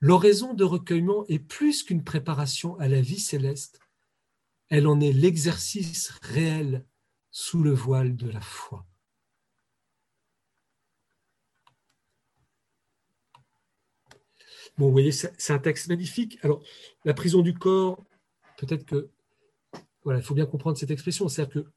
l'oraison 0.00 0.52
de 0.52 0.64
recueillement 0.64 1.24
est 1.28 1.38
plus 1.38 1.82
qu'une 1.82 2.04
préparation 2.04 2.78
à 2.78 2.88
la 2.88 3.00
vie 3.00 3.20
céleste, 3.20 3.80
elle 4.68 4.86
en 4.86 5.00
est 5.00 5.12
l'exercice 5.12 6.10
réel 6.20 6.84
sous 7.30 7.62
le 7.62 7.72
voile 7.72 8.16
de 8.16 8.28
la 8.28 8.42
foi. 8.42 8.86
Bon, 14.76 14.86
vous 14.86 14.92
voyez, 14.92 15.12
c'est 15.12 15.52
un 15.52 15.58
texte 15.58 15.88
magnifique. 15.88 16.38
Alors, 16.42 16.62
la 17.04 17.14
prison 17.14 17.42
du 17.42 17.54
corps, 17.54 18.04
peut-être 18.58 18.84
que, 18.84 19.08
voilà, 20.02 20.18
il 20.18 20.24
faut 20.24 20.34
bien 20.34 20.46
comprendre 20.46 20.76
cette 20.76 20.90
expression. 20.90 21.28
C'est-à-dire 21.28 21.62
que 21.62 21.70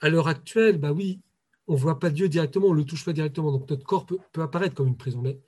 à 0.00 0.08
l'heure 0.08 0.28
actuelle, 0.28 0.78
bah 0.78 0.92
oui, 0.92 1.20
on 1.66 1.74
ne 1.74 1.78
voit 1.78 1.98
pas 1.98 2.10
Dieu 2.10 2.28
directement, 2.28 2.68
on 2.68 2.72
ne 2.72 2.78
le 2.78 2.84
touche 2.84 3.04
pas 3.04 3.12
directement. 3.12 3.52
Donc 3.52 3.68
notre 3.68 3.84
corps 3.84 4.06
peut, 4.06 4.18
apparaître 4.40 4.74
comme 4.74 4.88
une 4.88 4.96
prison. 4.96 5.20
Mais 5.20 5.38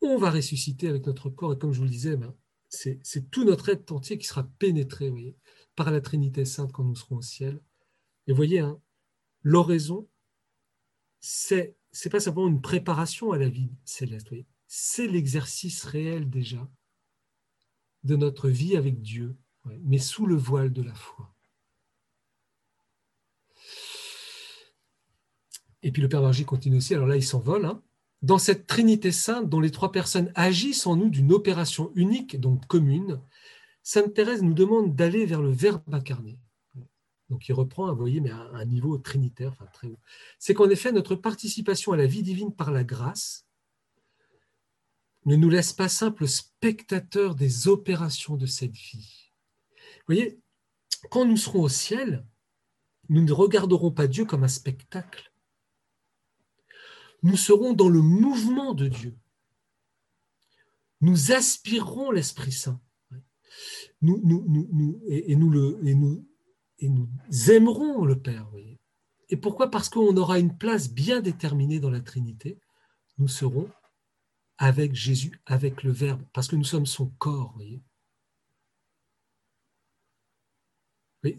on 0.00 0.16
va 0.16 0.30
ressusciter 0.30 0.88
avec 0.88 1.06
notre 1.06 1.30
corps. 1.30 1.52
Et 1.54 1.58
comme 1.58 1.72
je 1.72 1.78
vous 1.78 1.84
le 1.84 1.90
disais, 1.90 2.16
bah, 2.16 2.34
c'est 2.68 3.30
tout 3.30 3.44
notre 3.44 3.68
être 3.70 3.90
entier 3.90 4.18
qui 4.18 4.26
sera 4.26 4.44
pénétré 4.58 5.12
par 5.74 5.90
la 5.90 6.00
Trinité 6.00 6.44
Sainte 6.44 6.72
quand 6.72 6.84
nous 6.84 6.94
serons 6.94 7.16
au 7.16 7.22
ciel. 7.22 7.60
Et 8.26 8.32
vous 8.32 8.36
voyez, 8.36 8.60
hein, 8.60 8.80
l'oraison, 9.42 10.08
c'est 11.20 11.76
n'est 12.04 12.10
pas 12.10 12.20
simplement 12.20 12.48
une 12.48 12.60
préparation 12.60 13.32
à 13.32 13.38
la 13.38 13.48
vie 13.48 13.70
céleste. 13.84 14.28
C'est 14.66 15.06
l'exercice 15.06 15.84
réel 15.84 16.28
déjà 16.28 16.68
de 18.04 18.16
notre 18.16 18.48
vie 18.48 18.76
avec 18.76 19.00
Dieu, 19.00 19.36
mais 19.82 19.98
sous 19.98 20.26
le 20.26 20.36
voile 20.36 20.72
de 20.72 20.82
la 20.82 20.94
foi. 20.94 21.34
Et 25.82 25.92
puis 25.92 26.02
le 26.02 26.08
Père 26.08 26.22
Margie 26.22 26.44
continue 26.44 26.76
aussi, 26.76 26.94
alors 26.94 27.06
là 27.06 27.16
il 27.16 27.24
s'envole. 27.24 27.64
Hein. 27.64 27.82
Dans 28.22 28.38
cette 28.38 28.66
Trinité 28.66 29.12
sainte 29.12 29.48
dont 29.48 29.60
les 29.60 29.70
trois 29.70 29.92
personnes 29.92 30.32
agissent 30.34 30.86
en 30.86 30.96
nous 30.96 31.08
d'une 31.08 31.32
opération 31.32 31.92
unique, 31.94 32.40
donc 32.40 32.66
commune, 32.66 33.20
Sainte 33.82 34.12
Thérèse 34.12 34.42
nous 34.42 34.54
demande 34.54 34.94
d'aller 34.96 35.24
vers 35.24 35.40
le 35.40 35.50
Verbe 35.50 35.82
incarné. 35.94 36.38
Donc 37.28 37.48
il 37.48 37.52
reprend, 37.52 37.90
vous 37.90 37.98
voyez, 37.98 38.20
mais 38.20 38.30
à 38.30 38.40
un 38.54 38.64
niveau 38.64 38.96
trinitaire, 38.98 39.52
enfin 39.52 39.66
très 39.66 39.88
haut. 39.88 39.98
C'est 40.38 40.54
qu'en 40.54 40.70
effet, 40.70 40.92
notre 40.92 41.14
participation 41.14 41.92
à 41.92 41.96
la 41.96 42.06
vie 42.06 42.22
divine 42.22 42.54
par 42.54 42.70
la 42.70 42.84
grâce 42.84 43.46
ne 45.26 45.36
nous 45.36 45.50
laisse 45.50 45.72
pas 45.72 45.88
simples 45.88 46.26
spectateurs 46.26 47.34
des 47.34 47.68
opérations 47.68 48.36
de 48.36 48.46
cette 48.46 48.72
vie. 48.72 49.30
Vous 49.98 50.14
voyez, 50.14 50.40
quand 51.10 51.26
nous 51.26 51.36
serons 51.36 51.62
au 51.62 51.68
ciel, 51.68 52.26
nous 53.10 53.22
ne 53.22 53.32
regarderons 53.32 53.90
pas 53.90 54.06
Dieu 54.06 54.24
comme 54.24 54.44
un 54.44 54.48
spectacle, 54.48 55.32
nous 57.22 57.36
serons 57.36 57.72
dans 57.72 57.88
le 57.88 58.00
mouvement 58.00 58.74
de 58.74 58.88
Dieu. 58.88 59.16
Nous 61.00 61.32
aspirerons 61.32 62.10
l'Esprit 62.10 62.52
Saint. 62.52 62.80
Nous, 64.00 64.22
et, 65.08 65.34
nous 65.34 65.50
le, 65.50 65.78
et 66.78 66.88
nous 66.88 67.08
aimerons 67.50 68.04
le 68.04 68.18
Père. 68.18 68.48
Et 69.30 69.36
pourquoi? 69.36 69.70
Parce 69.70 69.88
qu'on 69.88 70.16
aura 70.16 70.38
une 70.38 70.56
place 70.56 70.90
bien 70.90 71.20
déterminée 71.20 71.80
dans 71.80 71.90
la 71.90 72.00
Trinité. 72.00 72.58
Nous 73.18 73.28
serons 73.28 73.68
avec 74.58 74.94
Jésus, 74.94 75.40
avec 75.46 75.82
le 75.82 75.92
Verbe, 75.92 76.22
parce 76.32 76.48
que 76.48 76.56
nous 76.56 76.64
sommes 76.64 76.86
son 76.86 77.06
corps. 77.18 77.52
Voyez. 77.54 77.82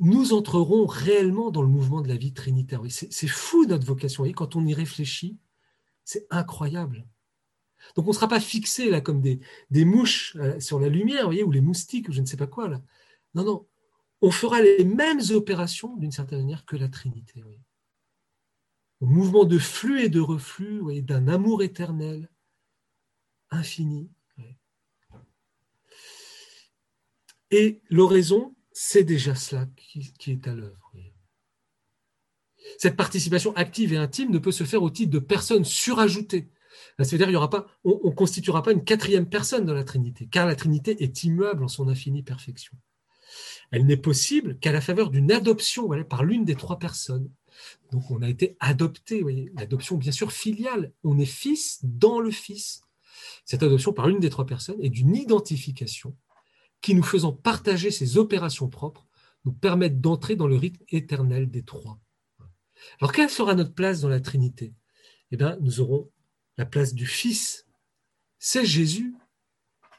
nous 0.02 0.34
entrerons 0.34 0.86
réellement 0.86 1.52
dans 1.52 1.62
le 1.62 1.68
mouvement 1.68 2.02
de 2.02 2.10
la 2.10 2.18
vie 2.18 2.34
trinitaire. 2.34 2.82
C'est 2.90 3.28
fou 3.28 3.66
notre 3.66 3.86
vocation. 3.86 4.24
Quand 4.32 4.56
on 4.56 4.66
y 4.66 4.74
réfléchit, 4.74 5.38
c'est 6.04 6.28
incroyable. 6.30 7.08
Donc 7.96 8.06
on 8.06 8.10
ne 8.10 8.16
sera 8.16 8.28
pas 8.28 8.42
fixé 8.42 8.90
là 8.90 9.02
comme 9.02 9.22
des, 9.22 9.40
mouches 9.86 10.36
euh, 10.36 10.60
sur 10.60 10.80
la 10.80 10.90
lumière, 10.90 11.30
ou 11.30 11.52
les 11.52 11.62
moustiques, 11.62 12.10
ou 12.10 12.12
je 12.12 12.22
ne 12.22 12.26
sais 12.26 12.38
pas 12.38 12.48
quoi. 12.48 12.70
Non, 13.34 13.44
non. 13.44 13.68
On 14.22 14.32
fera 14.32 14.62
les 14.62 14.84
mêmes 14.84 15.22
opérations 15.32 15.96
d'une 15.96 16.12
certaine 16.12 16.40
manière 16.40 16.66
que 16.66 16.76
la 16.76 16.90
Trinité. 16.90 17.44
Au 19.00 19.06
mouvement 19.06 19.46
de 19.46 19.58
flux 19.58 20.02
et 20.02 20.10
de 20.10 20.20
reflux, 20.20 21.02
d'un 21.02 21.28
amour 21.28 21.64
éternel, 21.64 22.30
infini. 23.50 24.12
Et 27.52 27.82
l'oraison, 27.90 28.56
c'est 28.72 29.04
déjà 29.04 29.36
cela 29.36 29.68
qui, 29.76 30.32
est 30.32 30.48
à 30.48 30.54
l'œuvre. 30.54 30.94
Cette 32.78 32.96
participation 32.96 33.56
active 33.56 33.94
et 33.94 33.98
intime 33.98 34.32
ne 34.32 34.38
peut 34.38 34.52
se 34.52 34.64
faire 34.64 34.84
au 34.84 34.90
titre 34.90 35.12
de 35.12 35.20
personnes 35.20 35.66
surajoutées. 35.66 36.52
C'est-à-dire 37.02 37.50
pas, 37.50 37.68
on 37.84 38.10
ne 38.10 38.14
constituera 38.14 38.62
pas 38.62 38.74
une 38.74 38.84
quatrième 38.84 39.28
personne 39.28 39.66
dans 39.66 39.74
la 39.74 39.84
Trinité, 39.84 40.28
car 40.28 40.46
la 40.46 40.56
Trinité 40.56 41.02
est 41.04 41.24
immuable 41.24 41.64
en 41.64 41.68
son 41.68 41.88
infinie 41.88 42.24
perfection. 42.24 42.78
Elle 43.72 43.86
n'est 43.86 43.98
possible 43.98 44.58
qu'à 44.60 44.72
la 44.72 44.82
faveur 44.82 45.10
d'une 45.10 45.32
adoption 45.32 45.90
par 46.04 46.24
l'une 46.24 46.46
des 46.46 46.56
trois 46.56 46.80
personnes. 46.80 47.30
Donc 47.92 48.10
on 48.12 48.22
a 48.22 48.30
été 48.30 48.56
adopté, 48.60 49.24
l'adoption 49.56 49.98
bien 49.98 50.12
sûr 50.12 50.32
filiale. 50.32 50.94
On 51.04 51.20
est 51.20 51.26
fils 51.26 51.80
dans 51.84 52.20
le 52.20 52.32
fils. 52.32 52.82
Cette 53.46 53.64
adoption 53.64 53.94
par 53.94 54.08
l'une 54.08 54.20
des 54.20 54.30
trois 54.30 54.46
personnes 54.46 54.82
est 54.82 54.90
d'une 54.90 55.16
identification 55.16 56.16
qui, 56.82 56.96
nous 56.96 57.04
faisant 57.04 57.34
partager 57.34 57.92
ses 57.92 58.18
opérations 58.18 58.70
propres, 58.70 59.08
nous 59.46 59.54
permettent 59.54 60.02
d'entrer 60.02 60.36
dans 60.36 60.48
le 60.48 60.56
rythme 60.56 60.84
éternel 60.90 61.50
des 61.50 61.64
trois. 61.64 62.00
Alors, 63.00 63.12
quelle 63.12 63.30
sera 63.30 63.56
notre 63.56 63.74
place 63.74 64.02
dans 64.02 64.10
la 64.10 64.22
Trinité? 64.22 64.74
Eh 65.32 65.38
bien, 65.38 65.58
nous 65.62 65.82
aurons 65.82 66.10
la 66.58 66.66
place 66.66 66.94
du 66.94 67.06
Fils. 67.06 67.66
C'est 68.38 68.66
Jésus, 68.66 69.16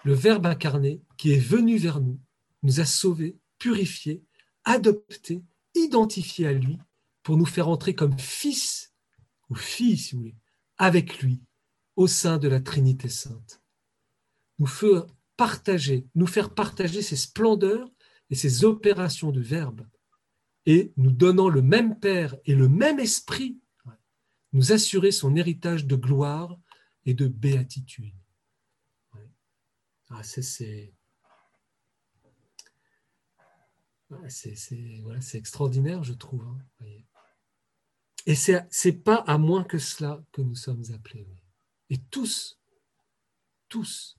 le 0.05 0.15
Verbe 0.15 0.47
incarné, 0.47 1.03
qui 1.19 1.33
est 1.33 1.39
venu 1.39 1.77
vers 1.77 2.01
nous, 2.01 2.19
nous 2.63 2.81
a 2.81 2.85
sauvés, 2.85 3.39
purifiés, 3.59 4.23
adoptés, 4.65 5.43
identifiés 5.75 6.47
à 6.47 6.53
lui, 6.53 6.79
pour 7.23 7.37
nous 7.37 7.47
faire 7.47 7.69
entrer 7.69 7.95
comme 7.95 8.19
fils, 8.19 8.95
ou 9.49 9.55
fille, 9.55 9.97
si 9.97 10.15
vous 10.15 10.23
voulez, 10.23 10.37
avec 10.79 11.21
lui, 11.21 11.43
au 11.97 12.07
sein 12.07 12.39
de 12.39 12.49
la 12.49 12.61
Trinité 12.61 13.09
sainte. 13.09 13.63
Nous 14.59 14.67
faire 14.67 15.07
partager, 15.37 16.07
nous 16.15 16.27
faire 16.27 16.55
partager 16.55 17.03
ses 17.03 17.17
splendeurs 17.17 17.91
et 18.31 18.35
ses 18.35 18.65
opérations 18.65 19.33
de 19.33 19.41
verbe, 19.41 19.87
et 20.67 20.93
nous 20.97 21.11
donnant 21.11 21.49
le 21.49 21.63
même 21.63 21.99
Père 21.99 22.37
et 22.45 22.55
le 22.55 22.69
même 22.69 23.01
Esprit, 23.01 23.59
nous 24.53 24.73
assurer 24.73 25.13
son 25.13 25.37
héritage 25.37 25.87
de 25.87 25.97
gloire 25.97 26.59
et 27.05 27.15
de 27.15 27.29
béatitude. 27.29 28.15
Ah, 30.09 30.23
c'est 30.23 30.93
c'est 34.29 35.39
extraordinaire, 35.39 36.03
je 36.03 36.13
trouve. 36.13 36.43
Hein, 36.43 36.59
et 38.27 38.35
ce 38.35 38.53
n'est 38.53 38.93
pas 38.93 39.17
à 39.17 39.39
moins 39.39 39.65
que 39.65 39.79
cela 39.79 40.23
que 40.33 40.43
nous 40.43 40.55
sommes 40.55 40.85
appelés. 40.95 41.27
Et 41.89 41.99
tous, 42.11 42.61
tous. 43.69 44.19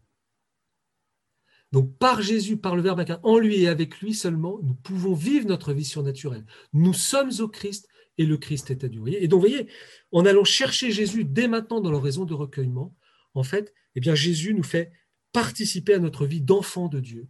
Donc 1.72 1.98
par 1.98 2.22
Jésus, 2.22 2.58
par 2.58 2.76
le 2.76 2.82
Verbe 2.82 3.06
en 3.24 3.38
lui 3.38 3.62
et 3.62 3.68
avec 3.68 4.02
lui 4.02 4.14
seulement, 4.14 4.60
nous 4.64 4.74
pouvons 4.74 5.14
vivre 5.14 5.48
notre 5.48 5.72
vie 5.74 5.86
surnaturelle. 5.86 6.46
Nous 6.74 6.94
sommes 6.94 7.32
au 7.40 7.48
Christ 7.48 7.88
et 8.18 8.26
le 8.26 8.38
Christ 8.38 8.72
est 8.72 8.84
à 8.84 8.90
Dieu. 8.90 9.02
Et 9.08 9.28
donc, 9.28 9.42
vous 9.42 9.48
voyez, 9.48 9.68
en 10.12 10.26
allant 10.26 10.44
chercher 10.44 10.92
Jésus 10.92 11.24
dès 11.24 11.48
maintenant 11.48 11.80
dans 11.80 11.92
l'oraison 11.92 12.26
de 12.26 12.34
recueillement, 12.34 12.96
en 13.34 13.44
fait, 13.44 13.74
eh 13.96 14.02
bien, 14.02 14.16
Jésus 14.16 14.54
nous 14.54 14.64
fait 14.64 14.92
participer 15.32 15.94
à 15.94 16.00
notre 16.00 16.26
vie 16.26 16.42
d'enfant 16.42 16.90
de 16.90 17.00
Dieu. 17.00 17.30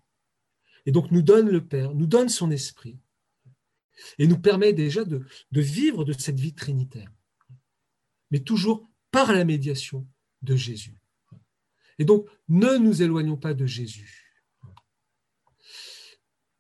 Et 0.86 0.92
donc 0.92 1.12
nous 1.12 1.22
donne 1.22 1.50
le 1.50 1.66
Père, 1.66 1.94
nous 1.94 2.08
donne 2.08 2.30
son 2.30 2.52
esprit, 2.52 2.98
et 4.18 4.28
nous 4.28 4.40
permet 4.40 4.74
déjà 4.74 5.04
de, 5.04 5.26
vivre 5.52 6.04
de 6.04 6.14
cette 6.14 6.40
vie 6.40 6.54
trinitaire, 6.54 7.12
mais 8.32 8.40
toujours 8.40 8.90
par 9.12 9.34
la 9.34 9.46
médiation 9.46 10.08
de 10.42 10.56
Jésus. 10.56 10.98
Et 12.00 12.06
donc, 12.06 12.28
ne 12.50 12.78
nous 12.78 13.04
éloignons 13.04 13.38
pas 13.38 13.54
de 13.54 13.66
Jésus. 13.66 14.44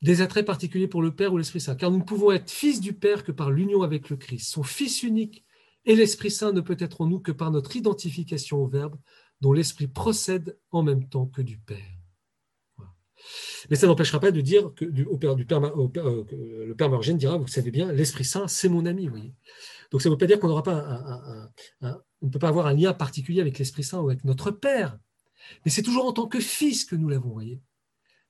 Des 0.01 0.21
attraits 0.21 0.45
particuliers 0.45 0.87
pour 0.87 1.01
le 1.01 1.15
Père 1.15 1.33
ou 1.33 1.37
l'Esprit 1.37 1.61
Saint, 1.61 1.75
car 1.75 1.91
nous 1.91 1.99
ne 1.99 2.03
pouvons 2.03 2.31
être 2.31 2.51
fils 2.51 2.81
du 2.81 2.93
Père 2.93 3.23
que 3.23 3.31
par 3.31 3.51
l'union 3.51 3.81
avec 3.81 4.09
le 4.09 4.17
Christ. 4.17 4.51
Son 4.51 4.63
Fils 4.63 5.03
unique 5.03 5.45
et 5.85 5.95
l'Esprit 5.95 6.31
Saint 6.31 6.51
ne 6.51 6.61
peut 6.61 6.77
être 6.79 7.01
en 7.01 7.07
nous 7.07 7.19
que 7.19 7.31
par 7.31 7.51
notre 7.51 7.75
identification 7.75 8.57
au 8.57 8.67
Verbe, 8.67 8.99
dont 9.41 9.53
l'Esprit 9.53 9.87
procède 9.87 10.59
en 10.71 10.83
même 10.83 11.07
temps 11.07 11.27
que 11.27 11.41
du 11.41 11.57
Père. 11.57 12.00
Mais 13.69 13.75
ça 13.75 13.87
n'empêchera 13.87 14.19
pas 14.19 14.31
de 14.31 14.41
dire 14.41 14.73
que 14.75 14.85
euh, 14.85 16.65
le 16.65 16.73
Père 16.75 16.89
Margène 16.89 17.17
dira, 17.17 17.37
vous 17.37 17.47
savez 17.47 17.71
bien, 17.71 17.91
l'Esprit 17.91 18.25
Saint, 18.25 18.47
c'est 18.47 18.69
mon 18.69 18.85
ami. 18.85 19.07
Voyez. 19.07 19.33
Donc 19.91 20.01
ça 20.01 20.09
ne 20.09 20.13
veut 20.13 20.17
pas 20.17 20.27
dire 20.27 20.39
qu'on 20.39 20.47
n'aura 20.47 20.63
pas 20.63 21.51
on 22.21 22.27
ne 22.27 22.31
peut 22.31 22.39
pas 22.39 22.49
avoir 22.49 22.67
un 22.67 22.73
lien 22.73 22.93
particulier 22.93 23.41
avec 23.41 23.57
l'Esprit 23.57 23.83
Saint 23.83 23.99
ou 23.99 24.09
avec 24.09 24.23
notre 24.23 24.51
Père. 24.51 24.97
Mais 25.65 25.71
c'est 25.71 25.81
toujours 25.81 26.05
en 26.05 26.13
tant 26.13 26.27
que 26.27 26.39
fils 26.39 26.85
que 26.85 26.95
nous 26.95 27.09
l'avons, 27.09 27.31
voyez. 27.31 27.59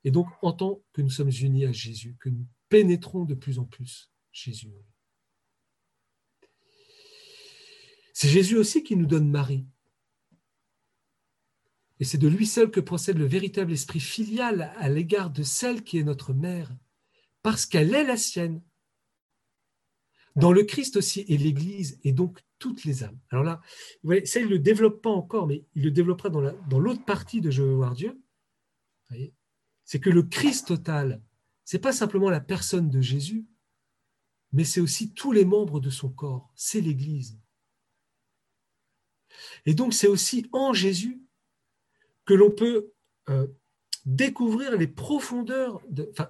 Et 0.04 0.12
donc 0.12 0.28
en 0.42 0.54
tant 0.54 0.82
que 0.94 1.02
nous 1.02 1.10
sommes 1.10 1.30
unis 1.30 1.66
à 1.66 1.72
Jésus, 1.72 2.16
que 2.20 2.30
nous 2.30 2.46
pénétrons 2.70 3.26
de 3.26 3.36
plus 3.36 3.60
en 3.60 3.66
plus 3.66 4.12
Jésus. 4.32 4.72
C'est 8.14 8.30
Jésus 8.30 8.58
aussi 8.58 8.84
qui 8.84 8.96
nous 8.96 9.06
donne 9.06 9.30
Marie. 9.30 9.66
Et 12.02 12.04
c'est 12.04 12.18
de 12.18 12.28
lui 12.28 12.48
seul 12.48 12.72
que 12.72 12.80
procède 12.80 13.20
le 13.20 13.28
véritable 13.28 13.72
esprit 13.72 14.00
filial 14.00 14.74
à 14.78 14.90
l'égard 14.90 15.30
de 15.30 15.44
celle 15.44 15.84
qui 15.84 16.00
est 16.00 16.04
notre 16.04 16.34
mère, 16.34 16.76
parce 17.44 17.68
qu'elle 17.68 17.94
est 17.94 18.04
la 18.04 18.18
sienne. 18.18 18.64
Dans 20.36 20.52
le 20.52 20.64
Christ 20.64 20.98
aussi 20.98 21.24
et 21.28 21.38
l'Église, 21.38 22.00
et 22.04 22.12
donc 22.12 22.40
toutes 22.58 22.86
les 22.86 23.04
âmes. 23.04 23.20
Alors 23.30 23.44
là, 23.44 23.62
vous 24.02 24.08
voyez, 24.08 24.26
ça, 24.26 24.40
il 24.40 24.48
ne 24.48 24.52
le 24.52 24.58
développe 24.58 25.04
pas 25.04 25.12
encore, 25.12 25.46
mais 25.46 25.64
il 25.76 25.84
le 25.84 25.92
développera 25.92 26.30
dans, 26.30 26.80
l'autre 26.80 27.06
partie 27.06 27.40
de 27.40 27.52
Je 27.52 27.62
veux 27.62 27.76
voir 27.76 27.94
Dieu. 27.94 28.20
C'est 29.86 30.00
que 30.00 30.10
le 30.10 30.24
Christ 30.24 30.70
total, 30.70 31.22
c'est 31.66 31.80
pas 31.80 31.94
simplement 31.94 32.32
la 32.32 32.40
personne 32.40 32.90
de 32.90 33.02
Jésus, 33.02 33.46
mais 34.54 34.64
c'est 34.64 34.82
aussi 34.82 35.14
tous 35.14 35.34
les 35.34 35.46
membres 35.46 35.80
de 35.80 35.92
son 35.92 36.10
corps, 36.10 36.52
c'est 36.56 36.82
l'Église. 36.82 37.40
Et 39.68 39.76
donc 39.76 39.94
c'est 39.94 40.08
aussi 40.08 40.48
en 40.52 40.74
Jésus 40.74 41.21
que 42.26 42.34
l'on 42.34 42.52
peut 42.52 42.92
euh, 43.30 43.48
découvrir 44.06 44.78
les 44.78 44.88
profondeurs, 44.88 45.82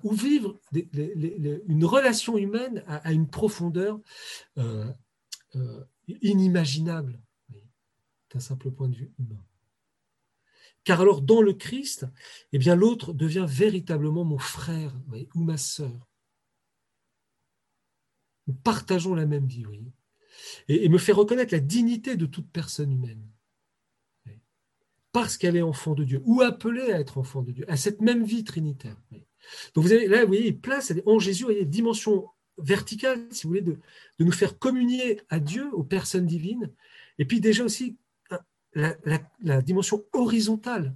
ou 0.03 0.13
vivre 0.13 0.59
une 0.73 1.85
relation 1.85 2.37
humaine 2.37 2.83
à, 2.87 3.13
une 3.13 3.29
profondeur 3.29 3.99
euh, 4.57 4.91
euh, 5.55 5.85
inimaginable 6.07 7.21
d'un 8.33 8.39
simple 8.39 8.71
point 8.71 8.89
de 8.89 8.95
vue 8.95 9.13
humain. 9.19 9.43
Car 10.83 10.99
alors, 10.99 11.21
dans 11.21 11.41
le 11.41 11.53
Christ, 11.53 12.07
eh 12.51 12.57
bien, 12.57 12.75
l'autre 12.75 13.13
devient 13.13 13.45
véritablement 13.47 14.25
mon 14.25 14.39
frère 14.39 14.93
ou 15.35 15.43
ma 15.43 15.57
sœur. 15.57 16.09
Nous 18.47 18.55
partageons 18.55 19.13
la 19.13 19.27
même 19.27 19.45
vie, 19.45 19.65
et 20.67 20.89
me 20.89 20.97
fait 20.97 21.11
reconnaître 21.11 21.53
la 21.53 21.59
dignité 21.59 22.17
de 22.17 22.25
toute 22.25 22.49
personne 22.51 22.91
humaine 22.91 23.31
parce 25.11 25.37
qu'elle 25.37 25.57
est 25.57 25.61
enfant 25.61 25.93
de 25.93 26.03
Dieu, 26.03 26.21
ou 26.25 26.41
appelée 26.41 26.91
à 26.91 26.99
être 26.99 27.17
enfant 27.17 27.41
de 27.41 27.51
Dieu, 27.51 27.65
à 27.69 27.77
cette 27.77 28.01
même 28.01 28.23
vie 28.23 28.43
trinitaire. 28.43 28.95
Donc 29.73 29.83
vous 29.83 29.91
avez 29.91 30.07
là, 30.07 30.21
vous 30.21 30.27
voyez, 30.27 30.53
place 30.53 30.93
en 31.05 31.19
Jésus, 31.19 31.43
vous 31.43 31.49
voyez, 31.49 31.65
dimension 31.65 32.27
verticale, 32.57 33.27
si 33.31 33.43
vous 33.43 33.49
voulez, 33.49 33.61
de, 33.61 33.77
nous 34.19 34.31
faire 34.31 34.57
communier 34.57 35.21
à 35.29 35.39
Dieu, 35.39 35.73
aux 35.73 35.83
personnes 35.83 36.25
divines, 36.25 36.71
et 37.17 37.25
puis 37.25 37.41
déjà 37.41 37.63
aussi 37.63 37.97
la, 38.73 39.61
dimension 39.61 40.05
horizontale, 40.13 40.95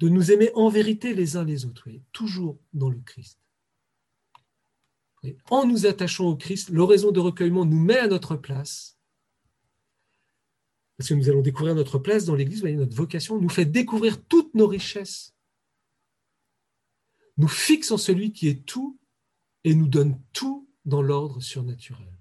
de 0.00 0.08
nous 0.08 0.30
aimer 0.30 0.50
en 0.54 0.68
vérité 0.68 1.14
les 1.14 1.36
uns 1.36 1.44
les 1.44 1.66
autres, 1.66 1.88
toujours 2.12 2.58
dans 2.72 2.90
le 2.90 3.00
Christ. 3.00 3.38
En 5.50 5.66
nous 5.66 5.86
attachant 5.86 6.26
au 6.26 6.36
Christ, 6.36 6.70
l'oraison 6.70 7.10
de 7.10 7.20
recueillement 7.20 7.64
nous 7.64 7.80
met 7.80 7.98
à 7.98 8.06
notre 8.06 8.36
place 8.36 8.97
parce 10.98 11.10
que 11.10 11.14
nous 11.14 11.30
allons 11.30 11.42
découvrir 11.42 11.76
notre 11.76 11.98
place 11.98 12.24
dans 12.24 12.34
l'Église, 12.34 12.64
notre 12.64 12.96
vocation 12.96 13.40
nous 13.40 13.48
fait 13.48 13.64
découvrir 13.64 14.20
toutes 14.24 14.52
nos 14.54 14.66
richesses, 14.66 15.32
nous 17.36 17.46
fixe 17.46 17.92
en 17.92 17.96
celui 17.96 18.32
qui 18.32 18.48
est 18.48 18.66
tout 18.66 18.98
et 19.62 19.76
nous 19.76 19.86
donne 19.86 20.20
tout 20.32 20.68
dans 20.84 21.00
l'ordre 21.00 21.40
surnaturel. 21.40 22.12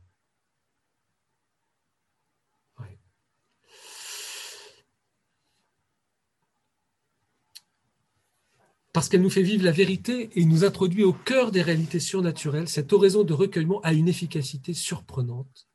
Parce 8.93 9.09
qu'elle 9.09 9.21
nous 9.21 9.29
fait 9.29 9.43
vivre 9.43 9.63
la 9.63 9.71
vérité 9.71 10.31
et 10.33 10.43
nous 10.43 10.63
introduit 10.63 11.03
au 11.03 11.13
cœur 11.13 11.51
des 11.51 11.61
réalités 11.61 11.99
surnaturelles, 11.99 12.67
cette 12.67 12.91
oraison 12.93 13.23
de 13.23 13.33
recueillement 13.33 13.79
a 13.81 13.93
une 13.93 14.07
efficacité 14.07 14.73
surprenante 14.73 15.67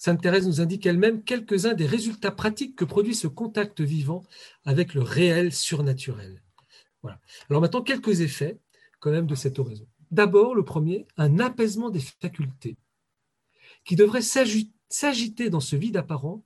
Sainte 0.00 0.22
Thérèse 0.22 0.46
nous 0.46 0.62
indique 0.62 0.86
elle-même 0.86 1.22
quelques-uns 1.22 1.74
des 1.74 1.84
résultats 1.84 2.30
pratiques 2.30 2.74
que 2.74 2.86
produit 2.86 3.14
ce 3.14 3.26
contact 3.26 3.82
vivant 3.82 4.24
avec 4.64 4.94
le 4.94 5.02
réel 5.02 5.52
surnaturel. 5.52 6.42
Voilà. 7.02 7.20
Alors 7.50 7.60
maintenant, 7.60 7.82
quelques 7.82 8.22
effets 8.22 8.58
quand 8.98 9.10
même 9.10 9.26
de 9.26 9.34
cette 9.34 9.58
oraison. 9.58 9.86
D'abord, 10.10 10.54
le 10.54 10.64
premier, 10.64 11.06
un 11.18 11.38
apaisement 11.38 11.90
des 11.90 12.00
facultés 12.00 12.78
qui 13.84 13.94
devrait 13.94 14.22
s'agiter 14.22 15.50
dans 15.50 15.60
ce 15.60 15.76
vide 15.76 15.98
apparent 15.98 16.42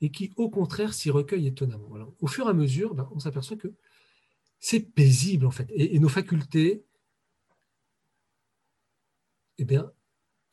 et 0.00 0.12
qui, 0.12 0.32
au 0.36 0.48
contraire, 0.48 0.94
s'y 0.94 1.10
recueille 1.10 1.48
étonnamment. 1.48 2.14
au 2.20 2.26
fur 2.28 2.46
et 2.46 2.50
à 2.50 2.54
mesure, 2.54 2.94
ben, 2.94 3.08
on 3.12 3.18
s'aperçoit 3.18 3.56
que 3.56 3.74
c'est 4.60 4.78
paisible, 4.78 5.46
en 5.46 5.50
fait. 5.50 5.66
Et, 5.74 5.98
nos 5.98 6.08
facultés, 6.08 6.84
eh 9.58 9.64
bien, 9.64 9.90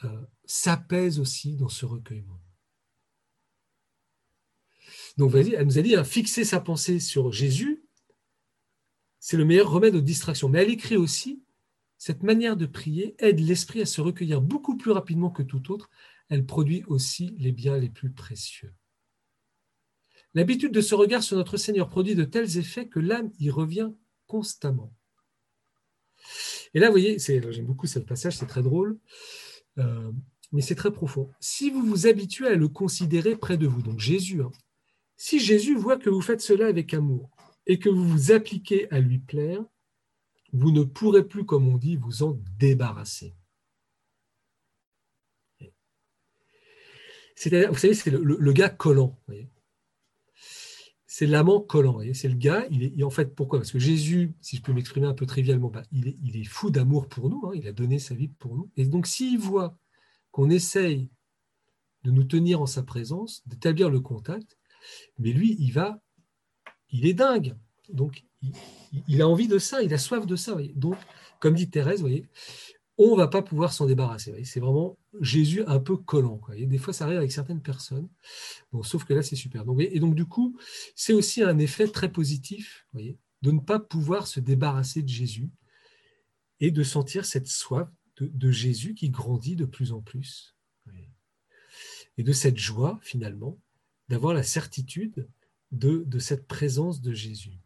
euh, 0.06 0.22
s'apaise 0.46 1.20
aussi 1.20 1.56
dans 1.56 1.70
ce 1.70 1.86
recueillement. 1.86 2.42
Donc, 5.18 5.34
elle 5.36 5.66
nous 5.66 5.78
a 5.78 5.82
dit, 5.82 5.96
hein, 5.96 6.04
fixer 6.04 6.44
sa 6.44 6.60
pensée 6.60 7.00
sur 7.00 7.32
Jésus, 7.32 7.84
c'est 9.20 9.38
le 9.38 9.46
meilleur 9.46 9.70
remède 9.70 9.96
aux 9.96 10.02
distractions. 10.02 10.50
Mais 10.50 10.64
elle 10.64 10.72
écrit 10.72 10.98
aussi, 10.98 11.44
cette 11.98 12.24
manière 12.24 12.58
de 12.58 12.66
prier 12.66 13.16
aide 13.20 13.39
l'esprit 13.39 13.82
à 13.82 13.86
se 13.86 14.02
recueillir 14.02 14.42
beaucoup 14.42 14.78
plus 14.78 14.92
rapidement 14.92 15.30
que 15.30 15.44
tout 15.44 15.72
autre. 15.72 15.89
Elle 16.30 16.46
produit 16.46 16.84
aussi 16.88 17.36
les 17.38 17.52
biens 17.52 17.78
les 17.78 17.89
plus 17.89 18.12
précieux. 18.12 18.74
L'habitude 20.34 20.72
de 20.72 20.82
ce 20.82 20.96
regard 20.96 21.24
sur 21.24 21.36
notre 21.36 21.58
Seigneur 21.58 21.89
produit 21.89 22.16
de 22.16 22.24
tels 22.24 22.58
effets 22.58 22.88
que 22.88 23.00
l'âme 23.00 23.32
y 23.38 23.50
revient 23.50 23.92
constamment. 24.28 24.94
Et 26.74 26.80
là, 26.80 26.88
vous 26.88 26.94
voyez, 26.94 27.20
j'aime 27.20 27.66
beaucoup 27.66 27.86
ce 27.86 28.00
passage, 28.00 28.38
c'est 28.38 28.48
très 28.48 28.64
drôle. 28.64 28.98
Euh, 29.78 30.12
mais 30.52 30.62
c'est 30.62 30.76
très 30.76 30.91
profond. 30.91 31.30
Si 31.39 31.70
vous 31.70 31.84
vous 31.84 32.08
habituez 32.08 32.47
à 32.47 32.56
le 32.56 32.68
considérer 32.68 33.36
près 33.36 33.58
de 33.58 33.68
vous, 33.68 33.82
donc 33.82 33.99
Jésus, 33.99 34.41
hein, 34.41 34.52
si 35.16 35.39
Jésus 35.39 35.76
voit 35.76 35.97
que 35.97 36.10
vous 36.10 36.22
faites 36.22 36.41
cela 36.41 36.68
avec 36.68 36.93
amour 36.93 37.30
et 37.68 37.80
que 37.80 37.89
vous 37.89 38.08
vous 38.08 38.32
appliquez 38.32 38.91
à 38.91 38.99
lui 38.99 39.20
plaire, 39.20 39.64
vous 40.54 40.72
ne 40.72 40.84
pourrez 40.84 41.24
plus, 41.24 41.45
comme 41.45 41.68
on 41.68 41.78
dit, 41.78 41.95
vous 41.95 42.24
en 42.24 42.38
débarrasser. 42.58 43.36
Vous 47.43 47.76
savez, 47.76 47.93
c'est 47.93 48.12
le, 48.12 48.52
gars 48.52 48.70
collant. 48.70 49.20
c'est 51.08 51.26
l'amant 51.26 51.60
collant. 51.60 51.99
C'est 52.14 52.28
le 52.28 52.36
gars, 52.36 52.68
il 52.70 52.99
est, 52.99 53.04
en 53.04 53.10
fait, 53.10 53.34
pourquoi? 53.34 53.60
Parce 53.60 53.72
que 53.72 53.80
Jésus, 53.80 54.34
si 54.41 54.58
je 54.58 54.62
peux 54.62 54.74
m'exprimer 54.74 55.08
un 55.08 55.14
peu 55.14 55.26
trivialement, 55.26 55.70
bah, 55.70 55.84
il, 55.91 56.08
est, 56.08 56.18
il, 56.24 56.38
est, 56.38 56.43
fou 56.43 56.70
d'amour 56.70 57.08
pour 57.08 57.30
nous, 57.30 57.41
hein, 57.47 57.52
il 57.56 57.68
a 57.68 57.72
donné 57.72 57.97
sa 57.97 58.14
vie 58.14 58.28
pour 58.28 58.56
nous. 58.56 58.70
Et 58.78 58.86
donc, 58.86 59.08
s'il 59.08 59.39
voit 59.39 59.78
qu'on 60.32 60.50
essaye 60.50 61.10
de 62.04 62.12
nous 62.12 62.24
tenir 62.24 62.62
en 62.62 62.66
sa 62.66 62.84
présence, 62.84 63.44
d'établir 63.48 63.90
le 63.90 64.00
contact, 64.00 64.58
mais 65.20 65.32
lui, 65.32 65.56
il 65.60 65.72
va, 65.72 66.02
il 66.90 67.06
est 67.06 67.14
dingue. 67.14 67.56
Donc, 67.90 68.24
il, 69.08 69.22
a 69.22 69.28
envie 69.28 69.48
de 69.48 69.60
ça, 69.60 69.82
il 69.82 69.94
a 69.94 69.98
soif 69.98 70.26
de 70.26 70.36
ça. 70.36 70.56
Donc, 70.76 70.96
comme 71.40 71.56
dit 71.56 71.70
Thérèse, 71.70 72.04
on 72.98 73.12
ne 73.12 73.18
va 73.18 73.28
pas 73.28 73.42
pouvoir 73.42 73.74
s'en 73.74 73.86
débarrasser. 73.86 74.44
C'est 74.44 74.60
vraiment 74.60 74.98
Jésus 75.20 75.64
un 75.68 75.80
peu 75.80 75.98
collant. 75.98 76.40
Des 76.58 76.78
fois, 76.78 76.94
ça 76.94 77.06
arrive 77.06 77.18
avec 77.18 77.32
certaines 77.32 77.62
personnes. 77.62 78.10
Sauf 78.84 79.04
que 79.04 79.14
là, 79.14 79.22
c'est 79.22 79.36
super. 79.36 79.64
Et 79.80 80.00
donc, 80.00 80.16
du 80.16 80.26
coup, 80.26 80.58
c'est 80.96 81.14
aussi 81.14 81.44
un 81.44 81.58
effet 81.60 81.88
très 81.88 82.12
positif 82.12 82.88
de 82.94 83.52
ne 83.52 83.60
pas 83.60 83.80
pouvoir 83.80 84.28
se 84.28 84.40
débarrasser 84.40 85.02
de 85.04 85.10
Jésus 85.10 85.50
et 86.60 86.72
de 86.72 86.84
sentir 86.84 87.26
cette 87.26 87.48
soif 87.48 87.90
de, 88.26 88.51
Jésus 88.51 88.93
qui 88.93 89.09
grandit 89.09 89.55
de 89.55 89.65
plus 89.65 89.91
en 89.91 90.01
plus. 90.01 90.55
Et 92.17 92.24
de 92.24 92.34
cette 92.34 92.57
joie, 92.57 92.99
finalement, 93.01 93.59
d'avoir 94.09 94.34
la 94.34 94.43
certitude 94.43 95.28
de, 95.72 96.03
de 96.05 96.19
cette 96.19 96.47
présence 96.47 97.01
de 97.01 97.13
Jésus. 97.13 97.61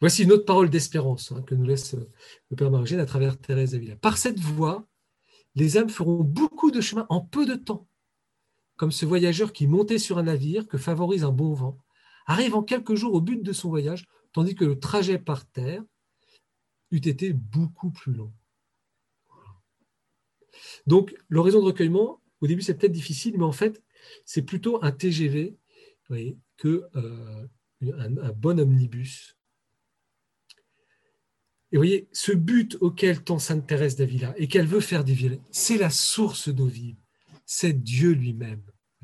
Voici 0.00 0.22
une 0.22 0.32
autre 0.32 0.46
parole 0.46 0.70
d'espérance 0.70 1.30
hein, 1.32 1.42
que 1.42 1.54
nous 1.54 1.64
laisse 1.64 1.94
euh, 1.94 2.10
le 2.48 2.56
Père 2.56 2.70
Margène 2.70 3.00
à 3.00 3.06
travers 3.06 3.38
Thérèse 3.38 3.74
Avila. 3.74 3.96
Par 3.96 4.16
cette 4.16 4.40
voie, 4.40 4.86
les 5.54 5.76
âmes 5.76 5.90
feront 5.90 6.24
beaucoup 6.24 6.70
de 6.70 6.80
chemin 6.80 7.06
en 7.10 7.20
peu 7.20 7.44
de 7.44 7.54
temps, 7.54 7.86
comme 8.76 8.92
ce 8.92 9.04
voyageur 9.04 9.52
qui 9.52 9.66
montait 9.66 9.98
sur 9.98 10.16
un 10.16 10.22
navire 10.22 10.66
que 10.68 10.78
favorise 10.78 11.24
un 11.24 11.32
bon 11.32 11.52
vent, 11.52 11.78
arrive 12.24 12.54
en 12.54 12.62
quelques 12.62 12.94
jours 12.94 13.12
au 13.12 13.20
but 13.20 13.42
de 13.42 13.52
son 13.52 13.68
voyage, 13.68 14.06
tandis 14.32 14.54
que 14.54 14.64
le 14.64 14.78
trajet 14.78 15.18
par 15.18 15.46
terre 15.46 15.82
eût 16.90 16.96
été 17.08 17.32
beaucoup 17.32 17.90
plus 17.90 18.12
long. 18.12 18.32
Donc, 20.86 21.14
l'horizon 21.28 21.60
de 21.60 21.66
recueillement, 21.66 22.20
au 22.40 22.46
début, 22.46 22.62
c'est 22.62 22.74
peut-être 22.74 22.92
difficile, 22.92 23.38
mais 23.38 23.44
en 23.44 23.52
fait, 23.52 23.82
c'est 24.24 24.42
plutôt 24.42 24.82
un 24.82 24.92
TGV 24.92 25.56
que 26.56 26.88
euh, 26.96 27.46
un 27.82 28.32
bon 28.32 28.58
omnibus 28.58 29.36
et 31.72 31.76
vous 31.76 31.80
voyez, 31.80 32.08
ce 32.12 32.32
but 32.32 32.76
auquel 32.80 33.22
tend 33.22 33.38
Sainte 33.38 33.66
Thérèse 33.66 33.94
d'Avila 33.94 34.34
et 34.36 34.48
qu'elle 34.48 34.66
veut 34.66 34.80
faire 34.80 35.04
dévier, 35.04 35.40
c'est 35.52 35.78
la 35.78 35.90
source 35.90 36.48
d'eau 36.48 36.66
vive, 36.66 36.96
c'est 37.46 37.72
Dieu 37.72 38.10
lui-même, 38.10 38.62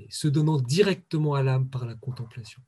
se 0.09 0.27
donnant 0.27 0.61
directement 0.61 1.35
à 1.35 1.45
l'âme 1.45 1.69
par 1.71 1.87
la 1.87 1.95
contemplation. 1.95 2.61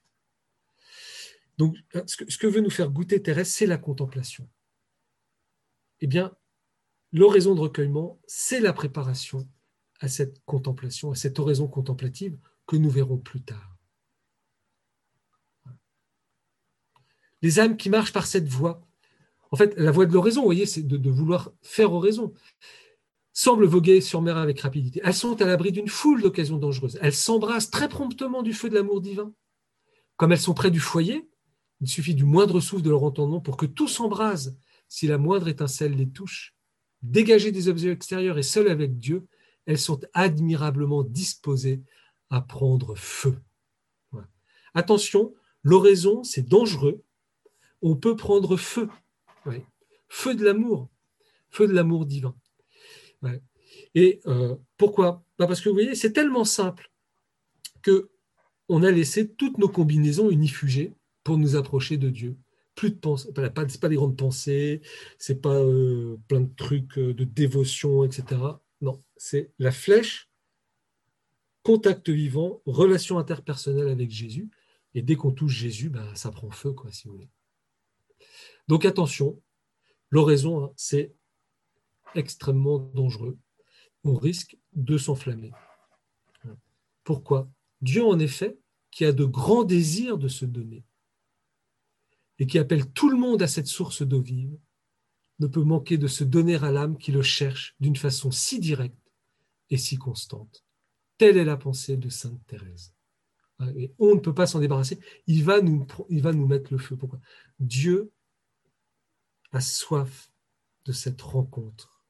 Donc, 1.57 1.77
ce 2.07 2.39
que, 2.39 2.47
veut 2.47 2.61
nous 2.61 2.71
faire 2.71 2.91
goûter 2.91 3.21
Thérèse, 3.21 3.49
c'est 3.49 3.67
la 3.67 3.79
contemplation. 3.79 4.49
Eh 6.01 6.07
bien, 6.07 6.35
l'oraison 7.13 7.55
de 7.55 7.61
recueillement, 7.61 8.21
c'est 8.27 8.61
la 8.61 8.73
préparation 8.73 9.49
à 10.01 10.09
cette 10.09 10.45
contemplation, 10.45 11.11
à 11.11 11.15
cette 11.15 11.39
oraison 11.39 11.67
contemplative 11.67 12.39
que 12.67 12.77
nous 12.77 12.91
verrons 12.91 13.19
plus 13.19 13.43
tard. 13.43 13.77
Les 17.43 17.61
âmes 17.61 17.77
qui 17.77 17.89
marchent 17.89 18.13
par 18.13 18.27
cette 18.27 18.49
voie 18.49 18.89
en 19.51 19.57
fait, 19.57 19.75
la 19.79 19.91
voie 19.91 20.07
de 20.07 20.13
l'oraison, 20.13 20.41
vous 20.41 20.47
voyez, 20.47 20.67
c'est 20.67 20.87
de, 20.87 21.11
vouloir 21.11 21.53
faire 21.63 21.93
oraison, 21.93 22.33
semble 23.33 23.67
voguer 23.67 24.01
sur 24.01 24.21
mer 24.21 24.37
avec 24.37 24.61
rapidité. 24.61 25.01
Elles 25.05 25.15
sont 25.15 25.41
à 25.41 25.47
l'abri 25.47 25.73
d'une 25.73 25.89
foule 25.89 26.23
d'occasions 26.23 26.59
dangereuses. 26.59 26.99
Elles 27.01 27.15
s'embrassent 27.15 27.71
très 27.71 27.89
promptement 27.89 28.43
du 28.43 28.53
feu 28.53 28.69
de 28.69 28.75
l'amour 28.75 29.01
divin. 29.01 29.33
Comme 30.17 30.33
elles 30.33 30.41
sont 30.41 30.55
près 30.55 30.71
du 30.71 30.81
foyer, 30.81 31.29
il 31.81 31.89
suffit 31.89 32.15
du 32.15 32.25
moindre 32.25 32.61
souffle 32.61 32.83
de 32.83 32.91
leur 32.91 33.05
entendement 33.05 33.41
pour 33.41 33.57
que 33.57 33.67
tout 33.67 33.89
s'embrase 33.89 34.59
si 34.89 35.07
la 35.07 35.19
moindre 35.19 35.49
étincelle 35.49 35.95
les 35.95 36.09
touche. 36.09 36.55
Dégagées 37.03 37.53
des 37.53 37.69
objets 37.69 37.93
extérieurs 37.93 38.39
et 38.39 38.43
seules 38.43 38.69
avec 38.69 38.99
Dieu, 38.99 39.27
elles 39.67 39.79
sont 39.79 40.01
admirablement 40.15 41.05
disposées 41.05 41.83
à 42.31 42.41
prendre 42.41 42.95
feu. 42.95 43.39
Attention, 44.75 45.35
l'oraison, 45.63 46.25
c'est 46.25 46.47
dangereux. 46.47 47.03
On 47.83 47.97
peut 47.97 48.17
prendre 48.17 48.57
feu. 48.57 48.89
Feu 50.09 50.35
de 50.35 50.45
l'amour, 50.45 50.89
feu 51.51 51.69
de 51.69 51.73
l'amour 51.73 52.07
divin. 52.07 52.35
Et 53.95 54.21
euh, 54.27 54.57
pourquoi? 54.77 55.25
Bah, 55.39 55.47
Parce 55.47 55.61
que 55.61 55.69
vous 55.69 55.75
voyez, 55.75 55.95
c'est 55.95 56.13
tellement 56.13 56.45
simple 56.45 56.91
que 57.83 58.11
on 58.69 58.83
a 58.83 58.91
laissé 58.91 59.29
toutes 59.29 59.59
nos 59.59 59.69
combinaisons 59.69 60.31
unifugées 60.31 60.93
pour 61.25 61.39
nous 61.39 61.57
approcher 61.57 61.97
de 61.97 62.11
Dieu. 62.11 62.37
Plus 62.79 62.93
de 62.93 62.97
pensées, 62.97 63.33
pas, 63.33 63.51
pas 63.51 63.89
des 63.89 63.97
grandes 63.97 64.17
pensées, 64.17 64.83
c'est 65.19 65.41
pas 65.41 65.61
euh, 65.61 66.17
plein 66.29 66.43
de 66.43 66.55
trucs 66.55 66.97
euh, 66.97 67.13
de 67.13 67.25
dévotion, 67.25 68.05
etc. 68.05 68.41
Non, 68.81 69.03
c'est 69.17 69.51
la 69.59 69.73
flèche, 69.73 70.31
contact 71.65 72.09
vivant, 72.09 72.63
relation 72.67 73.19
interpersonnelle 73.19 73.89
avec 73.89 74.13
Jésus. 74.13 74.49
Et 74.95 75.03
dès 75.03 75.17
qu'on 75.17 75.33
touche 75.33 75.55
Jésus, 75.55 75.91
bah, 75.91 76.15
ça 76.15 76.31
prend 76.31 76.53
feu, 76.53 76.73
quoi, 76.73 76.93
si 76.93 77.09
vous 77.09 77.15
voulez. 77.15 77.29
Donc 78.69 78.85
attention, 78.85 79.43
l'oraison, 80.11 80.63
hein, 80.63 80.73
c'est 80.77 81.17
extrêmement 82.15 82.79
dangereux. 82.79 83.37
On 84.05 84.15
risque 84.15 84.57
de 84.73 84.99
s'enflammer. 84.99 85.51
Pourquoi? 87.03 87.51
Dieu, 87.81 88.05
en 88.05 88.21
effet, 88.21 88.57
qui 88.93 89.05
a 89.05 89.11
de 89.11 89.25
grands 89.25 89.65
désirs 89.65 90.17
de 90.17 90.29
se 90.29 90.45
donner 90.45 90.85
et 92.39 92.47
qui 92.47 92.59
appelle 92.59 92.91
tout 92.93 93.11
le 93.11 93.17
monde 93.17 93.43
à 93.43 93.49
cette 93.49 93.67
source 93.67 94.03
d'eau 94.03 94.21
vive, 94.21 94.57
ne 95.39 95.47
peut 95.47 95.63
manquer 95.63 95.99
de 95.99 96.07
se 96.07 96.25
donner 96.25 96.57
à 96.57 96.71
l'âme 96.71 96.99
qui 96.99 97.13
le 97.13 97.23
cherche 97.23 97.75
d'une 97.81 97.97
façon 97.97 98.31
si 98.31 98.59
directe 98.59 99.13
et 99.71 99.77
si 99.77 99.97
constante. 99.97 100.65
Telle 101.17 101.37
est 101.37 101.45
la 101.45 101.57
pensée 101.57 101.97
de 101.97 102.09
Sainte 102.09 102.45
Thérèse. 102.47 102.95
Et 103.77 103.93
on 103.99 104.15
ne 104.15 104.21
peut 104.21 104.35
pas 104.35 104.47
s'en 104.47 104.61
débarrasser. 104.61 105.01
Il 105.27 105.43
va, 105.43 105.61
nous, 105.61 105.85
il 106.09 106.23
va 106.23 106.33
nous 106.33 106.47
mettre 106.47 106.73
le 106.73 106.79
feu. 106.79 106.97
Pourquoi? 106.97 107.21
Dieu 107.59 108.13
a 109.51 109.61
soif 109.61 110.31
de 110.85 110.93
cette 110.93 111.21
rencontre. 111.21 112.05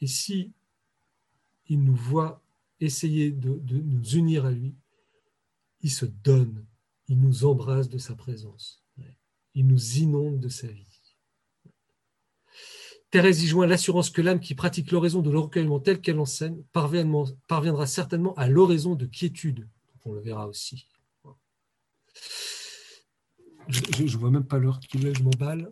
Et 0.00 0.06
si 0.06 0.52
il 1.66 1.84
nous 1.84 1.94
voit 1.94 2.42
essayer 2.80 3.30
de, 3.30 3.60
nous 3.82 4.04
unir 4.16 4.46
à 4.46 4.50
lui, 4.50 4.74
il 5.80 5.90
se 5.90 6.06
donne, 6.06 6.66
il 7.12 7.20
nous 7.20 7.44
embrasse 7.44 7.90
de 7.90 7.98
sa 7.98 8.14
présence, 8.14 8.82
il 9.52 9.66
nous 9.66 9.98
inonde 9.98 10.40
de 10.40 10.48
sa 10.48 10.66
vie. 10.66 10.86
Thérèse 13.10 13.42
y 13.42 13.48
joint 13.48 13.66
l'assurance 13.66 14.08
que 14.08 14.22
l'âme 14.22 14.40
qui 14.40 14.54
pratique 14.54 14.90
l'oraison 14.90 15.20
de 15.20 15.30
l'orgueillement 15.30 15.78
tel 15.78 16.00
qu'elle 16.00 16.18
enseigne 16.18 16.62
parviendra 16.72 17.86
certainement 17.86 18.32
à 18.36 18.48
l'oraison 18.48 18.94
de 18.94 19.04
quiétude. 19.04 19.68
On 20.06 20.14
le 20.14 20.20
verra 20.20 20.48
aussi. 20.48 20.88
Je 23.68 24.04
ne 24.04 24.16
vois 24.16 24.30
même 24.30 24.46
pas 24.46 24.58
l'heure 24.58 24.80
qu'il 24.80 25.06
est, 25.06 25.14
je 25.14 25.22
m'emballe. 25.22 25.70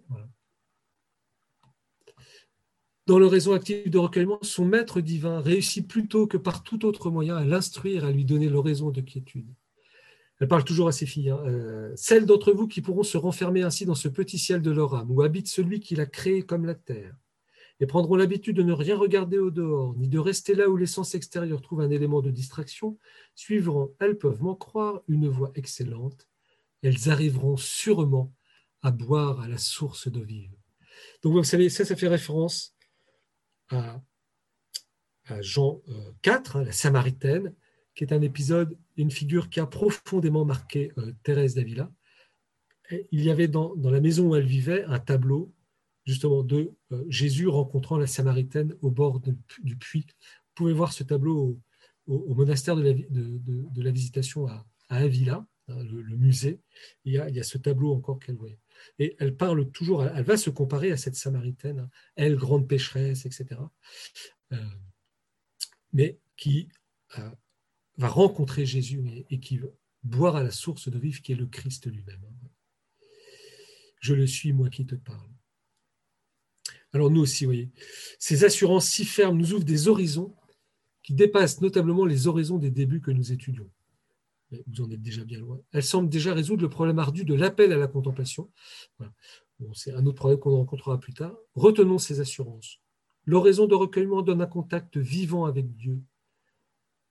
Dans 3.07 3.16
réseau 3.30 3.55
actif 3.55 3.88
de 3.88 3.97
recueillement, 3.97 4.41
son 4.43 4.66
maître 4.66 5.01
divin 5.01 5.41
réussit 5.41 5.88
plutôt 5.88 6.26
que 6.26 6.36
par 6.36 6.62
tout 6.62 6.84
autre 6.84 7.11
moyen 7.11 7.38
à 7.38 7.47
l'instruire, 7.47 8.05
à 8.05 8.12
lui 8.12 8.26
donner 8.26 8.51
l'oraison 8.51 8.91
de 8.91 9.01
quiétude. 9.01 9.49
Elle 10.41 10.49
parle 10.49 10.64
toujours 10.64 10.88
à 10.88 10.93
ses 10.93 11.07
filles. 11.07 11.30
Hein. 11.30 11.43
Euh, 11.47 11.93
celles 11.97 12.26
d'entre 12.26 12.53
vous 12.53 12.66
qui 12.66 12.80
pourront 12.80 13.03
se 13.03 13.18
renfermer 13.18 13.62
ainsi 13.62 13.84
dans 13.84 13.95
ce 13.95 14.09
petit 14.09 14.38
ciel 14.38 14.62
de 14.62 14.70
leur 14.70 14.95
âme, 14.95 15.11
où 15.11 15.22
habite 15.22 15.49
celui 15.49 15.80
qui 15.80 15.95
l'a 15.95 16.07
créé 16.07 16.43
comme 16.43 16.64
la 16.64 16.74
terre, 16.74 17.14
et 17.78 17.86
prendront 17.86 18.16
l'habitude 18.16 18.57
de 18.57 18.62
ne 18.62 18.72
rien 18.72 18.97
regarder 18.97 19.38
au 19.38 19.51
dehors, 19.51 19.95
ni 19.97 20.09
de 20.09 20.18
rester 20.18 20.55
là 20.55 20.68
où 20.68 20.76
les 20.76 20.86
sens 20.86 21.14
extérieurs 21.14 21.61
trouvent 21.61 21.82
un 21.82 21.91
élément 21.91 22.22
de 22.22 22.30
distraction, 22.30 22.99
suivront, 23.34 23.95
elles 24.01 24.18
peuvent 24.18 24.43
m'en 24.43 24.55
croire, 24.55 25.03
une 25.09 25.28
voie 25.28 25.53
excellente 25.55 26.26
elles 26.82 27.11
arriveront 27.11 27.57
sûrement 27.57 28.32
à 28.82 28.91
boire 28.91 29.41
à 29.41 29.49
la 29.49 29.59
source 29.59 30.09
d'eau 30.09 30.22
vive. 30.22 30.55
Donc 31.22 31.34
vous 31.34 31.45
savez, 31.45 31.68
ça, 31.68 31.84
ça 31.84 31.97
fait 31.97 32.09
référence 32.09 32.74
à, 33.68 34.01
Jean 35.41 35.80
4, 36.22 36.57
euh, 36.57 36.61
hein, 36.61 36.64
la 36.64 36.72
Samaritaine, 36.72 37.55
qui 38.01 38.05
est 38.05 38.15
un 38.15 38.23
épisode, 38.23 38.79
une 38.97 39.11
figure 39.11 39.51
qui 39.51 39.61
a 39.61 39.67
profondément 39.67 40.47
marqué 40.47 40.91
euh, 40.97 41.13
Thérèse 41.23 41.55
d'Avila. 41.55 41.93
Il 43.13 43.23
y 43.23 43.29
avait 43.29 43.47
dans, 43.47 43.75
la 43.77 44.01
maison 44.01 44.31
où 44.31 44.37
elle 44.37 44.47
vivait 44.47 44.85
un 44.85 44.99
tableau 44.99 45.53
justement 46.07 46.43
de 46.43 46.73
euh, 46.93 47.05
Jésus 47.11 47.47
rencontrant 47.47 47.99
la 47.99 48.07
Samaritaine 48.07 48.75
au 48.81 48.91
bord 48.91 49.21
du 49.63 49.77
puits. 49.77 50.07
Vous 50.09 50.55
pouvez 50.55 50.73
voir 50.73 50.95
ce 50.95 51.03
tableau 51.03 51.61
au, 52.07 52.35
monastère 52.35 52.75
de 52.75 53.83
la, 53.83 53.91
visitation 53.91 54.47
à 54.47 54.65
Avila. 54.89 55.47
Hein, 55.69 55.85
le, 55.85 56.17
musée, 56.17 56.59
il 57.05 57.13
y, 57.13 57.19
a, 57.19 57.43
ce 57.43 57.59
tableau 57.59 57.93
encore 57.93 58.19
qu'elle 58.19 58.37
voyait. 58.37 58.59
Et 58.99 59.15
elle 59.19 59.37
parle 59.37 59.71
toujours, 59.73 60.07
elle 60.07 60.25
va 60.25 60.39
se 60.39 60.49
comparer 60.49 60.91
à 60.91 60.97
cette 60.97 61.17
Samaritaine, 61.17 61.81
hein, 61.81 61.91
elle, 62.17 62.37
grande 62.37 62.67
pécheresse, 62.67 63.27
etc., 63.27 63.61
euh, 64.53 64.57
mais 65.93 66.19
qui 66.39 66.71
euh, 67.19 67.31
va 68.01 68.09
rencontrer 68.09 68.65
Jésus 68.65 69.03
et, 69.29 69.41
qui 69.41 69.61
boire 70.03 70.37
à 70.37 70.43
la 70.43 70.51
source 70.51 70.89
de 70.89 70.99
vivre 70.99 71.21
qui 71.21 71.33
est 71.33 71.37
le 71.37 71.47
Christ 71.47 71.87
lui-même. 71.87 72.25
Je 74.01 74.15
le 74.15 74.27
suis, 74.27 74.55
moi 74.55 74.71
qui 74.71 74.87
te 74.87 74.95
parle. 74.95 75.29
Alors 76.95 77.11
nous 77.11 77.21
aussi, 77.21 77.45
voyez, 77.45 77.71
ces 78.19 78.45
assurances 78.45 78.89
si 78.89 79.05
fermes 79.05 79.37
nous 79.37 79.53
ouvrent 79.53 79.65
des 79.65 79.87
horizons 79.87 80.35
qui 81.03 81.13
dépassent 81.13 81.61
notablement 81.61 82.07
les 82.07 82.27
horizons 82.27 82.57
des 82.57 82.71
débuts 82.71 83.03
que 83.03 83.11
nous 83.11 83.33
étudions. 83.33 83.71
vous 84.51 84.83
en 84.83 84.91
êtes 84.91 85.03
déjà 85.03 85.23
bien 85.25 85.39
loin. 85.39 85.61
Elles 85.73 85.85
semblent 85.85 86.09
déjà 86.09 86.33
résoudre 86.33 86.63
le 86.63 86.71
problème 86.71 86.99
ardu 86.99 87.25
de 87.27 87.35
l'appel 87.35 87.71
à 87.71 87.77
la 87.77 87.87
contemplation. 87.87 88.51
c'est 89.75 89.93
un 89.93 90.07
autre 90.07 90.17
problème 90.17 90.41
qu'on 90.41 90.57
rencontrera 90.57 90.99
plus 90.99 91.13
tard. 91.13 91.37
Retenons 91.55 91.99
ces 91.99 92.21
assurances. 92.21 92.81
L'oraison 93.27 93.67
de 93.67 93.75
recueillement 93.75 94.23
donne 94.23 94.41
un 94.41 94.47
contact 94.47 94.97
vivant 94.97 95.45
avec 95.45 95.77
Dieu. 95.77 96.03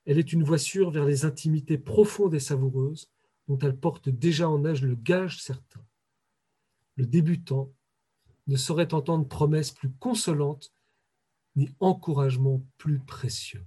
Elle 0.10 0.18
est 0.18 0.34
une 0.34 0.44
voie 0.44 0.58
sûre 0.58 0.90
vers 0.90 1.06
les 1.06 1.24
intimités 1.24 1.78
profondes 1.78 2.34
et 2.34 2.40
savoureuses 2.40 3.12
dont 3.48 3.60
elle 3.60 3.78
porte 3.78 4.10
déjà 4.10 4.50
en 4.50 4.66
âge 4.66 4.82
le 4.82 4.96
gage 4.96 5.40
certain. 5.40 5.86
Le 6.96 7.06
débutant 7.06 7.72
ne 8.48 8.56
saurait 8.58 8.96
entendre 8.96 9.28
promesse 9.28 9.70
plus 9.70 9.92
consolante 10.00 10.74
ni 11.56 11.70
encouragement 11.80 12.66
plus 12.80 12.98
précieux. 12.98 13.64